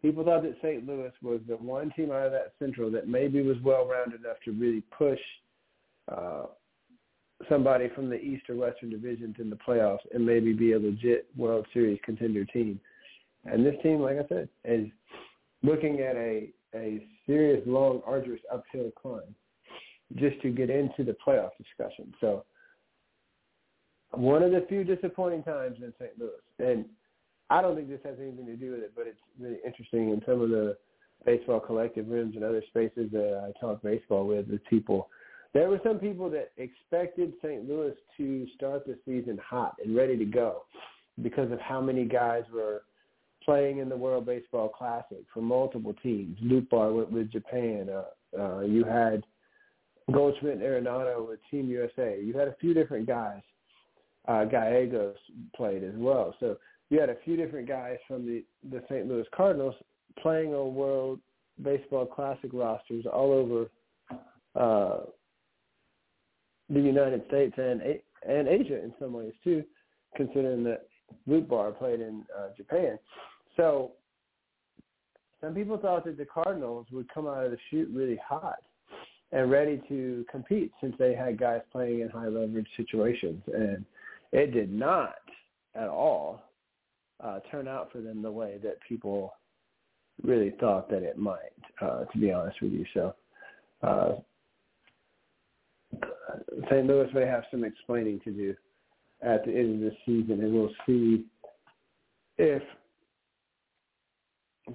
people 0.03 0.25
thought 0.25 0.43
that 0.43 0.57
St. 0.63 0.87
Louis 0.87 1.13
was 1.23 1.41
the 1.49 1.57
one 1.57 1.93
team 1.97 2.11
out 2.11 2.27
of 2.27 2.33
that 2.33 2.53
Central 2.59 2.91
that 2.93 3.09
maybe 3.09 3.43
was 3.43 3.57
well-rounded 3.65 4.21
enough 4.21 4.37
to 4.45 4.53
really 4.53 4.83
push 4.97 5.19
uh, 6.13 6.45
somebody 7.49 7.89
from 7.95 8.09
the 8.09 8.17
East 8.17 8.49
or 8.49 8.57
Western 8.57 8.91
divisions 8.91 9.37
in 9.39 9.51
the 9.51 9.57
playoffs 9.57 9.99
and 10.13 10.25
maybe 10.25 10.53
be 10.53 10.73
a 10.73 10.79
legit 10.79 11.27
World 11.37 11.67
Series 11.73 11.99
contender 12.05 12.45
team. 12.45 12.81
And 13.45 13.65
this 13.65 13.77
team, 13.83 14.01
like 14.01 14.17
I 14.17 14.27
said, 14.29 14.49
is 14.65 14.89
looking 15.63 16.01
at 16.01 16.17
a 16.17 16.49
a 16.75 17.07
serious, 17.27 17.63
long, 17.67 18.03
arduous 18.07 18.41
uphill 18.53 18.91
climb 19.01 19.35
just 20.17 20.41
to 20.43 20.51
get 20.51 20.71
into 20.71 21.05
the 21.05 21.17
playoff 21.27 21.51
discussion. 21.59 22.13
So 22.21 22.45
one 24.13 24.43
of 24.43 24.53
the 24.53 24.65
few 24.69 24.85
disappointing 24.85 25.43
times 25.43 25.79
in 25.83 25.93
St. 25.99 26.13
Louis. 26.19 26.31
And 26.59 26.85
I 27.51 27.61
don't 27.61 27.77
think 27.77 27.89
this 27.89 28.01
has 28.05 28.17
anything 28.21 28.47
to 28.47 28.57
do 28.57 28.73
with 28.73 28.81
it, 28.81 28.93
but 28.95 29.07
it's 29.07 29.21
really 29.39 29.59
interesting 29.65 30.11
in 30.11 30.23
some 30.27 30.41
of 30.41 30.51
the 30.51 30.77
baseball 31.25 31.61
collective 31.61 32.09
rooms 32.09 32.37
and 32.37 32.45
other 32.45 32.63
spaces 32.69 33.11
that 33.13 33.43
I 33.45 33.59
talk 33.61 33.83
baseball 33.83 34.27
with 34.27 34.49
with 34.49 34.65
people. 34.67 35.09
There 35.55 35.69
were 35.69 35.81
some 35.83 35.99
people 35.99 36.29
that 36.31 36.53
expected 36.57 37.33
St. 37.43 37.69
Louis 37.69 37.95
to 38.17 38.47
start 38.55 38.87
the 38.87 38.99
season 39.05 39.39
hot 39.39 39.77
and 39.83 39.97
ready 39.97 40.17
to 40.17 40.25
go 40.25 40.65
because 41.23 41.51
of 41.51 41.61
how 41.61 41.81
many 41.81 42.05
guys 42.05 42.43
were 42.53 42.83
playing 43.45 43.79
in 43.79 43.89
the 43.89 43.97
World 43.97 44.27
Baseball 44.27 44.69
Classic 44.69 45.25
for 45.33 45.41
multiple 45.41 45.95
teams. 46.03 46.39
Nootbaar 46.41 46.95
went 46.95 47.13
with 47.13 47.31
Japan. 47.31 47.89
Uh, 47.89 48.39
uh, 48.39 48.61
you 48.61 48.85
had 48.85 49.23
Goldschmidt 50.13 50.55
and 50.55 50.63
Arenado 50.63 51.27
with 51.27 51.41
Team 51.51 51.69
USA. 51.71 52.21
You 52.23 52.37
had 52.37 52.49
a 52.49 52.57
few 52.61 52.75
different 52.75 53.07
guys. 53.07 53.41
Uh, 54.29 54.45
Gallegos 54.45 55.17
played 55.55 55.85
as 55.85 55.95
well. 55.95 56.35
So 56.41 56.57
you 56.91 57.01
had 57.01 57.11
a 57.11 57.17
few 57.25 57.37
different 57.37 57.69
guys 57.69 57.97
from 58.09 58.27
the, 58.27 58.45
the 58.71 58.83
St. 58.89 59.07
Louis 59.07 59.27
Cardinals 59.35 59.75
playing 60.21 60.53
on 60.55 60.75
World 60.75 61.21
Baseball 61.63 62.07
Classic 62.07 62.51
rosters 62.53 63.07
all 63.07 63.33
over 63.33 63.71
uh, 64.57 65.05
the 66.71 66.81
United 66.81 67.23
States 67.29 67.55
and 67.57 67.81
and 68.29 68.49
Asia 68.49 68.83
in 68.83 68.93
some 68.99 69.13
ways 69.13 69.33
too, 69.45 69.63
considering 70.17 70.65
that 70.65 70.87
Nootbaar 71.29 71.77
played 71.79 72.01
in 72.01 72.25
uh, 72.37 72.49
Japan. 72.57 72.99
So 73.57 73.93
some 75.41 75.55
people 75.55 75.79
thought 75.79 76.05
that 76.05 76.19
the 76.19 76.25
Cardinals 76.25 76.87
would 76.91 77.13
come 77.13 77.27
out 77.27 77.45
of 77.45 77.51
the 77.53 77.59
chute 77.71 77.89
really 77.93 78.19
hot 78.27 78.59
and 79.33 79.51
ready 79.51 79.81
to 79.89 80.25
compete 80.31 80.73
since 80.81 80.95
they 80.99 81.15
had 81.15 81.39
guys 81.39 81.61
playing 81.71 82.01
in 82.01 82.09
high 82.09 82.29
leverage 82.29 82.69
situations, 82.77 83.43
and 83.53 83.85
it 84.33 84.53
did 84.53 84.73
not 84.73 85.17
at 85.75 85.89
all 85.89 86.43
uh, 87.23 87.41
turn 87.51 87.69
out 87.69 87.91
for 87.93 88.01
them 88.01 88.23
the 88.23 88.31
way 88.31 88.59
that 88.63 88.79
people 88.89 89.35
really 90.23 90.55
thought 90.59 90.89
that 90.91 91.03
it 91.03 91.19
might. 91.19 91.39
Uh, 91.81 92.05
to 92.05 92.19
be 92.19 92.33
honest 92.33 92.61
with 92.63 92.73
you, 92.73 92.87
so 92.95 93.15
uh, 93.83 94.15
St. 96.71 96.87
Louis 96.87 97.09
may 97.15 97.27
have 97.27 97.45
some 97.51 97.65
explaining 97.65 98.21
to 98.25 98.31
do 98.31 98.55
at 99.23 99.45
the 99.45 99.53
end 99.53 99.75
of 99.75 99.91
the 99.91 99.97
season, 100.05 100.43
and 100.43 100.53
we'll 100.53 100.75
see 100.87 101.25
if 102.39 102.63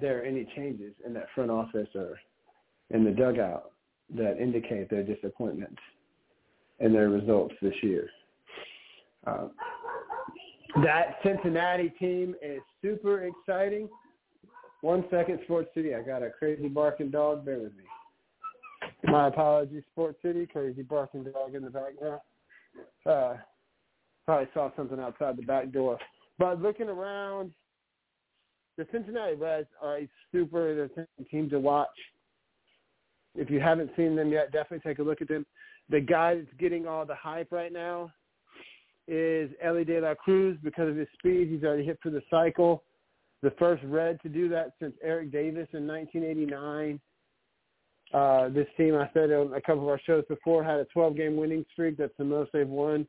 there 0.00 0.18
are 0.18 0.22
any 0.22 0.46
changes 0.56 0.94
in 1.04 1.12
that 1.14 1.26
front 1.34 1.50
office 1.50 1.88
or 1.94 2.18
in 2.90 3.04
the 3.04 3.10
dugout 3.10 3.72
that 4.16 4.40
indicate 4.40 4.90
their 4.90 5.02
disappointment 5.02 5.78
in 6.80 6.92
their 6.92 7.08
results 7.08 7.54
this 7.62 7.74
year. 7.82 8.08
Uh, 9.26 9.48
that 10.82 11.16
Cincinnati 11.22 11.90
team 11.98 12.34
is 12.42 12.60
super 12.80 13.24
exciting. 13.24 13.88
One 14.80 15.04
second, 15.10 15.38
Sports 15.44 15.70
City. 15.74 15.94
I 15.94 16.02
got 16.02 16.22
a 16.22 16.30
crazy 16.30 16.68
barking 16.68 17.10
dog. 17.10 17.44
Bear 17.44 17.58
with 17.58 17.76
me. 17.76 17.84
My 19.04 19.28
apologies, 19.28 19.82
Sports 19.92 20.18
City. 20.22 20.46
Crazy 20.46 20.82
barking 20.82 21.24
dog 21.24 21.54
in 21.54 21.62
the 21.62 21.70
background. 21.70 22.20
Uh, 23.04 23.34
probably 24.24 24.48
saw 24.54 24.70
something 24.76 25.00
outside 25.00 25.36
the 25.36 25.42
back 25.42 25.72
door. 25.72 25.98
But 26.38 26.62
looking 26.62 26.88
around, 26.88 27.52
the 28.78 28.86
Cincinnati 28.92 29.34
Reds 29.34 29.68
are 29.80 29.98
a 29.98 30.08
super 30.30 30.88
team 31.30 31.50
to 31.50 31.58
watch. 31.58 31.88
If 33.34 33.50
you 33.50 33.60
haven't 33.60 33.90
seen 33.96 34.14
them 34.14 34.30
yet, 34.30 34.52
definitely 34.52 34.88
take 34.88 34.98
a 34.98 35.02
look 35.02 35.20
at 35.20 35.28
them. 35.28 35.46
The 35.88 36.00
guy 36.00 36.36
that's 36.36 36.48
getting 36.58 36.86
all 36.86 37.04
the 37.04 37.14
hype 37.14 37.50
right 37.50 37.72
now 37.72 38.12
is 39.08 39.50
Elly 39.62 39.84
De 39.84 40.00
La 40.00 40.14
Cruz 40.14 40.56
because 40.62 40.88
of 40.88 40.96
his 40.96 41.08
speed. 41.18 41.48
He's 41.48 41.64
already 41.64 41.84
hit 41.84 41.98
for 42.02 42.10
the 42.10 42.22
cycle. 42.30 42.84
The 43.42 43.52
first 43.58 43.82
Red 43.84 44.20
to 44.22 44.28
do 44.28 44.48
that 44.50 44.72
since 44.80 44.94
Eric 45.02 45.32
Davis 45.32 45.68
in 45.72 45.86
1989. 45.86 47.00
Uh, 48.12 48.48
this 48.50 48.66
team, 48.76 48.94
I 48.94 49.08
said 49.14 49.30
on 49.30 49.54
a 49.54 49.60
couple 49.60 49.82
of 49.82 49.88
our 49.88 50.00
shows 50.04 50.24
before, 50.28 50.62
had 50.62 50.80
a 50.80 50.86
12-game 50.96 51.36
winning 51.36 51.64
streak. 51.72 51.96
That's 51.96 52.12
the 52.18 52.24
most 52.24 52.50
they've 52.52 52.68
won 52.68 53.06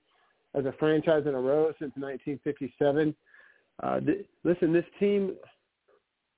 as 0.56 0.66
a 0.66 0.74
franchise 0.80 1.24
in 1.26 1.34
a 1.34 1.40
row 1.40 1.68
since 1.80 1.92
1957. 1.96 3.16
Uh, 3.82 4.00
th- 4.00 4.26
listen, 4.44 4.72
this 4.72 4.86
team 5.00 5.36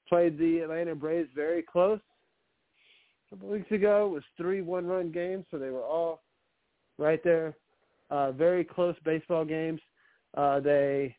played 0.07 0.37
the 0.37 0.59
Atlanta 0.59 0.95
Braves 0.95 1.29
very 1.35 1.61
close 1.61 1.99
a 3.27 3.35
couple 3.35 3.49
weeks 3.49 3.71
ago. 3.71 4.07
It 4.07 4.13
was 4.13 4.23
three 4.37 4.61
one-run 4.61 5.11
games, 5.11 5.45
so 5.51 5.57
they 5.57 5.69
were 5.69 5.83
all 5.83 6.21
right 6.97 7.23
there. 7.23 7.55
Uh, 8.09 8.31
very 8.31 8.63
close 8.63 8.95
baseball 9.03 9.45
games. 9.45 9.81
Uh, 10.35 10.59
they, 10.59 11.15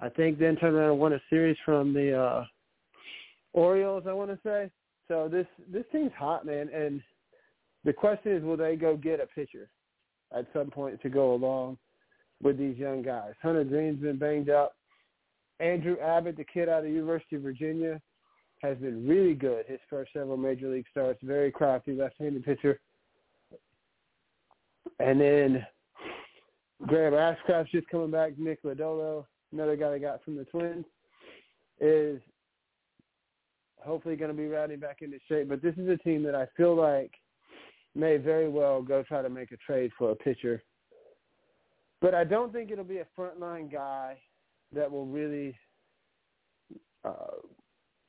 I 0.00 0.08
think, 0.08 0.38
then 0.38 0.56
turned 0.56 0.76
around 0.76 0.90
and 0.90 0.98
won 0.98 1.12
a 1.12 1.20
series 1.30 1.56
from 1.64 1.92
the 1.92 2.18
uh, 2.18 2.44
Orioles. 3.52 4.04
I 4.08 4.12
want 4.12 4.30
to 4.30 4.38
say. 4.42 4.70
So 5.08 5.28
this 5.28 5.46
this 5.70 5.84
team's 5.92 6.12
hot, 6.16 6.46
man. 6.46 6.68
And 6.74 7.02
the 7.84 7.92
question 7.92 8.32
is, 8.32 8.42
will 8.42 8.56
they 8.56 8.76
go 8.76 8.96
get 8.96 9.20
a 9.20 9.26
pitcher 9.26 9.68
at 10.36 10.46
some 10.52 10.70
point 10.70 11.00
to 11.02 11.08
go 11.08 11.34
along 11.34 11.78
with 12.42 12.58
these 12.58 12.76
young 12.76 13.02
guys? 13.02 13.32
Hunter 13.42 13.64
Greene's 13.64 14.00
been 14.00 14.18
banged 14.18 14.50
up. 14.50 14.76
Andrew 15.60 15.96
Abbott, 16.00 16.36
the 16.36 16.44
kid 16.44 16.68
out 16.68 16.78
of 16.78 16.84
the 16.84 16.90
University 16.90 17.36
of 17.36 17.42
Virginia, 17.42 18.00
has 18.62 18.78
been 18.78 19.06
really 19.06 19.34
good 19.34 19.64
his 19.66 19.80
first 19.90 20.12
several 20.12 20.36
major 20.36 20.68
league 20.68 20.86
starts. 20.90 21.20
Very 21.22 21.50
crafty 21.50 21.92
left-handed 21.94 22.44
pitcher. 22.44 22.80
And 24.98 25.20
then 25.20 25.66
Graham 26.86 27.14
Ashcraft's 27.14 27.70
just 27.70 27.88
coming 27.88 28.10
back. 28.10 28.38
Nick 28.38 28.62
Lodolo, 28.62 29.24
another 29.52 29.76
guy 29.76 29.90
they 29.90 29.98
got 29.98 30.22
from 30.24 30.36
the 30.36 30.44
Twins, 30.44 30.84
is 31.80 32.20
hopefully 33.84 34.16
going 34.16 34.30
to 34.30 34.36
be 34.36 34.48
routing 34.48 34.80
back 34.80 34.98
into 35.02 35.18
shape. 35.28 35.48
But 35.48 35.62
this 35.62 35.74
is 35.76 35.88
a 35.88 35.96
team 35.98 36.22
that 36.24 36.34
I 36.34 36.46
feel 36.56 36.74
like 36.74 37.12
may 37.94 38.16
very 38.16 38.48
well 38.48 38.82
go 38.82 39.02
try 39.02 39.22
to 39.22 39.28
make 39.28 39.52
a 39.52 39.56
trade 39.58 39.90
for 39.98 40.10
a 40.10 40.16
pitcher. 40.16 40.62
But 42.00 42.14
I 42.14 42.24
don't 42.24 42.52
think 42.52 42.70
it'll 42.70 42.84
be 42.84 42.98
a 42.98 43.06
frontline 43.18 43.70
guy 43.70 44.16
that 44.72 44.90
will 44.90 45.06
really 45.06 45.54
uh, 47.04 47.36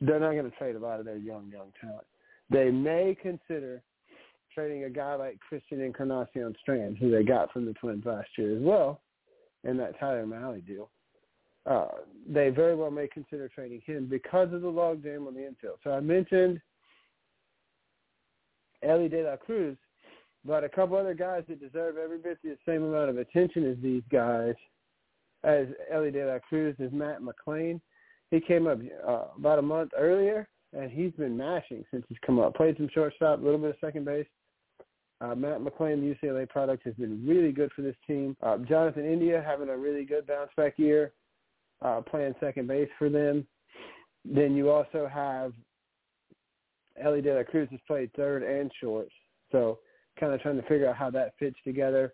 they're 0.02 0.20
not 0.20 0.34
going 0.34 0.50
to 0.50 0.58
trade 0.58 0.76
a 0.76 0.80
lot 0.80 1.00
of 1.00 1.06
their 1.06 1.18
young, 1.18 1.50
young 1.52 1.72
talent. 1.80 2.06
They 2.50 2.70
may 2.70 3.16
consider 3.22 3.82
trading 4.54 4.84
a 4.84 4.90
guy 4.90 5.16
like 5.16 5.40
Christian 5.40 5.82
Encarnacion 5.82 6.54
Strand, 6.62 6.98
who 6.98 7.10
they 7.10 7.24
got 7.24 7.52
from 7.52 7.66
the 7.66 7.74
Twins 7.74 8.06
last 8.06 8.30
year 8.38 8.56
as 8.56 8.62
well, 8.62 9.02
in 9.64 9.78
that 9.78 10.00
Tyler 10.00 10.26
Mahle 10.26 10.66
deal. 10.66 10.90
Uh, 11.66 11.88
they 12.28 12.50
very 12.50 12.76
well 12.76 12.92
may 12.92 13.08
consider 13.08 13.48
trading 13.48 13.82
him 13.86 14.08
because 14.10 14.52
of 14.54 14.62
the 14.62 14.68
logjam 14.68 15.28
on 15.28 15.34
the 15.34 15.46
infield. 15.48 15.78
So 15.84 15.92
I 15.92 16.00
mentioned 16.02 16.60
Elly 18.84 19.08
De 19.08 19.24
La 19.24 19.38
Cruz, 19.38 19.78
but 20.46 20.64
a 20.64 20.70
couple 20.70 20.98
other 20.98 21.14
guys 21.14 21.44
that 21.48 21.62
deserve 21.62 21.98
every 21.98 22.18
bit 22.18 22.38
the 22.44 22.58
same 22.68 22.84
amount 22.84 23.10
of 23.10 23.18
attention 23.18 23.70
as 23.70 23.78
these 23.82 24.04
guys, 24.12 24.56
as 25.44 25.68
Elly 25.92 26.12
De 26.12 26.26
La 26.26 26.40
Cruz, 26.40 26.76
is 26.80 26.92
Matt 26.92 27.20
McLain. 27.22 27.80
He 28.30 28.42
came 28.42 28.68
up 28.68 28.80
uh, 29.08 29.26
about 29.38 29.60
a 29.60 29.62
month 29.62 29.92
earlier, 29.98 30.50
and 30.74 30.92
he's 30.92 31.12
been 31.14 31.38
mashing 31.38 31.86
since 31.92 32.04
he's 32.10 32.18
come 32.26 32.40
up. 32.40 32.56
Played 32.56 32.78
some 32.78 32.90
shortstop, 32.94 33.40
a 33.40 33.44
little 33.44 33.60
bit 33.60 33.70
of 33.70 33.76
second 33.80 34.06
base. 34.06 34.26
Uh, 35.22 35.36
Matt 35.36 35.62
McLain, 35.62 36.02
the 36.02 36.28
UCLA 36.28 36.50
product, 36.50 36.84
has 36.84 36.96
been 36.96 37.26
really 37.26 37.54
good 37.54 37.72
for 37.74 37.82
this 37.82 37.96
team. 38.06 38.36
Uh, 38.44 38.58
Jonathan 38.58 39.06
India 39.06 39.42
having 39.46 39.70
a 39.70 39.78
really 39.78 40.04
good 40.04 40.28
bounce 40.28 40.50
back 40.58 40.74
year, 40.78 41.14
uh, 41.82 42.02
playing 42.02 42.34
second 42.40 42.68
base 42.68 42.90
for 42.98 43.10
them. 43.10 43.46
Then 44.26 44.56
you 44.56 44.70
also 44.70 45.10
have 45.12 45.54
Elly 47.02 47.22
De 47.22 47.36
La 47.36 47.44
Cruz 47.44 47.68
has 47.72 47.80
played 47.88 48.12
third 48.16 48.44
and 48.44 48.72
short, 48.80 49.08
so 49.52 49.80
kind 50.20 50.34
of 50.34 50.42
trying 50.42 50.62
to 50.62 50.68
figure 50.68 50.90
out 50.90 50.96
how 50.96 51.10
that 51.10 51.34
fits 51.40 51.58
together. 51.64 52.14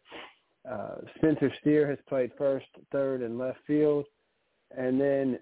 Uh, 0.70 0.96
Spencer 1.18 1.52
Steer 1.62 1.88
has 1.88 1.98
played 2.08 2.32
first, 2.38 2.66
third, 2.92 3.22
and 3.22 3.38
left 3.38 3.60
field, 3.68 4.06
and 4.76 5.00
then 5.00 5.40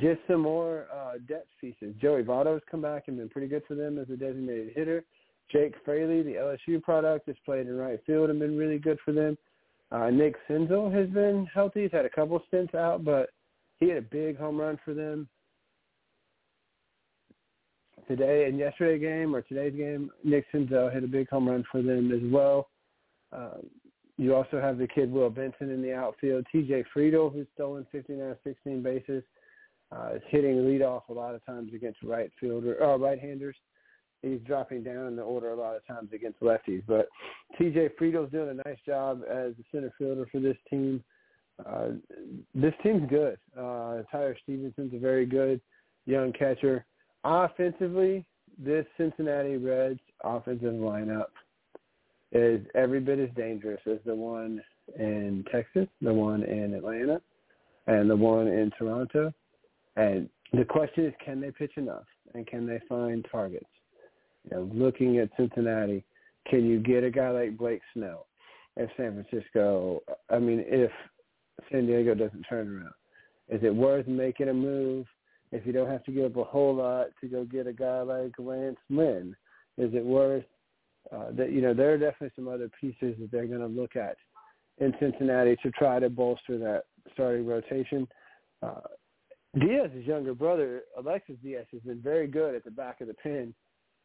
just 0.00 0.20
some 0.28 0.40
more 0.40 0.86
uh, 0.92 1.14
depth 1.28 1.48
pieces. 1.60 1.94
Joey 2.00 2.22
Votto's 2.22 2.62
come 2.70 2.80
back 2.80 3.04
and 3.06 3.16
been 3.16 3.28
pretty 3.28 3.48
good 3.48 3.62
for 3.68 3.74
them 3.74 3.98
as 3.98 4.08
a 4.10 4.16
designated 4.16 4.72
hitter. 4.74 5.04
Jake 5.52 5.74
Fraley, 5.84 6.22
the 6.22 6.34
LSU 6.34 6.82
product, 6.82 7.26
has 7.26 7.36
played 7.44 7.66
in 7.66 7.76
right 7.76 8.00
field 8.06 8.30
and 8.30 8.38
been 8.38 8.56
really 8.56 8.78
good 8.78 8.98
for 9.04 9.12
them. 9.12 9.36
Uh, 9.92 10.10
Nick 10.10 10.34
Senzel 10.48 10.92
has 10.92 11.08
been 11.10 11.46
healthy. 11.54 11.82
He's 11.82 11.92
had 11.92 12.04
a 12.04 12.10
couple 12.10 12.42
stints 12.48 12.74
out, 12.74 13.04
but 13.04 13.30
he 13.78 13.88
had 13.88 13.98
a 13.98 14.02
big 14.02 14.38
home 14.38 14.58
run 14.58 14.78
for 14.84 14.94
them 14.94 15.28
today 18.06 18.46
and 18.46 18.58
yesterday 18.58 18.98
game 18.98 19.34
or 19.34 19.42
today's 19.42 19.74
game, 19.74 20.10
Nick 20.22 20.46
Senzel 20.52 20.92
hit 20.92 21.04
a 21.04 21.08
big 21.08 21.28
home 21.28 21.48
run 21.48 21.64
for 21.70 21.82
them 21.82 22.12
as 22.12 22.20
well. 22.32 22.68
Uh, 23.32 23.58
you 24.16 24.34
also 24.34 24.60
have 24.60 24.78
the 24.78 24.86
kid 24.86 25.10
Will 25.10 25.30
Benson 25.30 25.70
in 25.70 25.82
the 25.82 25.92
outfield. 25.92 26.46
TJ 26.54 26.84
Friedl, 26.94 27.32
who's 27.32 27.46
stolen 27.54 27.86
59 27.90 28.36
16 28.44 28.82
bases, 28.82 29.24
uh, 29.92 30.10
is 30.14 30.22
hitting 30.28 30.56
leadoff 30.56 31.02
a 31.08 31.12
lot 31.12 31.34
of 31.34 31.44
times 31.44 31.72
against 31.74 32.02
right 32.02 32.30
fielder, 32.38 32.82
uh, 32.82 32.96
right-handers. 32.96 33.56
He's 34.24 34.40
dropping 34.46 34.82
down 34.82 35.06
in 35.06 35.16
the 35.16 35.22
order 35.22 35.50
a 35.50 35.56
lot 35.56 35.76
of 35.76 35.86
times 35.86 36.10
against 36.12 36.40
lefties. 36.40 36.82
But 36.86 37.08
TJ 37.60 37.90
Friedl's 37.98 38.30
doing 38.30 38.48
a 38.50 38.68
nice 38.68 38.78
job 38.86 39.22
as 39.28 39.52
the 39.56 39.64
center 39.70 39.92
fielder 39.98 40.26
for 40.32 40.40
this 40.40 40.56
team. 40.68 41.02
Uh, 41.64 41.88
this 42.54 42.74
team's 42.82 43.08
good. 43.08 43.38
Uh, 43.56 44.02
Tyler 44.10 44.36
Stephenson's 44.42 44.94
a 44.94 44.98
very 44.98 45.26
good 45.26 45.60
young 46.06 46.32
catcher. 46.32 46.84
Offensively, 47.24 48.24
this 48.58 48.86
Cincinnati 48.96 49.56
Reds 49.56 50.00
offensive 50.22 50.74
lineup 50.74 51.30
is 52.32 52.60
every 52.74 53.00
bit 53.00 53.18
as 53.18 53.30
dangerous 53.36 53.80
as 53.86 53.98
the 54.04 54.14
one 54.14 54.62
in 54.98 55.44
Texas, 55.50 55.86
the 56.02 56.12
one 56.12 56.42
in 56.42 56.74
Atlanta, 56.74 57.20
and 57.86 58.10
the 58.10 58.16
one 58.16 58.48
in 58.48 58.70
Toronto. 58.78 59.32
And 59.96 60.28
the 60.52 60.64
question 60.64 61.06
is, 61.06 61.14
can 61.24 61.40
they 61.40 61.50
pitch 61.50 61.72
enough, 61.76 62.04
and 62.34 62.46
can 62.46 62.66
they 62.66 62.80
find 62.88 63.26
targets? 63.30 63.66
You 64.44 64.56
know, 64.56 64.70
looking 64.72 65.18
at 65.18 65.30
Cincinnati, 65.36 66.04
can 66.48 66.64
you 66.64 66.80
get 66.80 67.04
a 67.04 67.10
guy 67.10 67.30
like 67.30 67.56
Blake 67.56 67.80
Snell? 67.94 68.26
at 68.78 68.88
San 68.96 69.24
Francisco, 69.24 70.02
I 70.30 70.38
mean, 70.38 70.64
if 70.66 70.90
San 71.70 71.86
Diego 71.86 72.14
doesn't 72.14 72.42
turn 72.44 72.68
around, 72.68 72.94
is 73.48 73.60
it 73.62 73.74
worth 73.74 74.06
making 74.06 74.48
a 74.48 74.54
move 74.54 75.06
if 75.52 75.64
you 75.66 75.72
don't 75.72 75.90
have 75.90 76.02
to 76.04 76.12
give 76.12 76.24
up 76.24 76.36
a 76.36 76.44
whole 76.44 76.74
lot 76.74 77.08
to 77.20 77.28
go 77.28 77.44
get 77.44 77.66
a 77.66 77.72
guy 77.72 78.00
like 78.02 78.32
Lance 78.38 78.78
Lynn? 78.90 79.36
Is 79.78 79.94
it 79.94 80.04
worth 80.04 80.44
uh, 81.12 81.30
that? 81.32 81.52
You 81.52 81.60
know, 81.60 81.74
there 81.74 81.92
are 81.92 81.98
definitely 81.98 82.32
some 82.34 82.48
other 82.48 82.70
pieces 82.80 83.16
that 83.20 83.28
they're 83.30 83.46
going 83.46 83.60
to 83.60 83.66
look 83.66 83.96
at 83.96 84.16
in 84.78 84.92
Cincinnati 84.98 85.56
to 85.62 85.70
try 85.72 86.00
to 86.00 86.10
bolster 86.10 86.58
that 86.58 86.84
starting 87.12 87.46
rotation. 87.46 88.08
Uh, 88.62 88.80
Diaz's 89.60 90.04
younger 90.04 90.34
brother, 90.34 90.82
Alexis 90.98 91.36
Diaz, 91.42 91.66
has 91.70 91.82
been 91.82 92.00
very 92.00 92.26
good 92.26 92.56
at 92.56 92.64
the 92.64 92.70
back 92.70 93.00
of 93.00 93.06
the 93.06 93.14
pin 93.14 93.54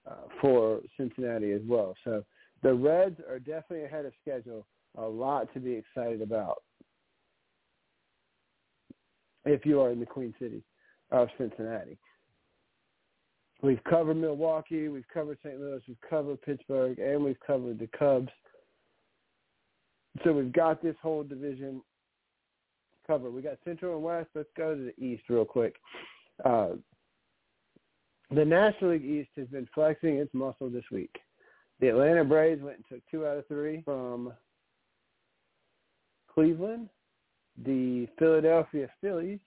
uh, 0.08 0.28
for 0.42 0.82
Cincinnati 0.98 1.52
as 1.52 1.62
well. 1.68 1.96
So 2.04 2.24
the 2.64 2.74
Reds 2.74 3.20
are 3.30 3.40
definitely 3.40 3.86
ahead 3.86 4.06
of 4.06 4.14
schedule. 4.22 4.66
A 4.98 5.06
lot 5.06 5.54
to 5.54 5.60
be 5.60 5.74
excited 5.74 6.22
about 6.22 6.64
if 9.46 9.66
you 9.66 9.80
are 9.82 9.92
in 9.92 10.00
the 10.00 10.06
Queen 10.06 10.34
City 10.40 10.64
of 11.12 11.30
Cincinnati. 11.38 11.98
We've 13.62 13.84
covered 13.90 14.16
Milwaukee, 14.16 14.88
we've 14.88 15.08
covered 15.14 15.38
St. 15.44 15.60
Louis, 15.60 15.82
we've 15.88 15.98
covered 16.10 16.42
Pittsburgh, 16.42 16.98
and 17.00 17.24
we've 17.24 17.40
covered 17.46 17.80
the 17.80 17.90
Cubs. 17.98 18.30
So 20.24 20.34
we've 20.34 20.54
got 20.54 20.82
this 20.82 20.96
whole 21.02 21.24
division 21.24 21.82
covered. 23.06 23.32
We 23.32 23.42
got 23.42 23.58
Central 23.66 23.96
and 23.96 24.04
West. 24.04 24.30
Let's 24.34 24.50
go 24.56 24.76
to 24.76 24.92
the 24.96 25.04
East 25.04 25.24
real 25.30 25.46
quick. 25.46 25.76
Uh, 26.44 26.70
the 28.32 28.46
National 28.46 28.92
League 28.92 29.06
East 29.06 29.30
has 29.38 29.48
been 29.48 29.68
flexing 29.74 30.18
its 30.18 30.34
muscle 30.34 30.70
this 30.70 30.84
week. 30.92 31.16
The 31.80 31.90
Atlanta 31.90 32.24
Braves 32.24 32.62
went 32.62 32.78
and 32.78 32.86
took 32.90 33.02
two 33.10 33.26
out 33.26 33.38
of 33.38 33.48
three 33.48 33.82
from 33.84 34.34
Cleveland. 36.34 36.90
The 37.66 38.08
Philadelphia 38.18 38.90
Phillies 39.02 39.40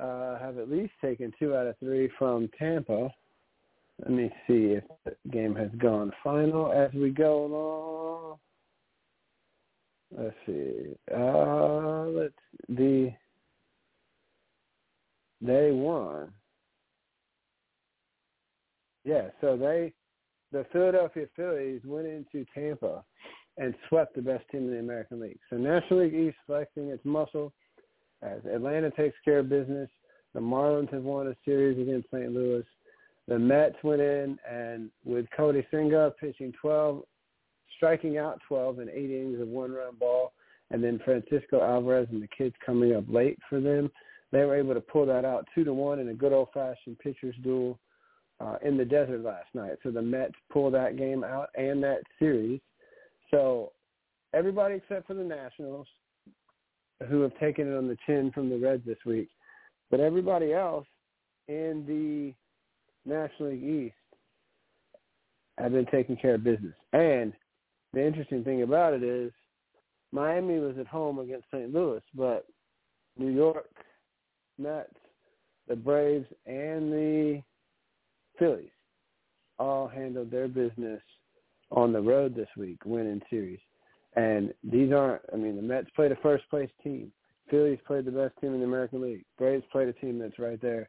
uh, 0.00 0.38
have 0.38 0.58
at 0.58 0.70
least 0.70 0.92
taken 1.02 1.32
two 1.38 1.54
out 1.54 1.66
of 1.66 1.78
three 1.78 2.10
from 2.18 2.48
Tampa. 2.58 3.10
Let 4.00 4.10
me 4.10 4.30
see 4.46 4.72
if 4.72 4.84
the 5.04 5.14
game 5.30 5.54
has 5.54 5.70
gone 5.78 6.12
final 6.24 6.72
as 6.72 6.92
we 6.94 7.10
go 7.10 7.44
along. 7.44 8.38
Let's 10.16 10.36
see. 10.46 10.96
Uh, 11.14 12.06
let's 12.06 12.34
the 12.68 13.12
they 15.42 15.70
won. 15.70 16.32
Yeah, 19.04 19.28
so 19.40 19.56
they 19.56 19.92
the 20.52 20.66
Philadelphia 20.72 21.26
Phillies 21.36 21.80
went 21.84 22.06
into 22.06 22.44
Tampa 22.54 23.04
and 23.56 23.74
swept 23.88 24.16
the 24.16 24.22
best 24.22 24.44
team 24.50 24.64
in 24.64 24.72
the 24.72 24.78
American 24.78 25.20
League. 25.20 25.38
So 25.48 25.56
National 25.56 26.00
League 26.00 26.14
East 26.14 26.36
flexing 26.46 26.88
its 26.88 27.04
muscle 27.04 27.52
as 28.22 28.40
Atlanta 28.52 28.90
takes 28.90 29.16
care 29.24 29.38
of 29.38 29.48
business. 29.48 29.88
The 30.34 30.40
Marlins 30.40 30.92
have 30.92 31.04
won 31.04 31.28
a 31.28 31.36
series 31.44 31.78
against 31.78 32.08
St. 32.10 32.32
Louis. 32.32 32.64
The 33.28 33.38
Mets 33.38 33.76
went 33.84 34.00
in 34.00 34.38
and 34.50 34.90
with 35.04 35.26
Kodai 35.38 35.64
Senga 35.70 36.12
pitching 36.20 36.52
12 36.60 37.02
striking 37.76 38.18
out 38.18 38.40
12 38.46 38.80
in 38.80 38.90
eight 38.90 39.10
innings 39.10 39.40
of 39.40 39.48
one-run 39.48 39.94
ball, 39.98 40.32
and 40.70 40.84
then 40.84 41.00
Francisco 41.02 41.62
Alvarez 41.62 42.08
and 42.10 42.22
the 42.22 42.28
kids 42.28 42.54
coming 42.64 42.94
up 42.94 43.04
late 43.08 43.38
for 43.48 43.58
them. 43.58 43.90
They 44.32 44.44
were 44.44 44.56
able 44.56 44.74
to 44.74 44.80
pull 44.80 45.06
that 45.06 45.24
out 45.24 45.46
two 45.54 45.64
to 45.64 45.72
one 45.72 45.98
in 45.98 46.08
a 46.08 46.14
good 46.14 46.32
old-fashioned 46.32 46.98
pitchers 46.98 47.34
duel 47.42 47.78
uh, 48.40 48.56
in 48.62 48.76
the 48.76 48.84
desert 48.84 49.22
last 49.22 49.48
night. 49.54 49.72
So 49.82 49.90
the 49.90 50.02
Mets 50.02 50.34
pull 50.52 50.70
that 50.70 50.96
game 50.96 51.24
out 51.24 51.48
and 51.54 51.82
that 51.82 52.02
series. 52.18 52.60
So 53.30 53.72
everybody 54.34 54.76
except 54.76 55.06
for 55.06 55.14
the 55.14 55.24
Nationals, 55.24 55.86
who 57.08 57.22
have 57.22 57.38
taken 57.38 57.72
it 57.72 57.76
on 57.76 57.88
the 57.88 57.96
chin 58.06 58.30
from 58.32 58.50
the 58.50 58.58
Reds 58.58 58.82
this 58.86 58.98
week, 59.06 59.28
but 59.90 60.00
everybody 60.00 60.52
else 60.52 60.86
in 61.48 61.84
the 61.86 62.34
National 63.10 63.50
League 63.50 63.62
East 63.62 63.94
have 65.58 65.72
been 65.72 65.86
taking 65.86 66.16
care 66.16 66.34
of 66.34 66.44
business. 66.44 66.74
And 66.92 67.32
the 67.92 68.06
interesting 68.06 68.44
thing 68.44 68.62
about 68.62 68.94
it 68.94 69.02
is 69.02 69.32
Miami 70.12 70.58
was 70.58 70.76
at 70.78 70.86
home 70.86 71.18
against 71.18 71.46
St. 71.52 71.72
Louis, 71.72 72.02
but 72.14 72.46
New 73.18 73.30
York 73.30 73.68
Mets, 74.58 74.94
the 75.68 75.76
Braves, 75.76 76.26
and 76.46 76.92
the 76.92 77.42
Phillies 78.40 78.70
all 79.60 79.86
handled 79.86 80.32
their 80.32 80.48
business 80.48 81.00
on 81.70 81.92
the 81.92 82.00
road 82.00 82.34
this 82.34 82.48
week, 82.56 82.78
winning 82.84 83.22
series. 83.30 83.60
And 84.16 84.52
these 84.64 84.92
aren't, 84.92 85.22
I 85.32 85.36
mean, 85.36 85.54
the 85.54 85.62
Mets 85.62 85.90
played 85.94 86.10
a 86.10 86.16
first 86.16 86.48
place 86.50 86.70
team. 86.82 87.12
Phillies 87.48 87.78
played 87.86 88.06
the 88.06 88.10
best 88.10 88.34
team 88.40 88.54
in 88.54 88.60
the 88.60 88.66
American 88.66 89.02
League. 89.02 89.24
Braves 89.38 89.64
played 89.70 89.88
a 89.88 89.92
team 89.92 90.18
that's 90.18 90.38
right 90.38 90.60
there 90.60 90.88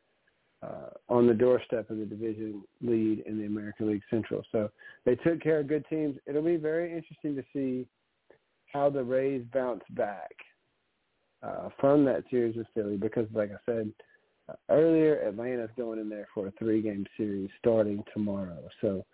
uh, 0.63 0.89
on 1.09 1.27
the 1.27 1.33
doorstep 1.33 1.89
of 1.89 1.97
the 1.97 2.05
division 2.05 2.63
lead 2.81 3.23
in 3.27 3.37
the 3.37 3.45
American 3.45 3.89
League 3.89 4.03
Central. 4.09 4.43
So 4.51 4.69
they 5.05 5.15
took 5.15 5.41
care 5.41 5.59
of 5.59 5.67
good 5.67 5.85
teams. 5.89 6.17
It'll 6.25 6.41
be 6.41 6.57
very 6.57 6.95
interesting 6.95 7.35
to 7.35 7.43
see 7.53 7.87
how 8.71 8.89
the 8.89 9.03
Rays 9.03 9.43
bounce 9.53 9.83
back 9.91 10.31
uh, 11.43 11.69
from 11.79 12.05
that 12.05 12.23
series 12.31 12.55
with 12.55 12.67
Philly 12.73 12.95
because, 12.95 13.27
like 13.33 13.51
I 13.51 13.57
said 13.65 13.91
earlier, 14.69 15.21
Atlanta's 15.27 15.69
going 15.77 15.99
in 15.99 16.09
there 16.09 16.27
for 16.33 16.47
a 16.47 16.51
three-game 16.51 17.05
series 17.17 17.49
starting 17.59 18.03
tomorrow. 18.13 18.67
So 18.81 19.05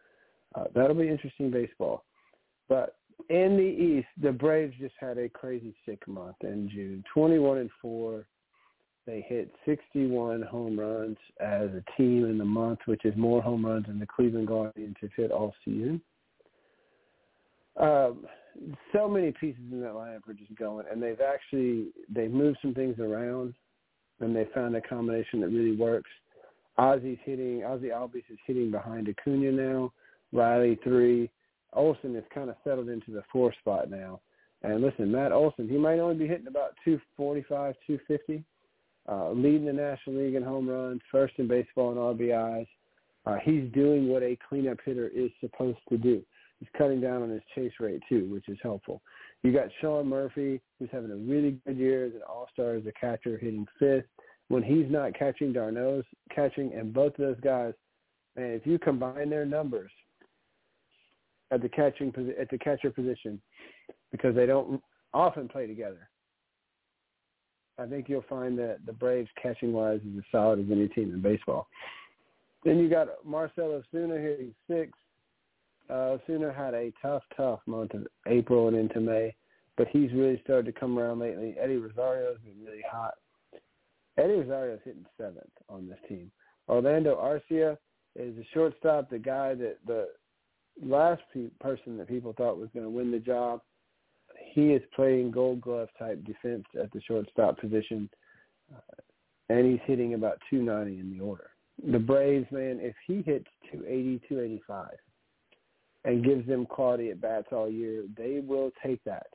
uh, 0.56 0.66
that'll 0.74 0.96
be 0.96 1.10
interesting 1.10 1.52
baseball. 1.52 2.04
But 2.70 2.98
in 3.30 3.58
the 3.58 3.64
East, 3.64 4.08
the 4.22 4.32
Braves 4.32 4.76
just 4.80 4.96
had 5.00 5.18
a 5.18 5.30
crazy 5.30 5.76
sick 5.86 6.08
month 6.08 6.38
in 6.42 6.70
June, 6.70 7.04
21 7.14 7.58
and 7.60 7.70
four 7.82 8.28
they 9.08 9.26
hit 9.28 9.50
61 9.66 10.42
home 10.42 10.78
runs 10.78 11.18
as 11.40 11.70
a 11.70 11.84
team 11.96 12.26
in 12.26 12.38
the 12.38 12.46
month, 12.46 12.80
which 12.86 13.06
is 13.06 13.16
more 13.16 13.42
home 13.42 13.66
runs 13.66 13.88
than 13.88 14.00
the 14.00 14.06
Cleveland 14.06 14.48
Guardians 14.48 14.98
have 15.00 15.12
hit 15.16 15.32
all 15.32 15.56
season. 15.64 16.02
Um, 17.78 18.26
so 18.94 19.08
many 19.08 19.32
pieces 19.32 19.62
in 19.72 19.80
that 19.82 19.94
lineup 19.94 20.28
are 20.28 20.34
just 20.34 20.54
going, 20.56 20.86
and 20.92 21.02
they've 21.02 21.22
actually 21.22 21.88
they've 22.10 22.30
moved 22.30 22.58
some 22.62 22.74
things 22.74 23.00
around, 23.00 23.54
and 24.20 24.36
they 24.36 24.48
found 24.54 24.76
a 24.76 24.82
combination 24.82 25.42
that 25.42 25.50
really 25.50 25.76
works. 25.76 26.10
Ozzy's 26.80 27.20
hitting, 27.24 27.62
Ozzy 27.62 27.92
Albies 27.92 28.24
is 28.30 28.38
hitting 28.46 28.72
behind 28.72 29.10
Acuna 29.10 29.52
now. 29.52 29.94
Riley 30.32 30.80
three. 30.84 31.30
Olson 31.74 32.16
has 32.16 32.24
kind 32.34 32.50
of 32.50 32.56
settled 32.64 32.90
into 32.90 33.12
the 33.12 33.24
four 33.32 33.54
spot 33.60 33.90
now. 33.90 34.22
And 34.64 34.82
listen, 34.82 35.12
Matt 35.12 35.32
Olson, 35.32 35.68
he 35.68 35.78
might 35.78 36.00
only 36.00 36.16
be 36.16 36.28
hitting 36.28 36.48
about 36.48 36.74
245, 36.86 37.76
250 37.86 38.44
uh, 39.08 39.32
leading 39.32 39.66
the 39.66 39.74
National 39.74 40.18
League 40.18 40.36
in 40.36 40.44
home 40.44 40.70
runs, 40.70 41.02
first 41.12 41.34
in 41.38 41.48
baseball 41.48 41.92
in 41.92 41.98
RBIs. 41.98 42.68
Uh, 43.26 43.38
he's 43.44 43.72
doing 43.74 44.08
what 44.08 44.24
a 44.24 44.38
cleanup 44.48 44.78
hitter 44.84 45.10
is 45.10 45.32
supposed 45.40 45.80
to 45.90 45.98
do. 45.98 46.22
He's 46.60 46.70
cutting 46.78 47.02
down 47.02 47.22
on 47.22 47.30
his 47.30 47.42
chase 47.54 47.74
rate 47.80 48.02
too, 48.10 48.30
which 48.32 48.50
is 48.50 48.58
helpful. 48.64 49.02
You 49.44 49.54
got 49.54 49.68
Sean 49.80 50.08
Murphy, 50.08 50.60
who's 50.78 50.90
having 50.92 51.12
a 51.12 51.16
really 51.16 51.60
good 51.66 51.78
year 51.78 52.06
as 52.06 52.14
an 52.14 52.22
all-star 52.28 52.76
as 52.76 52.86
a 52.86 52.92
catcher, 52.92 53.38
hitting 53.38 53.68
fifth. 53.80 54.06
When 54.50 54.64
he's 54.64 54.90
not 54.90 55.18
catching, 55.18 55.54
d'Arnaud's 55.54 56.08
catching, 56.34 56.74
and 56.74 56.94
both 56.94 57.14
of 57.14 57.26
those 57.26 57.40
guys, 57.42 57.74
man, 58.36 58.52
if 58.52 58.66
you 58.66 58.80
combine 58.80 59.30
their 59.30 59.46
numbers 59.46 59.92
at 61.52 61.62
the 61.62 61.70
catching 61.70 62.14
at 62.40 62.50
the 62.50 62.58
catcher 62.58 62.90
position, 62.90 63.42
because 64.12 64.36
they 64.36 64.46
don't 64.46 64.82
often 65.14 65.48
play 65.48 65.68
together, 65.68 66.10
I 67.78 67.86
think 67.86 68.10
you'll 68.10 68.26
find 68.28 68.58
that 68.58 68.80
the 68.86 68.94
Braves 68.94 69.30
catching 69.42 69.72
wise 69.72 70.00
is 70.00 70.18
as 70.18 70.24
solid 70.32 70.60
as 70.60 70.66
any 70.72 70.88
team 70.88 71.14
in 71.14 71.22
baseball. 71.22 71.68
Then 72.64 72.80
you 72.80 72.90
got 72.90 73.08
Marcell 73.24 73.82
Ozuna 73.94 74.22
hitting 74.22 74.56
six. 74.70 74.92
Uh, 75.90 76.18
Ozuna 76.18 76.56
had 76.56 76.74
a 76.74 76.92
tough, 77.02 77.24
tough 77.36 77.60
month 77.66 77.94
of 77.94 78.08
April 78.28 78.68
and 78.68 78.78
into 78.78 79.00
May, 79.00 79.36
but 79.78 79.88
he's 79.88 80.12
really 80.12 80.40
started 80.44 80.66
to 80.66 80.78
come 80.80 81.00
around 81.00 81.20
lately. 81.20 81.56
Eddie 81.60 81.78
Rosario's 81.78 82.40
been 82.44 82.66
really 82.66 82.84
hot. 82.90 83.14
Eddie 84.18 84.34
Rosario's 84.34 84.82
hitting 84.84 85.06
seventh 85.18 85.52
on 85.70 85.88
this 85.88 86.00
team. 86.10 86.32
Orlando 86.68 87.16
Arcia 87.16 87.78
is 88.16 88.38
a 88.38 88.48
shortstop, 88.54 89.10
the 89.10 89.20
guy 89.20 89.54
that 89.56 89.78
the 89.86 90.08
last 90.82 91.22
pe- 91.34 91.50
person 91.60 91.98
that 91.98 92.08
people 92.08 92.34
thought 92.34 92.58
was 92.58 92.70
going 92.74 92.86
to 92.86 92.90
win 92.90 93.12
the 93.12 93.20
job. 93.20 93.62
He 94.54 94.74
is 94.74 94.82
playing 94.96 95.32
Gold 95.32 95.62
Glove 95.62 95.90
type 95.98 96.24
defense 96.26 96.66
at 96.82 96.92
the 96.92 97.02
shortstop 97.02 97.60
position, 97.60 98.10
uh, 98.76 98.96
and 99.50 99.66
he's 99.66 99.80
hitting 99.86 100.14
about 100.14 100.40
290 100.50 101.00
in 101.00 101.18
the 101.18 101.24
order. 101.24 101.52
The 101.92 102.00
Braves, 102.00 102.48
man, 102.52 102.80
if 102.82 102.96
he 103.06 103.22
hits 103.22 103.48
280, 103.72 104.20
285, 104.28 104.90
and 106.08 106.26
gives 106.26 106.48
them 106.48 106.66
quality 106.66 107.12
at 107.12 107.22
bats 107.22 107.50
all 107.52 107.70
year, 107.70 108.06
they 108.18 108.40
will 108.40 108.72
take 108.84 109.04
that 109.04 109.28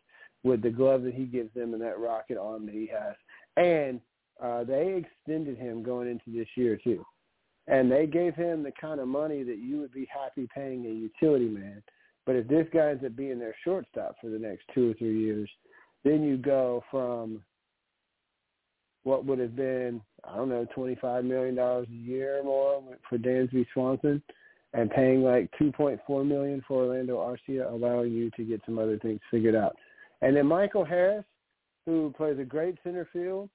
with 0.43 0.63
the 0.63 0.71
glove 0.71 1.05
that 1.05 1.15
he 1.15 1.25
gives 1.25 1.55
them 1.55 1.73
and 1.73 1.83
that 1.83 2.01
rocket 2.01 2.37
arm 2.37 2.67
that 2.67 2.75
he 2.75 2.89
has. 2.89 3.15
And 3.57 4.01
uh, 4.43 4.65
they 4.65 5.05
extended 5.05 5.57
him 5.57 5.85
going 5.85 6.11
into 6.11 6.37
this 6.37 6.49
year 6.57 6.77
too 6.83 7.07
and 7.69 7.91
they 7.91 8.07
gave 8.07 8.35
him 8.35 8.63
the 8.63 8.73
kind 8.81 9.01
of 9.01 9.09
money 9.09 9.43
that 9.43 9.59
you 9.59 9.79
would 9.81 9.93
be 9.93 10.09
happy 10.13 10.49
paying 10.55 10.85
a 10.87 10.89
utility 10.89 11.49
man. 11.49 11.83
But 12.27 12.37
if 12.37 12.49
this 12.49 12.67
guy 12.73 12.91
ends 12.91 13.05
up 13.05 13.17
being 13.17 13.39
their 13.39 13.55
shortstop 13.65 14.17
for 14.21 14.31
the 14.31 14.39
next 14.39 14.65
two 14.75 14.91
or 14.91 14.95
three 14.95 15.21
years, 15.21 15.51
then 16.05 16.23
you 16.23 16.37
go 16.37 16.83
from 16.91 17.43
what 19.05 19.25
would 19.25 19.39
have 19.39 19.57
been, 19.57 20.01
I 20.25 20.37
don't 20.37 20.49
know, 20.49 20.67
$25 20.77 21.25
million 21.25 21.59
a 21.59 21.85
year 21.91 22.41
or 22.41 22.45
more 22.45 22.83
for 23.09 23.19
Dansby 23.19 23.67
Swanson 23.73 24.23
and 24.75 24.91
paying 24.91 25.23
like 25.23 25.51
2.4 25.61 26.27
million 26.27 26.63
for 26.67 26.85
Orlando 26.85 27.19
Arcia, 27.19 27.71
allowing 27.71 28.13
you 28.13 28.31
to 28.37 28.45
get 28.45 28.63
some 28.65 28.79
other 28.79 28.99
things 28.99 29.21
figured 29.31 29.55
out. 29.55 29.77
And 30.23 30.37
then 30.37 30.47
Michael 30.47 30.85
Harris, 30.85 31.25
who 31.85 32.13
plays 32.17 32.39
a 32.39 32.45
great 32.45 32.77
center 32.83 33.07
field, 33.13 33.51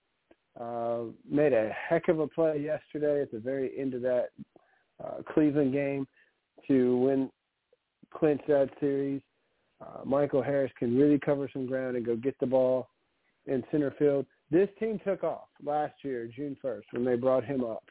uh, 0.59 1.03
made 1.29 1.53
a 1.53 1.69
heck 1.69 2.07
of 2.07 2.19
a 2.19 2.27
play 2.27 2.59
yesterday 2.59 3.21
at 3.21 3.31
the 3.31 3.39
very 3.39 3.71
end 3.79 3.93
of 3.93 4.01
that 4.01 4.29
uh, 5.03 5.21
Cleveland 5.33 5.73
game 5.73 6.07
to 6.67 6.97
win, 6.97 7.29
clinch 8.13 8.41
that 8.47 8.69
series. 8.79 9.21
Uh, 9.79 10.03
Michael 10.03 10.41
Harris 10.41 10.71
can 10.77 10.97
really 10.97 11.19
cover 11.19 11.49
some 11.51 11.67
ground 11.67 11.95
and 11.95 12.05
go 12.05 12.15
get 12.15 12.37
the 12.39 12.45
ball 12.45 12.89
in 13.45 13.63
center 13.71 13.93
field. 13.97 14.25
This 14.49 14.69
team 14.79 14.99
took 15.05 15.23
off 15.23 15.47
last 15.63 15.93
year, 16.03 16.29
June 16.35 16.57
1st, 16.63 16.83
when 16.91 17.05
they 17.05 17.15
brought 17.15 17.43
him 17.43 17.63
up 17.63 17.83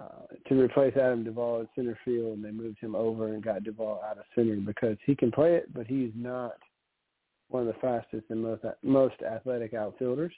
uh, 0.00 0.26
to 0.48 0.60
replace 0.60 0.96
Adam 0.96 1.24
Duvall 1.24 1.60
in 1.60 1.68
center 1.74 1.98
field, 2.04 2.36
and 2.36 2.44
they 2.44 2.50
moved 2.50 2.78
him 2.80 2.94
over 2.94 3.34
and 3.34 3.42
got 3.42 3.64
Duvall 3.64 4.00
out 4.08 4.18
of 4.18 4.24
center 4.34 4.56
because 4.56 4.96
he 5.04 5.16
can 5.16 5.32
play 5.32 5.54
it, 5.54 5.72
but 5.74 5.86
he's 5.86 6.12
not 6.14 6.54
one 7.48 7.66
of 7.66 7.74
the 7.74 7.80
fastest 7.80 8.24
and 8.30 8.42
most 8.42 8.62
most 8.82 9.16
athletic 9.22 9.74
outfielders. 9.74 10.32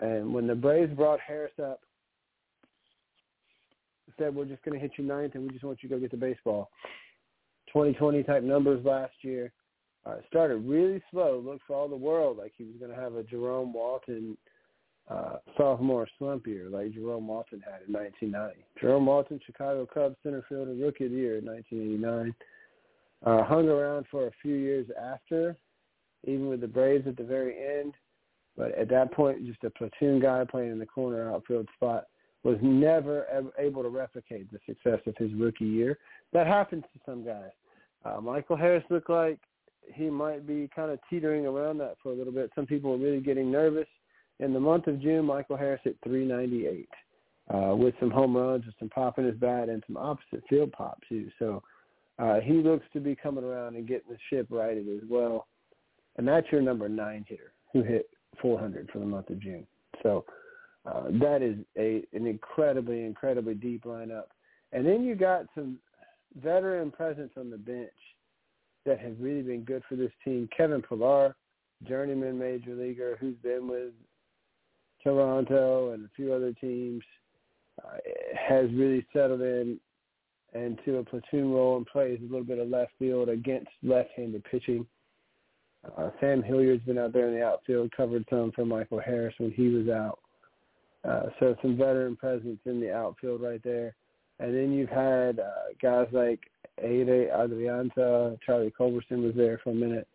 And 0.00 0.32
when 0.32 0.46
the 0.46 0.54
Braves 0.54 0.94
brought 0.94 1.20
Harris 1.20 1.52
up, 1.62 1.80
said 4.18 4.34
we're 4.34 4.44
just 4.44 4.62
going 4.62 4.78
to 4.78 4.80
hit 4.80 4.92
you 4.96 5.04
ninth 5.04 5.34
and 5.34 5.44
we 5.44 5.50
just 5.50 5.64
want 5.64 5.82
you 5.82 5.88
to 5.88 5.94
go 5.94 6.00
get 6.00 6.10
the 6.10 6.16
baseball. 6.16 6.70
2020 7.68 8.22
type 8.22 8.42
numbers 8.42 8.84
last 8.84 9.14
year. 9.22 9.52
Uh, 10.06 10.16
started 10.28 10.56
really 10.56 11.02
slow. 11.10 11.42
Looked 11.44 11.62
for 11.66 11.76
all 11.76 11.88
the 11.88 11.96
world 11.96 12.38
like 12.38 12.52
he 12.56 12.64
was 12.64 12.74
going 12.78 12.90
to 12.90 13.00
have 13.00 13.14
a 13.16 13.22
Jerome 13.22 13.72
Walton 13.72 14.36
uh, 15.10 15.36
sophomore 15.56 16.06
slump 16.18 16.46
year 16.46 16.68
like 16.70 16.92
Jerome 16.92 17.26
Walton 17.26 17.60
had 17.60 17.86
in 17.86 17.92
1990. 17.92 18.64
Jerome 18.80 19.06
Walton, 19.06 19.40
Chicago 19.44 19.86
Cubs 19.92 20.16
center 20.22 20.44
fielder, 20.48 20.74
rookie 20.74 21.06
of 21.06 21.10
the 21.10 21.16
year 21.16 21.38
in 21.38 21.46
1989. 21.46 22.34
Uh, 23.26 23.44
hung 23.44 23.68
around 23.68 24.06
for 24.10 24.28
a 24.28 24.30
few 24.40 24.54
years 24.54 24.86
after, 25.00 25.56
even 26.24 26.48
with 26.48 26.60
the 26.60 26.68
Braves 26.68 27.06
at 27.06 27.16
the 27.16 27.24
very 27.24 27.54
end. 27.80 27.92
But 28.56 28.76
at 28.78 28.88
that 28.90 29.12
point, 29.12 29.46
just 29.46 29.64
a 29.64 29.70
platoon 29.70 30.20
guy 30.20 30.44
playing 30.48 30.72
in 30.72 30.78
the 30.78 30.86
corner 30.86 31.32
outfield 31.32 31.68
spot 31.74 32.04
was 32.42 32.56
never 32.62 33.26
able 33.58 33.82
to 33.82 33.88
replicate 33.88 34.50
the 34.50 34.58
success 34.66 35.00
of 35.06 35.16
his 35.18 35.32
rookie 35.34 35.66
year. 35.66 35.98
That 36.32 36.46
happens 36.46 36.84
to 36.94 37.00
some 37.04 37.24
guys. 37.24 37.50
Uh, 38.04 38.20
Michael 38.20 38.56
Harris 38.56 38.84
looked 38.88 39.10
like 39.10 39.38
he 39.94 40.08
might 40.08 40.46
be 40.46 40.68
kind 40.74 40.90
of 40.90 40.98
teetering 41.10 41.46
around 41.46 41.78
that 41.78 41.96
for 42.02 42.12
a 42.12 42.14
little 42.14 42.32
bit. 42.32 42.50
Some 42.54 42.66
people 42.66 42.92
were 42.92 43.04
really 43.04 43.20
getting 43.20 43.50
nervous. 43.50 43.86
In 44.40 44.54
the 44.54 44.60
month 44.60 44.86
of 44.86 45.00
June, 45.00 45.26
Michael 45.26 45.56
Harris 45.56 45.82
hit 45.84 45.98
398 46.02 46.88
uh, 47.52 47.76
with 47.76 47.94
some 48.00 48.10
home 48.10 48.36
runs, 48.36 48.64
with 48.64 48.74
some 48.78 48.88
pop 48.88 49.18
in 49.18 49.26
his 49.26 49.36
bat, 49.36 49.68
and 49.68 49.82
some 49.86 49.98
opposite 49.98 50.42
field 50.48 50.72
pop 50.72 50.98
too. 51.08 51.28
So 51.38 51.62
uh, 52.18 52.40
he 52.40 52.54
looks 52.54 52.86
to 52.94 53.00
be 53.00 53.14
coming 53.14 53.44
around 53.44 53.76
and 53.76 53.86
getting 53.86 54.10
the 54.10 54.18
ship 54.30 54.46
righted 54.50 54.88
as 54.88 55.08
well. 55.08 55.46
And 56.16 56.26
that's 56.26 56.46
your 56.50 56.62
number 56.62 56.88
nine 56.88 57.24
hitter 57.28 57.52
who 57.72 57.82
hit 57.82 58.08
400 58.40 58.88
for 58.90 58.98
the 58.98 59.04
month 59.04 59.28
of 59.28 59.40
June. 59.40 59.66
So 60.02 60.24
uh, 60.86 61.04
that 61.20 61.42
is 61.42 61.56
a 61.76 62.02
an 62.14 62.26
incredibly, 62.26 63.04
incredibly 63.04 63.54
deep 63.54 63.84
lineup. 63.84 64.24
And 64.72 64.86
then 64.86 65.04
you 65.04 65.14
got 65.14 65.46
some 65.54 65.78
veteran 66.42 66.90
presence 66.90 67.32
on 67.36 67.50
the 67.50 67.58
bench 67.58 67.90
that 68.86 68.98
have 69.00 69.16
really 69.20 69.42
been 69.42 69.64
good 69.64 69.82
for 69.86 69.96
this 69.96 70.12
team. 70.24 70.48
Kevin 70.56 70.80
Pillar, 70.80 71.36
journeyman 71.86 72.38
major 72.38 72.74
leaguer 72.74 73.18
who's 73.20 73.36
been 73.42 73.68
with 73.68 73.92
Toronto 75.02 75.92
and 75.92 76.04
a 76.04 76.10
few 76.14 76.32
other 76.32 76.52
teams, 76.52 77.02
uh, 77.84 77.96
has 78.36 78.70
really 78.72 79.06
settled 79.12 79.40
in 79.40 79.78
into 80.52 80.98
a 80.98 81.04
platoon 81.04 81.52
role 81.52 81.76
and 81.76 81.86
plays 81.86 82.18
a 82.20 82.24
little 82.24 82.44
bit 82.44 82.58
of 82.58 82.68
left 82.68 82.92
field 82.98 83.28
against 83.28 83.70
left-handed 83.82 84.42
pitching. 84.50 84.84
Uh, 85.96 86.10
Sam 86.20 86.42
Hilliard's 86.42 86.84
been 86.84 86.98
out 86.98 87.12
there 87.12 87.28
in 87.28 87.34
the 87.34 87.44
outfield, 87.44 87.92
covered 87.96 88.24
some 88.28 88.52
for 88.52 88.64
Michael 88.64 89.00
Harris 89.00 89.34
when 89.38 89.52
he 89.52 89.68
was 89.68 89.88
out. 89.88 90.18
Uh, 91.08 91.30
so 91.38 91.56
some 91.62 91.76
veteran 91.76 92.16
presence 92.16 92.58
in 92.66 92.80
the 92.80 92.92
outfield 92.92 93.40
right 93.40 93.62
there. 93.62 93.94
And 94.40 94.54
then 94.54 94.72
you've 94.72 94.90
had 94.90 95.38
uh, 95.38 95.72
guys 95.80 96.08
like 96.12 96.40
Ehire 96.82 97.30
Adrianza, 97.32 98.38
Charlie 98.44 98.72
Culberson 98.78 99.22
was 99.22 99.34
there 99.34 99.60
for 99.62 99.70
a 99.70 99.74
minute, 99.74 100.06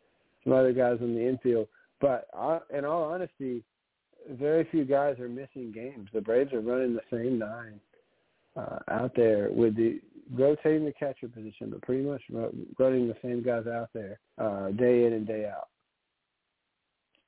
some 0.44 0.54
other 0.54 0.74
guys 0.74 0.98
in 1.00 1.16
the 1.16 1.28
infield. 1.28 1.68
But 2.02 2.28
uh, 2.38 2.60
in 2.76 2.86
all 2.86 3.04
honesty, 3.04 3.64
very 4.32 4.68
few 4.72 4.86
guys 4.86 5.20
are 5.20 5.30
missing 5.30 5.72
games. 5.74 6.10
The 6.14 6.22
Braves 6.22 6.54
are 6.54 6.62
running 6.62 6.94
the 6.96 7.02
same 7.12 7.40
nine 7.40 7.80
uh, 8.56 8.80
out 8.90 9.12
there 9.16 9.50
with 9.52 9.76
the 9.76 10.00
rotating 10.34 10.86
the 10.86 10.94
catcher 10.94 11.28
position, 11.28 11.70
but 11.70 11.82
pretty 11.82 12.04
much 12.04 12.22
running 12.80 13.08
the 13.08 13.18
same 13.22 13.44
guys 13.44 13.68
out 13.68 13.90
there 13.94 14.20
uh, 14.38 14.70
day 14.72 15.06
in 15.06 15.14
and 15.14 15.28
day 15.28 15.46
out 15.46 15.70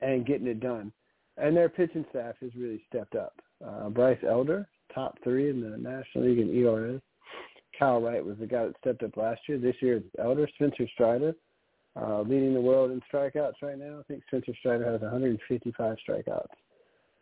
and 0.01 0.25
getting 0.25 0.47
it 0.47 0.59
done. 0.59 0.91
And 1.37 1.55
their 1.55 1.69
pitching 1.69 2.05
staff 2.09 2.35
has 2.41 2.51
really 2.55 2.81
stepped 2.89 3.15
up. 3.15 3.33
Uh, 3.65 3.89
Bryce 3.89 4.17
Elder, 4.27 4.67
top 4.93 5.17
three 5.23 5.49
in 5.49 5.61
the 5.61 5.77
National 5.77 6.25
League 6.25 6.39
in 6.39 6.55
ERA. 6.55 6.99
Kyle 7.77 8.01
Wright 8.01 8.25
was 8.25 8.37
the 8.39 8.47
guy 8.47 8.65
that 8.65 8.75
stepped 8.81 9.03
up 9.03 9.17
last 9.17 9.41
year. 9.47 9.59
This 9.59 9.75
year 9.81 10.01
Elder. 10.17 10.47
Spencer 10.55 10.87
Strider, 10.93 11.35
uh, 11.95 12.21
leading 12.21 12.55
the 12.55 12.61
world 12.61 12.89
in 12.89 13.01
strikeouts 13.01 13.61
right 13.61 13.77
now. 13.77 13.99
I 13.99 14.03
think 14.07 14.23
Spencer 14.27 14.53
Strider 14.59 14.91
has 14.91 15.01
155 15.01 15.97
strikeouts 16.07 16.47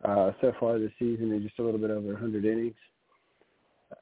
uh, 0.04 0.32
so 0.40 0.52
far 0.60 0.78
this 0.78 0.92
season 0.98 1.32
in 1.32 1.42
just 1.42 1.58
a 1.58 1.62
little 1.62 1.80
bit 1.80 1.90
over 1.90 2.12
100 2.12 2.44
innings. 2.44 2.74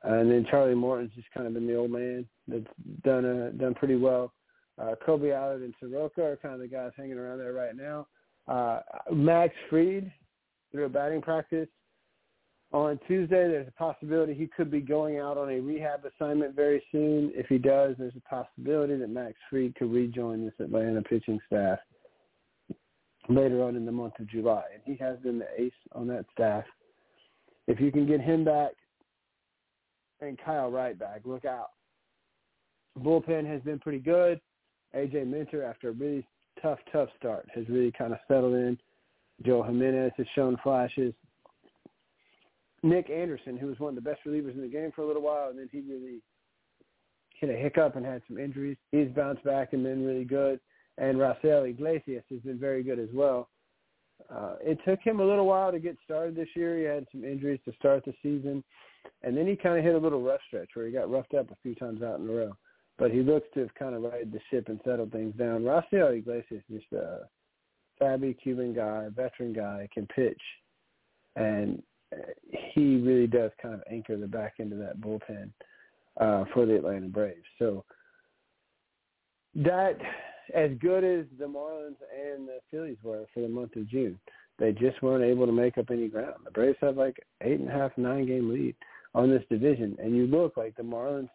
And 0.02 0.30
then 0.30 0.46
Charlie 0.50 0.74
Morton's 0.74 1.12
just 1.14 1.30
kind 1.32 1.46
of 1.46 1.54
been 1.54 1.66
the 1.66 1.76
old 1.76 1.90
man 1.90 2.26
that's 2.48 2.64
done 3.04 3.24
uh, 3.24 3.50
done 3.56 3.74
pretty 3.74 3.96
well. 3.96 4.32
Uh, 4.80 4.94
Kolby 5.06 5.34
Allard 5.34 5.62
and 5.62 5.74
Soroka 5.78 6.22
are 6.22 6.36
kind 6.36 6.54
of 6.54 6.60
the 6.60 6.66
guys 6.66 6.92
hanging 6.96 7.18
around 7.18 7.38
there 7.38 7.52
right 7.52 7.76
now. 7.76 8.06
Uh, 8.48 8.80
Max 9.12 9.54
Fried 9.70 10.10
threw 10.72 10.86
a 10.86 10.88
batting 10.88 11.22
practice 11.22 11.68
on 12.72 12.98
Tuesday. 13.06 13.46
There's 13.48 13.68
a 13.68 13.72
possibility 13.72 14.34
he 14.34 14.48
could 14.48 14.70
be 14.70 14.80
going 14.80 15.18
out 15.18 15.38
on 15.38 15.50
a 15.50 15.60
rehab 15.60 16.00
assignment 16.04 16.56
very 16.56 16.82
soon. 16.90 17.30
If 17.34 17.46
he 17.46 17.58
does, 17.58 17.94
there's 17.98 18.16
a 18.16 18.28
possibility 18.28 18.96
that 18.96 19.10
Max 19.10 19.34
Fried 19.48 19.74
could 19.76 19.92
rejoin 19.92 20.44
this 20.44 20.54
Atlanta 20.58 21.02
pitching 21.02 21.38
staff 21.46 21.78
later 23.28 23.62
on 23.62 23.76
in 23.76 23.86
the 23.86 23.92
month 23.92 24.14
of 24.18 24.28
July. 24.28 24.62
And 24.72 24.82
he 24.84 25.02
has 25.02 25.18
been 25.20 25.38
the 25.38 25.48
ace 25.56 25.72
on 25.92 26.06
that 26.08 26.26
staff. 26.32 26.64
If 27.66 27.80
you 27.80 27.90
can 27.90 28.06
get 28.06 28.20
him 28.20 28.44
back, 28.44 28.72
and 30.20 30.38
Kyle 30.44 30.70
Wright 30.70 30.98
back. 30.98 31.22
Look 31.24 31.44
out. 31.44 31.70
Bullpen 32.98 33.46
has 33.46 33.60
been 33.62 33.78
pretty 33.78 33.98
good. 33.98 34.40
AJ 34.94 35.26
Minter, 35.26 35.64
after 35.64 35.88
a 35.88 35.92
really 35.92 36.26
tough, 36.62 36.78
tough 36.92 37.08
start, 37.18 37.48
has 37.54 37.68
really 37.68 37.92
kind 37.92 38.12
of 38.12 38.18
settled 38.28 38.54
in. 38.54 38.78
Joe 39.44 39.62
Jimenez 39.62 40.12
has 40.16 40.26
shown 40.34 40.56
flashes. 40.62 41.12
Nick 42.82 43.10
Anderson, 43.10 43.56
who 43.56 43.66
was 43.66 43.80
one 43.80 43.96
of 43.96 44.02
the 44.02 44.08
best 44.08 44.20
relievers 44.26 44.54
in 44.54 44.60
the 44.60 44.68
game 44.68 44.92
for 44.94 45.02
a 45.02 45.06
little 45.06 45.22
while, 45.22 45.48
and 45.48 45.58
then 45.58 45.68
he 45.72 45.80
really 45.80 46.20
hit 47.40 47.50
a 47.50 47.54
hiccup 47.54 47.96
and 47.96 48.06
had 48.06 48.22
some 48.28 48.38
injuries. 48.38 48.76
He's 48.92 49.08
bounced 49.08 49.42
back 49.42 49.72
and 49.72 49.82
been 49.82 50.04
really 50.04 50.24
good. 50.24 50.60
And 50.98 51.18
Raisel 51.18 51.68
Iglesias 51.68 52.24
has 52.30 52.40
been 52.40 52.58
very 52.58 52.82
good 52.82 52.98
as 52.98 53.08
well. 53.12 53.48
Uh, 54.32 54.54
it 54.60 54.78
took 54.86 55.00
him 55.00 55.20
a 55.20 55.24
little 55.24 55.46
while 55.46 55.72
to 55.72 55.78
get 55.78 55.96
started 56.04 56.36
this 56.36 56.48
year. 56.54 56.78
He 56.78 56.84
had 56.84 57.06
some 57.10 57.24
injuries 57.24 57.60
to 57.64 57.72
start 57.74 58.04
the 58.04 58.14
season, 58.22 58.62
and 59.22 59.36
then 59.36 59.46
he 59.46 59.56
kind 59.56 59.76
of 59.76 59.84
hit 59.84 59.94
a 59.94 59.98
little 59.98 60.22
rough 60.22 60.40
stretch 60.46 60.70
where 60.74 60.86
he 60.86 60.92
got 60.92 61.10
roughed 61.10 61.34
up 61.34 61.50
a 61.50 61.56
few 61.62 61.74
times 61.74 62.02
out 62.02 62.20
in 62.20 62.28
a 62.28 62.32
row. 62.32 62.56
But 62.96 63.10
he 63.10 63.22
looks 63.22 63.48
to 63.54 63.60
have 63.60 63.74
kind 63.74 63.94
of 63.94 64.02
righted 64.02 64.32
the 64.32 64.40
ship 64.50 64.68
and 64.68 64.80
settled 64.84 65.10
things 65.10 65.34
down. 65.34 65.64
Rafael 65.64 66.08
Iglesias 66.08 66.62
is 66.70 66.80
just 66.80 66.92
a 66.92 67.28
savvy 67.98 68.34
Cuban 68.34 68.72
guy, 68.72 69.08
veteran 69.14 69.52
guy, 69.52 69.88
can 69.92 70.06
pitch, 70.06 70.40
and 71.34 71.82
he 72.74 72.96
really 72.96 73.26
does 73.26 73.50
kind 73.60 73.74
of 73.74 73.82
anchor 73.90 74.16
the 74.16 74.26
back 74.26 74.54
end 74.60 74.72
of 74.72 74.78
that 74.78 75.00
bullpen 75.00 75.50
uh, 76.20 76.44
for 76.52 76.66
the 76.66 76.76
Atlanta 76.76 77.08
Braves. 77.08 77.44
So 77.58 77.84
that 79.56 79.98
as 80.52 80.70
good 80.80 81.04
as 81.04 81.26
the 81.38 81.46
Marlins 81.46 81.96
and 82.12 82.46
the 82.48 82.58
Phillies 82.70 82.98
were 83.02 83.24
for 83.32 83.40
the 83.40 83.48
month 83.48 83.76
of 83.76 83.88
June. 83.88 84.18
They 84.58 84.72
just 84.72 85.02
weren't 85.02 85.24
able 85.24 85.46
to 85.46 85.52
make 85.52 85.78
up 85.78 85.90
any 85.90 86.08
ground. 86.08 86.34
The 86.44 86.50
Braves 86.50 86.78
have 86.80 86.96
like 86.96 87.16
eight 87.40 87.60
and 87.60 87.68
a 87.68 87.72
half, 87.72 87.92
nine 87.96 88.26
game 88.26 88.52
lead 88.52 88.76
on 89.14 89.30
this 89.30 89.42
division. 89.50 89.96
And 90.00 90.16
you 90.16 90.26
look 90.26 90.56
like 90.56 90.76
the 90.76 90.82
Marlins 90.82 91.30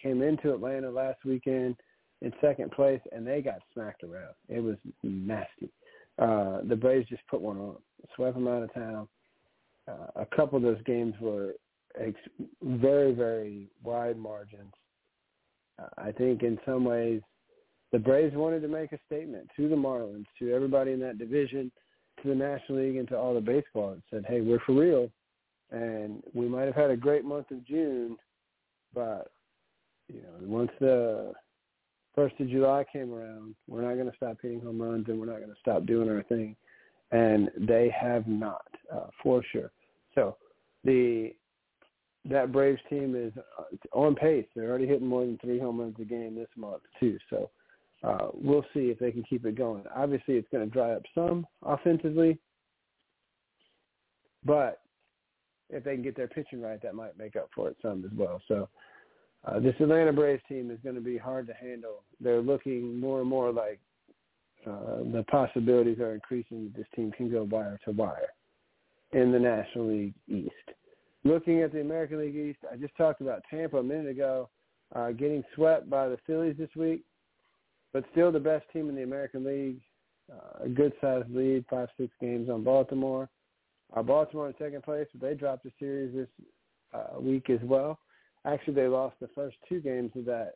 came 0.00 0.22
into 0.22 0.52
Atlanta 0.52 0.90
last 0.90 1.24
weekend 1.24 1.76
in 2.20 2.32
second 2.40 2.70
place 2.72 3.00
and 3.10 3.26
they 3.26 3.42
got 3.42 3.60
smacked 3.72 4.04
around. 4.04 4.34
It 4.48 4.60
was 4.60 4.76
nasty. 5.02 5.70
Uh, 6.18 6.58
the 6.68 6.76
Braves 6.76 7.08
just 7.08 7.26
put 7.28 7.40
one 7.40 7.58
on, 7.58 7.76
swept 8.14 8.34
them 8.34 8.48
out 8.48 8.62
of 8.62 8.74
town. 8.74 9.08
Uh, 9.88 10.22
a 10.22 10.26
couple 10.36 10.56
of 10.56 10.62
those 10.62 10.82
games 10.84 11.14
were 11.20 11.54
ex- 11.98 12.16
very, 12.62 13.12
very 13.12 13.68
wide 13.82 14.16
margins. 14.16 14.72
Uh, 15.80 15.88
I 15.98 16.12
think 16.12 16.42
in 16.42 16.58
some 16.64 16.84
ways 16.84 17.22
the 17.92 17.98
Braves 17.98 18.34
wanted 18.34 18.60
to 18.62 18.68
make 18.68 18.92
a 18.92 18.98
statement 19.06 19.48
to 19.56 19.68
the 19.68 19.76
Marlins, 19.76 20.26
to 20.38 20.52
everybody 20.52 20.92
in 20.92 21.00
that 21.00 21.18
division, 21.18 21.70
to 22.22 22.28
the 22.28 22.34
National 22.34 22.78
League, 22.78 22.96
and 22.96 23.08
to 23.08 23.18
all 23.18 23.34
the 23.34 23.40
baseball, 23.40 23.90
and 23.90 24.02
said, 24.10 24.24
"Hey, 24.26 24.40
we're 24.40 24.60
for 24.60 24.72
real." 24.72 25.10
And 25.70 26.22
we 26.34 26.48
might 26.48 26.66
have 26.66 26.74
had 26.74 26.90
a 26.90 26.96
great 26.96 27.24
month 27.24 27.50
of 27.50 27.64
June, 27.64 28.16
but 28.94 29.32
you 30.08 30.20
know, 30.20 30.46
once 30.46 30.70
the 30.80 31.32
first 32.14 32.38
of 32.40 32.48
July 32.48 32.84
came 32.92 33.12
around, 33.12 33.54
we're 33.68 33.82
not 33.82 33.94
going 33.94 34.10
to 34.10 34.16
stop 34.16 34.36
hitting 34.42 34.60
home 34.60 34.80
runs, 34.80 35.08
and 35.08 35.18
we're 35.18 35.26
not 35.26 35.38
going 35.38 35.48
to 35.48 35.60
stop 35.60 35.86
doing 35.86 36.10
our 36.10 36.22
thing. 36.24 36.56
And 37.10 37.50
they 37.56 37.90
have 37.98 38.26
not, 38.26 38.66
uh, 38.92 39.08
for 39.22 39.42
sure. 39.52 39.70
So 40.14 40.36
the 40.84 41.34
that 42.24 42.52
Braves 42.52 42.80
team 42.88 43.16
is 43.16 43.32
uh, 43.58 43.64
on 43.92 44.14
pace. 44.14 44.46
They're 44.54 44.68
already 44.68 44.86
hitting 44.86 45.06
more 45.06 45.24
than 45.24 45.38
three 45.38 45.58
home 45.58 45.80
runs 45.80 45.96
a 46.00 46.04
game 46.04 46.34
this 46.36 46.48
month 46.56 46.82
too. 47.00 47.18
So 47.28 47.50
uh, 48.04 48.28
we'll 48.34 48.64
see 48.74 48.90
if 48.90 48.98
they 48.98 49.12
can 49.12 49.22
keep 49.22 49.44
it 49.46 49.56
going. 49.56 49.84
Obviously, 49.94 50.34
it's 50.34 50.48
going 50.50 50.64
to 50.64 50.70
dry 50.70 50.92
up 50.92 51.02
some 51.14 51.46
offensively, 51.64 52.38
but 54.44 54.80
if 55.70 55.84
they 55.84 55.94
can 55.94 56.02
get 56.02 56.16
their 56.16 56.28
pitching 56.28 56.60
right, 56.60 56.82
that 56.82 56.94
might 56.94 57.16
make 57.16 57.36
up 57.36 57.48
for 57.54 57.68
it 57.68 57.76
some 57.80 58.04
as 58.04 58.10
well. 58.16 58.40
So 58.48 58.68
uh, 59.44 59.60
this 59.60 59.74
Atlanta 59.80 60.12
Braves 60.12 60.42
team 60.48 60.70
is 60.70 60.78
going 60.82 60.96
to 60.96 61.00
be 61.00 61.16
hard 61.16 61.46
to 61.46 61.54
handle. 61.54 62.02
They're 62.20 62.42
looking 62.42 62.98
more 62.98 63.20
and 63.20 63.28
more 63.28 63.52
like 63.52 63.80
uh, 64.66 64.98
the 65.12 65.24
possibilities 65.30 65.98
are 65.98 66.14
increasing 66.14 66.64
that 66.64 66.76
this 66.76 66.86
team 66.94 67.12
can 67.12 67.30
go 67.30 67.44
wire 67.44 67.78
to 67.84 67.92
wire 67.92 68.28
in 69.12 69.32
the 69.32 69.38
National 69.38 69.88
League 69.88 70.14
East. 70.28 70.50
Looking 71.24 71.62
at 71.62 71.72
the 71.72 71.80
American 71.80 72.18
League 72.18 72.36
East, 72.36 72.58
I 72.70 72.76
just 72.76 72.96
talked 72.96 73.20
about 73.20 73.42
Tampa 73.48 73.78
a 73.78 73.82
minute 73.82 74.08
ago 74.08 74.48
uh, 74.94 75.12
getting 75.12 75.42
swept 75.54 75.88
by 75.88 76.08
the 76.08 76.18
Phillies 76.26 76.56
this 76.58 76.70
week 76.76 77.04
but 77.92 78.04
still 78.12 78.32
the 78.32 78.40
best 78.40 78.64
team 78.72 78.88
in 78.88 78.94
the 78.94 79.02
American 79.02 79.44
League. 79.44 79.80
Uh, 80.32 80.64
a 80.64 80.68
good 80.68 80.92
sized 81.00 81.34
lead, 81.34 81.64
five 81.68 81.88
six 81.98 82.12
games 82.20 82.48
on 82.48 82.62
Baltimore. 82.62 83.28
Uh, 83.94 84.02
Baltimore 84.02 84.48
in 84.48 84.54
second 84.58 84.82
place, 84.82 85.06
but 85.12 85.20
they 85.20 85.34
dropped 85.34 85.66
a 85.66 85.70
series 85.78 86.14
this 86.14 86.28
uh, 86.94 87.20
week 87.20 87.50
as 87.50 87.60
well. 87.62 87.98
Actually, 88.46 88.74
they 88.74 88.88
lost 88.88 89.16
the 89.20 89.28
first 89.34 89.56
two 89.68 89.80
games 89.80 90.10
of 90.16 90.24
that 90.24 90.54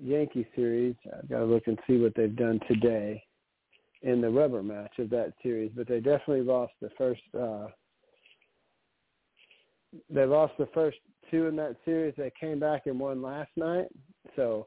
Yankee 0.00 0.46
series. 0.56 0.94
I've 1.12 1.28
got 1.28 1.38
to 1.40 1.44
look 1.44 1.66
and 1.66 1.78
see 1.86 1.98
what 1.98 2.14
they've 2.16 2.34
done 2.34 2.60
today 2.68 3.22
in 4.02 4.20
the 4.20 4.30
rubber 4.30 4.62
match 4.62 4.98
of 4.98 5.10
that 5.10 5.32
series, 5.42 5.70
but 5.74 5.88
they 5.88 6.00
definitely 6.00 6.42
lost 6.42 6.72
the 6.80 6.90
first. 6.96 7.22
Uh, 7.38 7.66
they 10.10 10.24
lost 10.24 10.54
the 10.58 10.68
first 10.74 10.98
two 11.30 11.46
in 11.46 11.56
that 11.56 11.76
series. 11.84 12.14
They 12.16 12.32
came 12.38 12.58
back 12.58 12.86
and 12.86 12.98
won 12.98 13.22
last 13.22 13.50
night, 13.56 13.86
so 14.36 14.66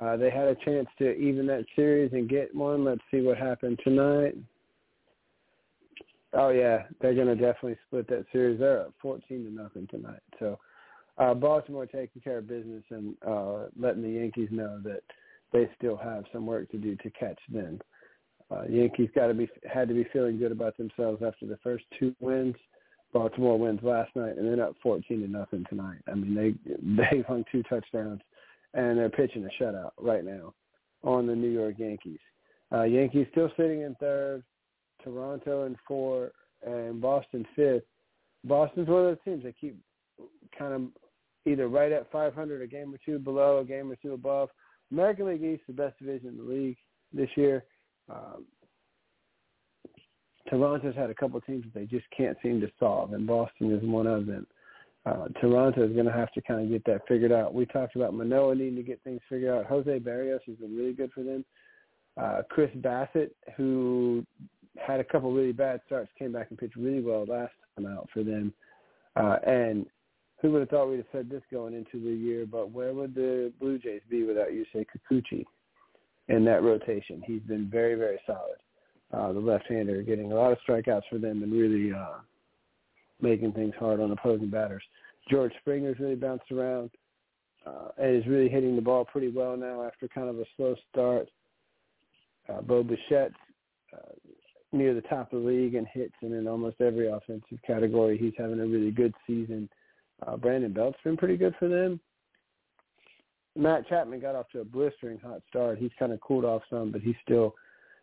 uh, 0.00 0.16
they 0.16 0.30
had 0.30 0.48
a 0.48 0.54
chance 0.64 0.86
to 0.98 1.14
even 1.16 1.46
that 1.46 1.64
series 1.74 2.12
and 2.12 2.28
get 2.28 2.54
one. 2.54 2.84
Let's 2.84 3.00
see 3.10 3.20
what 3.20 3.38
happened 3.38 3.80
tonight. 3.82 4.36
Oh 6.34 6.50
yeah, 6.50 6.84
they're 7.00 7.14
to 7.14 7.34
definitely 7.34 7.78
split 7.86 8.06
that 8.08 8.26
series. 8.32 8.60
They're 8.60 8.82
up 8.82 8.94
fourteen 9.00 9.44
to 9.44 9.50
nothing 9.50 9.88
tonight. 9.90 10.20
So 10.38 10.58
uh, 11.16 11.34
Baltimore 11.34 11.86
taking 11.86 12.22
care 12.22 12.38
of 12.38 12.48
business 12.48 12.84
and 12.90 13.16
uh, 13.26 13.66
letting 13.78 14.02
the 14.02 14.20
Yankees 14.20 14.50
know 14.52 14.80
that 14.84 15.02
they 15.52 15.68
still 15.76 15.96
have 15.96 16.24
some 16.32 16.46
work 16.46 16.70
to 16.70 16.76
do 16.76 16.94
to 16.96 17.10
catch 17.10 17.38
them. 17.50 17.80
Uh, 18.50 18.64
Yankees 18.68 19.08
got 19.14 19.28
to 19.28 19.34
be 19.34 19.48
had 19.70 19.88
to 19.88 19.94
be 19.94 20.06
feeling 20.12 20.38
good 20.38 20.52
about 20.52 20.76
themselves 20.76 21.22
after 21.26 21.46
the 21.46 21.58
first 21.62 21.84
two 21.98 22.14
wins. 22.20 22.56
Baltimore 23.12 23.58
wins 23.58 23.80
last 23.82 24.14
night 24.14 24.36
and 24.36 24.46
then 24.46 24.60
up 24.60 24.74
fourteen 24.82 25.22
to 25.22 25.28
nothing 25.28 25.64
tonight. 25.68 25.98
I 26.06 26.14
mean 26.14 26.34
they 26.34 26.72
they 26.96 27.22
hung 27.22 27.44
two 27.50 27.62
touchdowns 27.64 28.20
and 28.74 28.98
they're 28.98 29.10
pitching 29.10 29.44
a 29.44 29.62
shutout 29.62 29.90
right 29.98 30.24
now 30.24 30.54
on 31.02 31.26
the 31.26 31.34
New 31.34 31.50
York 31.50 31.74
Yankees. 31.78 32.18
Uh, 32.72 32.82
Yankees 32.82 33.26
still 33.30 33.50
sitting 33.56 33.82
in 33.82 33.94
third, 33.96 34.42
Toronto 35.02 35.64
in 35.64 35.76
four, 35.86 36.32
and 36.66 37.00
Boston 37.00 37.46
fifth. 37.56 37.84
Boston's 38.44 38.88
one 38.88 39.00
of 39.00 39.06
those 39.06 39.24
teams 39.24 39.44
that 39.44 39.58
keep 39.58 39.76
kind 40.56 40.72
of 40.74 40.82
either 41.46 41.68
right 41.68 41.92
at 41.92 42.10
500, 42.10 42.62
a 42.62 42.66
game 42.66 42.92
or 42.92 42.98
two 43.04 43.18
below, 43.18 43.58
a 43.58 43.64
game 43.64 43.90
or 43.90 43.96
two 43.96 44.12
above. 44.12 44.50
American 44.90 45.26
League 45.26 45.42
East, 45.42 45.62
the 45.66 45.72
best 45.72 45.98
division 45.98 46.28
in 46.28 46.36
the 46.38 46.42
league 46.42 46.76
this 47.12 47.28
year. 47.36 47.64
Um, 48.10 48.46
Toronto's 50.48 50.96
had 50.96 51.10
a 51.10 51.14
couple 51.14 51.38
of 51.38 51.46
teams 51.46 51.64
that 51.64 51.74
they 51.74 51.84
just 51.84 52.06
can't 52.16 52.36
seem 52.42 52.60
to 52.60 52.70
solve, 52.78 53.12
and 53.12 53.26
Boston 53.26 53.72
is 53.72 53.82
one 53.82 54.06
of 54.06 54.26
them 54.26 54.46
uh, 55.06 55.28
Toronto 55.40 55.86
is 55.86 55.92
going 55.92 56.06
to 56.06 56.12
have 56.12 56.32
to 56.32 56.42
kind 56.42 56.62
of 56.62 56.70
get 56.70 56.84
that 56.84 57.06
figured 57.08 57.32
out. 57.32 57.54
We 57.54 57.66
talked 57.66 57.96
about 57.96 58.14
Manoah 58.14 58.54
needing 58.54 58.76
to 58.76 58.82
get 58.82 59.02
things 59.02 59.20
figured 59.28 59.54
out. 59.54 59.66
Jose 59.66 59.98
Berrios 60.00 60.40
has 60.46 60.56
been 60.56 60.76
really 60.76 60.92
good 60.92 61.10
for 61.12 61.22
them. 61.22 61.44
Uh, 62.20 62.42
Chris 62.50 62.70
Bassitt, 62.78 63.30
who 63.56 64.24
had 64.76 65.00
a 65.00 65.04
couple 65.04 65.32
really 65.32 65.52
bad 65.52 65.80
starts, 65.86 66.10
came 66.18 66.32
back 66.32 66.48
and 66.50 66.58
pitched 66.58 66.76
really 66.76 67.00
well 67.00 67.24
last 67.26 67.52
time 67.76 67.86
out 67.86 68.08
for 68.12 68.22
them. 68.22 68.52
Uh, 69.16 69.36
and 69.46 69.86
who 70.40 70.52
would 70.52 70.60
have 70.60 70.68
thought 70.68 70.88
we'd 70.88 70.98
have 70.98 71.06
said 71.12 71.30
this 71.30 71.42
going 71.50 71.74
into 71.74 72.04
the 72.04 72.14
year, 72.14 72.46
but 72.46 72.70
where 72.70 72.92
would 72.92 73.14
the 73.14 73.52
Blue 73.60 73.78
Jays 73.78 74.02
be 74.08 74.24
without 74.24 74.48
Yusei 74.48 74.84
Kikuchi 74.84 75.44
in 76.28 76.44
that 76.44 76.62
rotation? 76.62 77.22
He's 77.24 77.42
been 77.42 77.68
very, 77.68 77.94
very 77.94 78.20
solid. 78.26 78.58
Uh, 79.12 79.32
the 79.32 79.40
left-hander 79.40 80.02
getting 80.02 80.32
a 80.32 80.34
lot 80.34 80.52
of 80.52 80.58
strikeouts 80.68 81.02
for 81.10 81.18
them 81.18 81.42
and 81.42 81.52
really 81.52 81.92
uh, 81.92 82.18
making 83.20 83.52
things 83.52 83.74
hard 83.78 84.00
on 84.00 84.10
opposing 84.10 84.50
batters. 84.50 84.82
George 85.30 85.52
Springer's 85.60 85.98
really 85.98 86.14
bounced 86.14 86.50
around 86.50 86.90
uh, 87.66 87.88
and 87.98 88.16
is 88.16 88.26
really 88.26 88.48
hitting 88.48 88.76
the 88.76 88.82
ball 88.82 89.04
pretty 89.04 89.28
well 89.28 89.56
now 89.56 89.82
after 89.82 90.08
kind 90.08 90.28
of 90.28 90.38
a 90.38 90.44
slow 90.56 90.74
start. 90.90 91.28
Uh, 92.48 92.62
Bo 92.62 92.82
Bichette's 92.82 93.34
uh, 93.92 94.12
near 94.72 94.94
the 94.94 95.02
top 95.02 95.32
of 95.32 95.42
the 95.42 95.48
league 95.48 95.74
in 95.74 95.86
hits 95.92 96.14
and 96.22 96.32
in 96.32 96.46
almost 96.46 96.80
every 96.80 97.08
offensive 97.08 97.58
category. 97.66 98.18
He's 98.18 98.34
having 98.38 98.60
a 98.60 98.66
really 98.66 98.90
good 98.90 99.14
season. 99.26 99.68
Uh, 100.26 100.36
Brandon 100.36 100.72
Belt's 100.72 100.98
been 101.04 101.16
pretty 101.16 101.36
good 101.36 101.54
for 101.58 101.68
them. 101.68 102.00
Matt 103.56 103.88
Chapman 103.88 104.20
got 104.20 104.34
off 104.34 104.48
to 104.50 104.60
a 104.60 104.64
blistering 104.64 105.18
hot 105.18 105.42
start. 105.48 105.78
He's 105.78 105.90
kind 105.98 106.12
of 106.12 106.20
cooled 106.20 106.44
off 106.44 106.62
some, 106.70 106.92
but 106.92 107.00
he's 107.00 107.16
still 107.22 107.54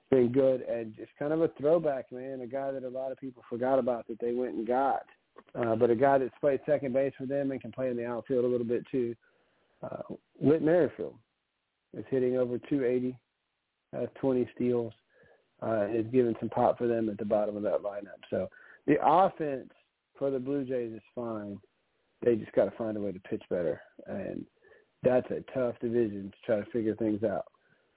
been 0.10 0.32
good 0.32 0.62
and 0.62 0.96
just 0.96 1.12
kind 1.18 1.34
of 1.34 1.42
a 1.42 1.50
throwback, 1.60 2.12
man. 2.12 2.42
A 2.42 2.48
guy 2.48 2.72
that 2.72 2.84
a 2.84 2.90
lot 2.90 3.12
of 3.12 3.18
people 3.18 3.44
forgot 3.50 3.80
about 3.80 4.08
that 4.08 4.20
they 4.20 4.34
went 4.34 4.56
and 4.56 4.68
got, 4.68 5.04
uh, 5.56 5.76
but 5.76 5.90
a 5.90 5.96
guy 5.96 6.18
that's 6.18 6.34
played 6.40 6.60
second 6.66 6.94
base 6.94 7.14
for 7.18 7.26
them 7.26 7.52
and 7.52 7.62
can 7.62 7.72
play 7.72 7.90
in 7.90 7.98
the 7.98 8.06
outfield 8.06 8.46
a 8.46 8.48
little 8.48 8.68
bit 8.68 8.86
too. 8.92 9.16
Uh, 9.84 10.16
Whit 10.40 10.62
Merrifield 10.62 11.16
is 11.98 12.06
hitting 12.10 12.38
over 12.38 12.58
280, 12.58 13.18
has 13.94 14.10
20 14.20 14.50
steals, 14.56 14.94
uh, 15.62 15.88
is 15.88 16.06
giving 16.12 16.36
some 16.40 16.50
pop 16.50 16.78
for 16.78 16.88
them 16.88 17.10
at 17.10 17.18
the 17.18 17.26
bottom 17.26 17.56
of 17.56 17.64
that 17.64 17.82
lineup. 17.82 18.22
So 18.30 18.50
the 18.88 18.98
offense 19.02 19.70
for 20.18 20.30
the 20.30 20.40
Blue 20.40 20.66
Jays 20.66 20.94
is 20.94 21.02
fine. 21.14 21.60
They 22.24 22.36
just 22.36 22.52
got 22.54 22.66
to 22.66 22.78
find 22.78 22.98
a 22.98 23.02
way 23.02 23.12
to 23.12 23.20
pitch 23.20 23.44
better, 23.50 23.82
and 24.08 24.46
that's 25.04 25.30
a 25.32 25.44
tough 25.54 25.76
division 25.80 26.32
to 26.32 26.46
try 26.46 26.60
to 26.60 26.72
figure 26.72 26.96
things 26.96 27.24
out. 27.24 27.46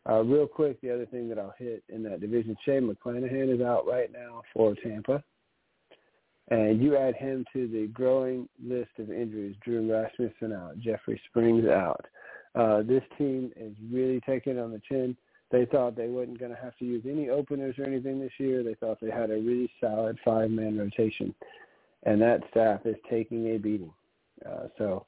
Uh, 0.08 0.22
real 0.22 0.46
quick, 0.46 0.80
the 0.80 0.92
other 0.92 1.06
thing 1.06 1.28
that 1.28 1.38
I'll 1.38 1.54
hit 1.58 1.82
in 1.88 2.02
that 2.04 2.20
division, 2.20 2.56
Shane 2.64 2.88
McClanahan 2.88 3.54
is 3.54 3.60
out 3.60 3.86
right 3.86 4.10
now 4.10 4.42
for 4.54 4.74
Tampa. 4.74 5.22
And 6.50 6.82
you 6.82 6.96
add 6.96 7.14
him 7.14 7.44
to 7.52 7.68
the 7.68 7.88
growing 7.88 8.48
list 8.64 8.90
of 8.98 9.10
injuries. 9.10 9.54
Drew 9.62 9.92
Rasmussen 9.92 10.52
out, 10.52 10.78
Jeffrey 10.78 11.20
Springs 11.28 11.66
out. 11.66 12.06
Uh, 12.54 12.82
this 12.82 13.02
team 13.18 13.52
is 13.54 13.74
really 13.92 14.20
taking 14.26 14.58
on 14.58 14.72
the 14.72 14.80
chin. 14.88 15.14
They 15.50 15.66
thought 15.66 15.94
they 15.94 16.08
wasn't 16.08 16.38
going 16.38 16.54
to 16.54 16.60
have 16.60 16.76
to 16.78 16.86
use 16.86 17.04
any 17.06 17.28
openers 17.28 17.74
or 17.78 17.84
anything 17.84 18.18
this 18.18 18.32
year. 18.38 18.62
They 18.62 18.74
thought 18.74 18.98
they 19.00 19.10
had 19.10 19.30
a 19.30 19.34
really 19.34 19.70
solid 19.78 20.18
five-man 20.24 20.78
rotation, 20.78 21.34
and 22.04 22.20
that 22.22 22.40
staff 22.50 22.80
is 22.86 22.96
taking 23.10 23.54
a 23.54 23.58
beating. 23.58 23.92
Uh, 24.46 24.68
so 24.78 25.04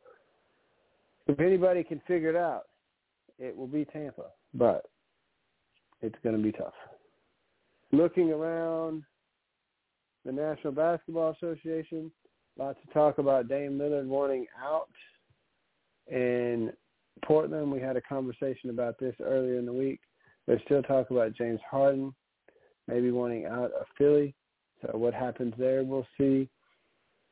if 1.27 1.41
anybody 1.41 1.85
can 1.85 2.03
figure 2.07 2.31
it 2.31 2.37
out, 2.37 2.65
it 3.39 3.57
will 3.57 3.67
be 3.67 3.87
Tampa, 3.87 4.27
but 4.53 4.90
it's 6.03 6.17
going 6.23 6.37
to 6.37 6.43
be 6.43 6.53
tough. 6.53 6.75
Looking 7.93 8.31
around 8.31 9.03
the 10.25 10.33
National 10.33 10.73
Basketball 10.73 11.37
Association, 11.41 12.11
lots 12.59 12.79
of 12.87 12.93
talk 12.93 13.19
about 13.19 13.49
Dame 13.49 13.79
Lillard 13.79 14.07
wanting 14.07 14.47
out. 14.63 14.89
In 16.09 16.73
Portland, 17.25 17.71
we 17.71 17.81
had 17.81 17.97
a 17.97 18.01
conversation 18.01 18.71
about 18.71 18.99
this 18.99 19.15
earlier 19.23 19.59
in 19.59 19.67
the 19.67 19.73
week. 19.73 20.01
There's 20.47 20.63
still 20.65 20.83
talk 20.83 21.11
about 21.11 21.37
James 21.37 21.61
Harden 21.69 22.15
maybe 22.91 23.11
wanting 23.11 23.47
out 23.47 23.73
of 23.73 23.87
Philly. 23.97 24.35
So 24.83 24.97
what 24.97 25.15
happens 25.15 25.55
there, 25.59 25.85
we'll 25.85 26.07
see. 26.19 26.49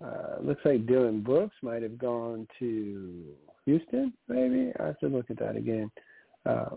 Uh, 0.05 0.37
looks 0.41 0.61
like 0.65 0.87
Dillon 0.87 1.23
Brooks 1.23 1.57
might 1.63 1.83
have 1.83 1.99
gone 1.99 2.47
to 2.59 3.25
Houston, 3.65 4.13
maybe. 4.29 4.73
I 4.79 4.87
have 4.87 4.99
to 5.01 5.09
look 5.09 5.31
at 5.31 5.39
that 5.41 5.57
again. 5.57 5.91
Uh, 6.47 6.77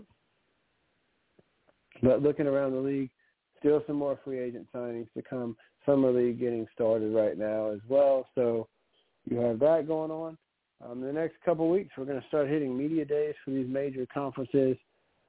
but 2.02 2.22
looking 2.22 2.46
around 2.46 2.72
the 2.72 2.78
league, 2.78 3.10
still 3.58 3.82
some 3.86 3.96
more 3.96 4.18
free 4.24 4.38
agent 4.38 4.66
signings 4.74 5.12
to 5.14 5.22
come. 5.22 5.56
Summer 5.86 6.10
league 6.10 6.40
getting 6.40 6.66
started 6.74 7.14
right 7.14 7.38
now 7.38 7.70
as 7.70 7.80
well. 7.88 8.26
So 8.34 8.68
you 9.28 9.38
have 9.38 9.58
that 9.60 9.86
going 9.86 10.10
on. 10.10 10.36
Um, 10.84 11.00
the 11.00 11.12
next 11.12 11.36
couple 11.44 11.70
weeks, 11.70 11.92
we're 11.96 12.04
going 12.04 12.20
to 12.20 12.26
start 12.26 12.48
hitting 12.48 12.76
media 12.76 13.04
days 13.04 13.34
for 13.44 13.52
these 13.52 13.68
major 13.68 14.06
conferences. 14.12 14.76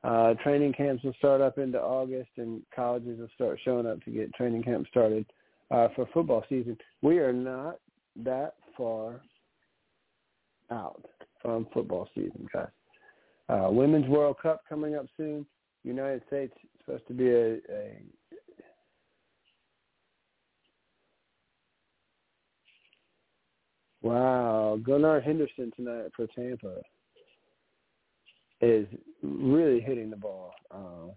Uh, 0.04 0.34
training 0.44 0.74
camps 0.74 1.04
will 1.04 1.14
start 1.14 1.42
up 1.42 1.58
into 1.58 1.80
August, 1.80 2.30
and 2.38 2.62
colleges 2.76 3.20
will 3.20 3.30
start 3.36 3.60
showing 3.64 3.86
up 3.86 4.04
to 4.04 4.12
get 4.12 4.34
training 4.34 4.64
camp 4.64 4.88
started 4.90 5.26
uh, 5.72 5.88
for 5.96 6.08
football 6.14 6.44
season. 6.50 6.78
We 7.02 7.20
are 7.20 7.32
not 7.32 7.80
that 8.24 8.56
far 8.76 9.22
out 10.72 11.06
from 11.42 11.68
football 11.74 12.10
season, 12.16 12.48
guys. 12.52 12.68
Uh, 13.50 13.70
Women's 13.70 14.08
World 14.08 14.38
Cup 14.42 14.62
coming 14.68 14.96
up 14.96 15.06
soon. 15.18 15.46
United 15.84 16.24
States 16.28 16.54
is 16.64 16.70
supposed 16.86 17.08
to 17.08 17.14
be 17.14 17.30
a, 17.30 17.54
a 17.56 17.98
Wow, 24.04 24.78
Gunnar 24.84 25.22
Henderson 25.22 25.72
tonight 25.78 26.12
for 26.14 26.28
Tampa 26.36 26.82
is 28.60 28.86
really 29.22 29.80
hitting 29.80 30.10
the 30.10 30.18
ball. 30.18 30.54
Uh, 30.70 31.14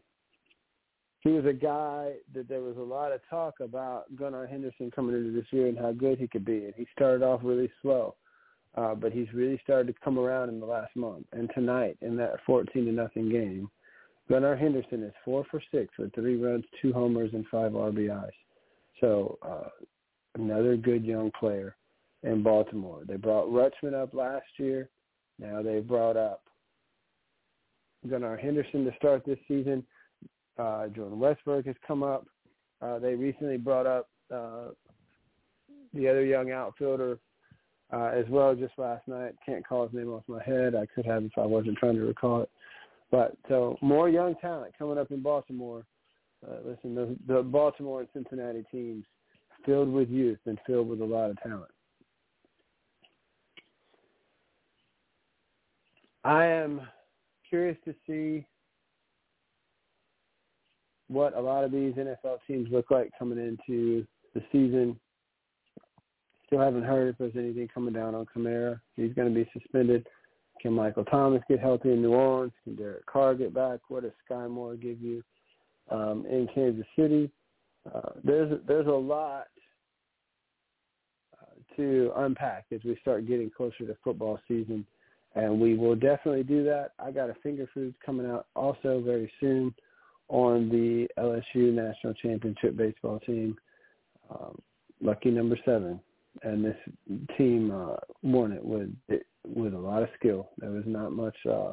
he 1.20 1.30
was 1.30 1.44
a 1.44 1.52
guy 1.52 2.12
that 2.32 2.48
there 2.48 2.60
was 2.60 2.76
a 2.76 2.80
lot 2.80 3.10
of 3.10 3.20
talk 3.28 3.54
about 3.60 4.04
Gunnar 4.14 4.46
Henderson 4.46 4.92
coming 4.92 5.16
into 5.16 5.32
this 5.32 5.46
year 5.50 5.66
and 5.66 5.76
how 5.76 5.90
good 5.90 6.20
he 6.20 6.28
could 6.28 6.44
be. 6.44 6.66
And 6.66 6.74
he 6.76 6.86
started 6.92 7.24
off 7.24 7.40
really 7.42 7.70
slow, 7.82 8.14
uh, 8.76 8.94
but 8.94 9.10
he's 9.10 9.32
really 9.32 9.60
started 9.64 9.92
to 9.92 10.00
come 10.04 10.16
around 10.16 10.50
in 10.50 10.60
the 10.60 10.66
last 10.66 10.94
month. 10.94 11.26
And 11.32 11.50
tonight, 11.54 11.96
in 12.02 12.16
that 12.18 12.36
14 12.46 12.84
to 12.84 12.92
nothing 12.92 13.28
game, 13.28 13.68
Gunnar 14.28 14.56
Henderson 14.56 15.02
is 15.02 15.12
four 15.24 15.44
for 15.50 15.62
six 15.70 15.92
with 15.98 16.12
three 16.14 16.36
runs, 16.36 16.64
two 16.82 16.92
homers, 16.92 17.30
and 17.32 17.46
five 17.50 17.72
RBIs. 17.72 18.30
So 19.00 19.38
uh, 19.42 19.68
another 20.34 20.76
good 20.76 21.04
young 21.04 21.30
player 21.38 21.76
in 22.22 22.42
Baltimore. 22.42 23.02
They 23.06 23.16
brought 23.16 23.48
Rutschman 23.48 23.94
up 23.94 24.14
last 24.14 24.46
year. 24.58 24.88
Now 25.38 25.62
they've 25.62 25.86
brought 25.86 26.16
up 26.16 26.42
Gunnar 28.08 28.36
Henderson 28.36 28.84
to 28.84 28.94
start 28.96 29.24
this 29.24 29.38
season. 29.46 29.84
Uh, 30.58 30.88
Jordan 30.88 31.18
Westburg 31.18 31.66
has 31.66 31.76
come 31.86 32.02
up. 32.02 32.26
Uh, 32.80 32.98
they 32.98 33.14
recently 33.14 33.58
brought 33.58 33.86
up 33.86 34.08
uh, 34.34 34.68
the 35.94 36.08
other 36.08 36.24
young 36.24 36.50
outfielder 36.50 37.18
uh, 37.92 38.10
as 38.14 38.24
well 38.28 38.54
just 38.54 38.74
last 38.78 39.06
night. 39.06 39.34
Can't 39.44 39.66
call 39.66 39.86
his 39.86 39.94
name 39.94 40.08
off 40.08 40.22
my 40.26 40.42
head. 40.42 40.74
I 40.74 40.86
could 40.86 41.06
have 41.06 41.24
if 41.24 41.32
I 41.36 41.46
wasn't 41.46 41.78
trying 41.78 41.96
to 41.96 42.02
recall 42.02 42.42
it. 42.42 42.50
But 43.10 43.36
so 43.48 43.76
more 43.80 44.08
young 44.08 44.34
talent 44.36 44.74
coming 44.78 44.98
up 44.98 45.10
in 45.10 45.22
Baltimore. 45.22 45.84
Uh, 46.46 46.56
listen, 46.64 46.94
the, 46.94 47.16
the 47.26 47.42
Baltimore 47.42 48.00
and 48.00 48.08
Cincinnati 48.12 48.64
teams 48.70 49.04
filled 49.64 49.88
with 49.88 50.08
youth 50.08 50.38
and 50.46 50.58
filled 50.66 50.88
with 50.88 51.00
a 51.00 51.04
lot 51.04 51.30
of 51.30 51.40
talent. 51.42 51.70
I 56.24 56.44
am 56.46 56.80
curious 57.48 57.78
to 57.84 57.94
see 58.06 58.44
what 61.08 61.36
a 61.36 61.40
lot 61.40 61.64
of 61.64 61.70
these 61.70 61.94
NFL 61.94 62.38
teams 62.46 62.68
look 62.72 62.90
like 62.90 63.10
coming 63.16 63.38
into 63.38 64.04
the 64.34 64.42
season. 64.50 64.98
Still 66.46 66.60
haven't 66.60 66.82
heard 66.82 67.08
if 67.08 67.18
there's 67.18 67.36
anything 67.36 67.68
coming 67.72 67.94
down 67.94 68.14
on 68.14 68.26
Kamara. 68.26 68.80
He's 68.96 69.14
going 69.14 69.32
to 69.32 69.34
be 69.34 69.48
suspended. 69.52 70.06
Can 70.60 70.72
Michael 70.72 71.04
Thomas 71.04 71.42
get 71.48 71.60
healthy 71.60 71.92
in 71.92 72.02
New 72.02 72.12
Orleans? 72.12 72.52
Can 72.64 72.76
Derek 72.76 73.06
Carr 73.06 73.34
get 73.34 73.54
back? 73.54 73.80
What 73.88 74.02
does 74.02 74.12
Skyy 74.28 74.50
Moore 74.50 74.76
give 74.76 75.00
you 75.00 75.22
um, 75.90 76.24
in 76.28 76.48
Kansas 76.54 76.86
City? 76.98 77.30
Uh, 77.94 78.10
there's 78.24 78.60
there's 78.66 78.86
a 78.86 78.90
lot 78.90 79.46
uh, 81.40 81.76
to 81.76 82.12
unpack 82.16 82.66
as 82.72 82.80
we 82.84 82.96
start 83.00 83.28
getting 83.28 83.50
closer 83.50 83.86
to 83.86 83.96
football 84.02 84.38
season 84.48 84.84
and 85.36 85.60
we 85.60 85.74
will 85.76 85.94
definitely 85.94 86.42
do 86.42 86.64
that. 86.64 86.92
I 86.98 87.10
got 87.10 87.30
a 87.30 87.34
finger 87.42 87.68
foods 87.72 87.94
coming 88.04 88.26
out 88.26 88.46
also 88.56 89.02
very 89.04 89.30
soon 89.38 89.74
on 90.28 90.68
the 90.70 91.06
LSU 91.18 91.72
national 91.72 92.14
championship 92.14 92.76
baseball 92.76 93.20
team. 93.20 93.56
Um, 94.30 94.60
lucky 95.00 95.30
number 95.30 95.58
seven, 95.64 96.00
and 96.42 96.64
this 96.64 96.76
team 97.36 97.70
uh, 97.70 97.96
won 98.22 98.52
it 98.52 98.64
with 98.64 98.90
it, 99.08 99.26
with 99.46 99.74
a 99.74 99.78
lot 99.78 100.02
of 100.02 100.08
skill. 100.18 100.50
There 100.58 100.70
was 100.70 100.84
not 100.86 101.12
much 101.12 101.36
uh, 101.48 101.72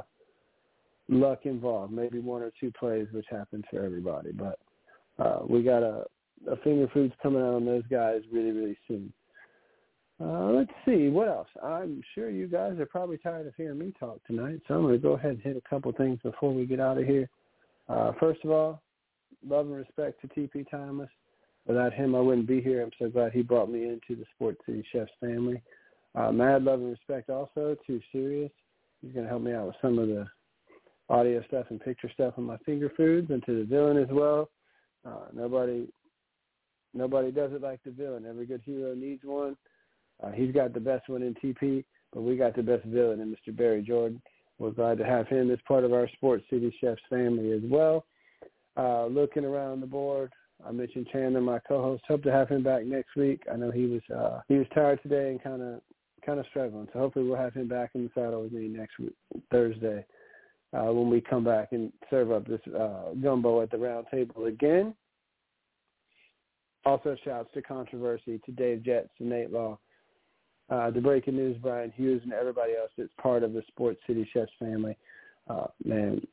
luck 1.10 1.46
involved. 1.46 1.94
Maybe 1.94 2.20
one 2.20 2.42
or 2.42 2.52
two 2.60 2.72
plays, 2.72 3.08
which 3.12 3.26
happens 3.30 3.64
for 3.70 3.84
everybody. 3.84 4.32
But 4.32 4.60
uh, 5.20 5.40
we 5.48 5.64
got 5.64 5.84
a, 5.84 6.06
a 6.50 6.58
finger 6.64 6.88
foods 6.94 7.14
coming 7.22 7.42
out 7.42 7.56
on 7.56 7.66
those 7.66 7.84
guys 7.90 8.22
really, 8.32 8.52
really 8.52 8.78
soon. 8.88 9.14
Uh, 10.22 10.52
let's 10.52 10.72
see 10.86 11.10
what 11.10 11.28
else. 11.28 11.48
I'm 11.64 12.02
sure 12.14 12.30
you 12.30 12.48
guys 12.48 12.80
are 12.80 12.86
probably 12.86 13.18
tired 13.18 13.48
of 13.48 13.56
hearing 13.56 13.80
me 13.80 13.94
talk 14.00 14.24
tonight, 14.26 14.62
so 14.68 14.76
I'm 14.76 14.84
going 14.84 14.94
to 14.94 15.00
go 15.00 15.14
ahead 15.14 15.32
and 15.32 15.42
hit 15.42 15.58
a 15.58 15.70
couple 15.70 15.92
things 15.92 16.20
before 16.24 16.54
we 16.54 16.66
get 16.66 16.80
out 16.80 16.98
of 16.98 17.06
here. 17.06 17.30
Uh, 17.90 18.12
first 18.20 18.40
of 18.44 18.52
all, 18.52 18.82
love 19.46 19.66
and 19.66 19.76
respect 19.76 20.22
to 20.22 20.28
TP 20.28 20.70
Thomas. 20.70 21.10
Without 21.66 21.94
him, 21.94 22.16
I 22.16 22.20
wouldn't 22.20 22.48
be 22.48 22.62
here. 22.62 22.82
I'm 22.82 22.92
so 23.00 23.10
glad 23.10 23.32
he 23.32 23.42
brought 23.42 23.72
me 23.72 23.84
into 23.84 24.16
the 24.20 24.26
Sports 24.36 24.60
City 24.66 24.84
Chefs 24.92 25.12
family. 25.20 25.62
Uh, 26.16 26.32
mad 26.32 26.64
love 26.64 26.80
and 26.80 26.92
respect 26.92 27.30
also 27.30 27.76
to 27.88 28.02
Sirius. 28.12 28.52
He's 29.02 29.14
going 29.14 29.26
to 29.26 29.30
help 29.30 29.42
me 29.42 29.54
out 29.54 29.68
with 29.68 29.76
some 29.82 29.98
of 29.98 30.08
the 30.08 30.28
audio 31.10 31.44
stuff 31.48 31.66
and 31.70 31.80
picture 31.80 32.10
stuff 32.14 32.34
on 32.38 32.44
my 32.44 32.58
finger 32.66 32.92
foods, 32.96 33.30
and 33.30 33.44
to 33.46 33.60
the 33.60 33.66
villain 33.66 33.98
as 33.98 34.10
well. 34.12 34.50
Uh, 35.06 35.26
nobody, 35.34 35.88
nobody 36.94 37.32
does 37.32 37.52
it 37.54 37.62
like 37.62 37.82
the 37.84 37.92
villain. 37.92 38.26
Every 38.26 38.46
good 38.46 38.62
hero 38.66 38.94
needs 38.94 39.24
one. 39.24 39.58
Uh, 40.22 40.32
he's 40.32 40.54
got 40.54 40.74
the 40.74 40.80
best 40.80 41.10
one 41.10 41.24
in 41.24 41.34
TP, 41.36 41.84
but 42.14 42.22
we 42.22 42.38
got 42.38 42.56
the 42.56 42.64
best 42.64 42.86
villain 42.86 43.20
in 43.20 43.30
Mr. 43.30 43.56
Barry 43.56 43.82
Jordan. 43.82 44.22
We're 44.60 44.72
glad 44.72 44.98
to 45.00 45.06
have 45.06 45.28
him 45.28 45.52
as 45.52 45.60
part 45.68 45.84
of 45.84 45.94
our 45.94 46.08
Sports 46.14 46.46
City 46.50 46.74
Chefs 46.80 47.02
family 47.10 47.52
as 47.52 47.62
well. 47.64 48.06
Uh, 48.78 49.08
looking 49.08 49.46
around 49.46 49.82
the 49.82 49.88
board, 49.88 50.32
I 50.66 50.72
mentioned 50.72 51.08
Chandler, 51.12 51.42
my 51.42 51.60
co-host. 51.60 52.04
Hope 52.08 52.24
to 52.24 52.32
have 52.32 52.50
him 52.50 52.64
back 52.64 52.86
next 52.86 53.16
week. 53.16 53.44
I 53.52 53.56
know 53.56 53.72
he 53.72 53.86
was 53.86 54.02
uh, 54.16 54.42
he 54.48 54.56
was 54.56 54.68
tired 54.74 55.02
today 55.04 55.32
and 55.32 55.44
kind 55.44 55.62
of 55.62 55.82
kind 56.26 56.40
of 56.40 56.46
struggling, 56.50 56.88
so 56.94 57.00
hopefully 57.00 57.26
we'll 57.26 57.38
have 57.38 57.54
him 57.54 57.68
back 57.68 57.92
in 57.96 58.04
the 58.06 58.10
saddle 58.16 58.44
with 58.44 58.54
me 58.54 58.68
next 58.68 58.98
week, 59.00 59.16
Thursday 59.52 60.06
uh, 60.74 60.92
when 60.92 61.10
we 61.10 61.22
come 61.22 61.44
back 61.44 61.70
and 61.72 61.92
serve 62.10 62.32
up 62.32 62.48
this 62.48 62.62
uh, 62.78 63.14
gumbo 63.22 63.62
at 63.62 63.72
the 63.72 63.78
round 63.78 64.08
table 64.12 64.46
again. 64.46 64.94
Also, 66.86 67.16
shouts 67.24 67.50
to 67.54 67.62
Controversy, 67.62 68.42
to 68.46 68.52
Dave 68.52 68.84
Jets, 68.84 69.10
to 69.18 69.26
Nate 69.26 69.52
Law, 69.52 69.80
uh, 70.70 70.90
the 70.92 71.00
breaking 71.00 71.36
news, 71.36 71.56
Brian 71.62 71.94
Hughes, 71.96 72.22
and 72.24 72.34
everybody 72.34 72.74
else 72.74 72.92
that's 72.98 73.10
part 73.22 73.44
of 73.44 73.54
the 73.54 73.64
Sports 73.68 74.02
City 74.08 74.28
Chefs 74.34 74.52
family. 74.60 74.98
Uh, 75.50 75.68
man, 75.84 76.26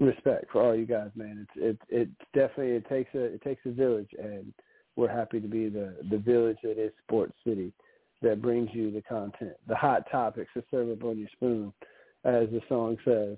respect 0.00 0.46
for 0.52 0.62
all 0.62 0.76
you 0.76 0.86
guys, 0.86 1.10
man. 1.14 1.46
It's 1.56 1.78
it 1.90 1.94
it 2.02 2.08
definitely 2.34 2.76
it 2.76 2.88
takes 2.88 3.14
a 3.14 3.24
it 3.24 3.42
takes 3.42 3.62
a 3.66 3.70
village, 3.70 4.10
and 4.18 4.52
we're 4.96 5.08
happy 5.08 5.40
to 5.40 5.48
be 5.48 5.68
the 5.68 5.96
the 6.10 6.18
village 6.18 6.58
that 6.62 6.78
is 6.78 6.92
Sports 7.06 7.34
City 7.46 7.72
that 8.22 8.42
brings 8.42 8.70
you 8.72 8.90
the 8.90 9.02
content, 9.02 9.54
the 9.68 9.76
hot 9.76 10.04
topics 10.10 10.50
to 10.54 10.62
serve 10.70 10.90
up 10.90 11.04
on 11.04 11.18
your 11.18 11.28
spoon, 11.32 11.72
as 12.24 12.48
the 12.50 12.60
song 12.68 12.96
says 13.04 13.36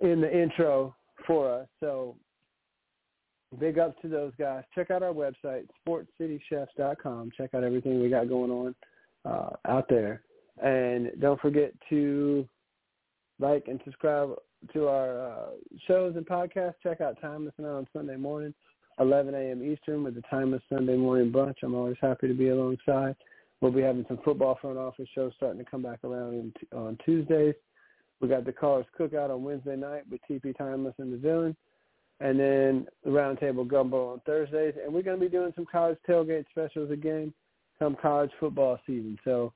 in 0.00 0.20
the 0.20 0.42
intro 0.42 0.94
for 1.26 1.52
us. 1.52 1.68
So 1.80 2.16
big 3.58 3.78
ups 3.78 3.96
to 4.02 4.08
those 4.08 4.32
guys. 4.38 4.64
Check 4.74 4.90
out 4.90 5.02
our 5.02 5.12
website, 5.12 5.66
sportscitychefs.com. 5.86 7.30
Check 7.36 7.54
out 7.54 7.64
everything 7.64 8.00
we 8.00 8.08
got 8.08 8.28
going 8.28 8.50
on 8.50 8.74
uh, 9.24 9.50
out 9.68 9.86
there. 9.88 10.22
And 10.62 11.10
don't 11.20 11.40
forget 11.40 11.72
to 11.90 12.48
like 13.40 13.64
and 13.66 13.80
subscribe 13.84 14.30
to 14.72 14.88
our 14.88 15.26
uh, 15.26 15.46
shows 15.86 16.16
and 16.16 16.26
podcasts, 16.26 16.74
check 16.82 17.00
out 17.00 17.20
Timeless 17.20 17.54
Now 17.58 17.76
on 17.76 17.86
Sunday 17.92 18.16
morning, 18.16 18.54
11 18.98 19.34
a.m. 19.34 19.62
Eastern 19.62 20.04
with 20.04 20.14
the 20.14 20.22
Timeless 20.30 20.62
Sunday 20.68 20.96
Morning 20.96 21.30
Brunch. 21.32 21.56
I'm 21.62 21.74
always 21.74 21.96
happy 22.00 22.28
to 22.28 22.34
be 22.34 22.48
alongside. 22.48 23.16
We'll 23.60 23.72
be 23.72 23.82
having 23.82 24.04
some 24.08 24.18
football 24.24 24.58
front 24.60 24.78
office 24.78 25.08
shows 25.14 25.32
starting 25.36 25.62
to 25.62 25.70
come 25.70 25.82
back 25.82 26.04
around 26.04 26.34
in, 26.34 26.52
on 26.76 26.98
Tuesdays. 27.04 27.54
We 28.20 28.28
got 28.28 28.44
the 28.44 28.52
Callers 28.52 28.86
Cookout 28.98 29.30
on 29.30 29.42
Wednesday 29.42 29.76
night 29.76 30.04
with 30.10 30.20
TP 30.28 30.56
Timeless 30.56 30.94
and 30.98 31.12
the 31.12 31.18
Villain. 31.18 31.56
And 32.20 32.38
then 32.38 32.86
the 33.02 33.10
Roundtable 33.10 33.66
Gumbo 33.66 34.12
on 34.12 34.20
Thursdays. 34.20 34.74
And 34.82 34.94
we're 34.94 35.02
going 35.02 35.18
to 35.18 35.24
be 35.24 35.30
doing 35.30 35.52
some 35.56 35.66
college 35.70 35.98
tailgate 36.08 36.44
specials 36.50 36.90
again 36.90 37.34
come 37.78 37.96
college 38.00 38.30
football 38.38 38.78
season. 38.86 39.18
So 39.24 39.52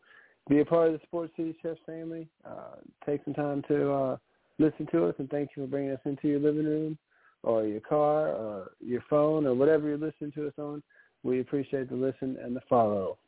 be 0.48 0.61
a 0.61 0.64
part 0.64 0.88
of 0.88 0.94
the 0.94 1.06
Sports 1.06 1.32
City 1.36 1.56
Chefs 1.62 1.80
family. 1.86 2.28
Uh, 2.44 2.76
take 3.06 3.24
some 3.24 3.34
time 3.34 3.62
to 3.68 3.92
uh, 3.92 4.16
listen 4.59 4.86
to 4.92 5.06
us, 5.06 5.14
and 5.18 5.28
thank 5.30 5.50
you 5.56 5.64
for 5.64 5.68
bringing 5.68 5.92
us 5.92 6.00
into 6.04 6.28
your 6.28 6.40
living 6.40 6.66
room 6.66 6.98
or 7.42 7.64
your 7.64 7.80
car 7.80 8.28
or 8.28 8.72
your 8.80 9.02
phone 9.09 9.46
or 9.46 9.54
whatever 9.54 9.88
you're 9.88 9.98
listening 9.98 10.32
to 10.32 10.48
us 10.48 10.54
on. 10.59 10.82
We 11.22 11.40
appreciate 11.40 11.88
the 11.88 11.96
listen 11.96 12.36
and 12.42 12.54
the 12.54 12.61
follow. 12.68 13.18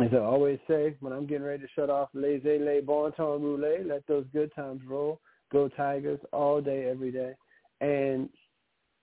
As 0.00 0.08
I 0.12 0.18
always 0.18 0.58
say, 0.66 0.96
when 1.00 1.12
I'm 1.12 1.26
getting 1.26 1.46
ready 1.46 1.62
to 1.62 1.68
shut 1.74 1.88
off, 1.88 2.08
laissez 2.14 2.58
les 2.58 2.80
bon 2.80 3.12
temps 3.12 3.40
rouler, 3.40 3.84
let 3.84 4.06
those 4.06 4.24
good 4.32 4.52
times 4.54 4.80
roll. 4.86 5.20
Go 5.52 5.68
Tigers 5.68 6.18
all 6.32 6.60
day, 6.60 6.88
every 6.90 7.12
day. 7.12 7.34
And 7.80 8.28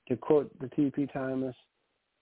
to 0.09 0.18
quote 0.18 0.51
the 0.59 0.68
TP 0.68 1.12
Timeless 1.14 1.55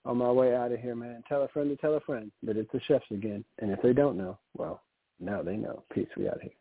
on 0.05 0.17
my 0.17 0.31
way 0.31 0.55
out 0.55 0.71
of 0.71 0.79
here, 0.79 0.95
man, 0.95 1.23
tell 1.27 1.43
a 1.43 1.47
friend 1.47 1.69
to 1.69 1.75
tell 1.77 1.95
a 1.95 1.99
friend 2.01 2.31
that 2.43 2.57
it's 2.57 2.71
the 2.71 2.79
chefs 2.87 3.05
again. 3.11 3.43
And 3.57 3.71
if 3.71 3.81
they 3.81 3.93
don't 3.93 4.17
know, 4.17 4.37
well, 4.55 4.83
now 5.19 5.41
they 5.41 5.57
know. 5.57 5.83
Peace. 5.93 6.07
We 6.15 6.27
out 6.27 6.35
of 6.35 6.41
here. 6.41 6.51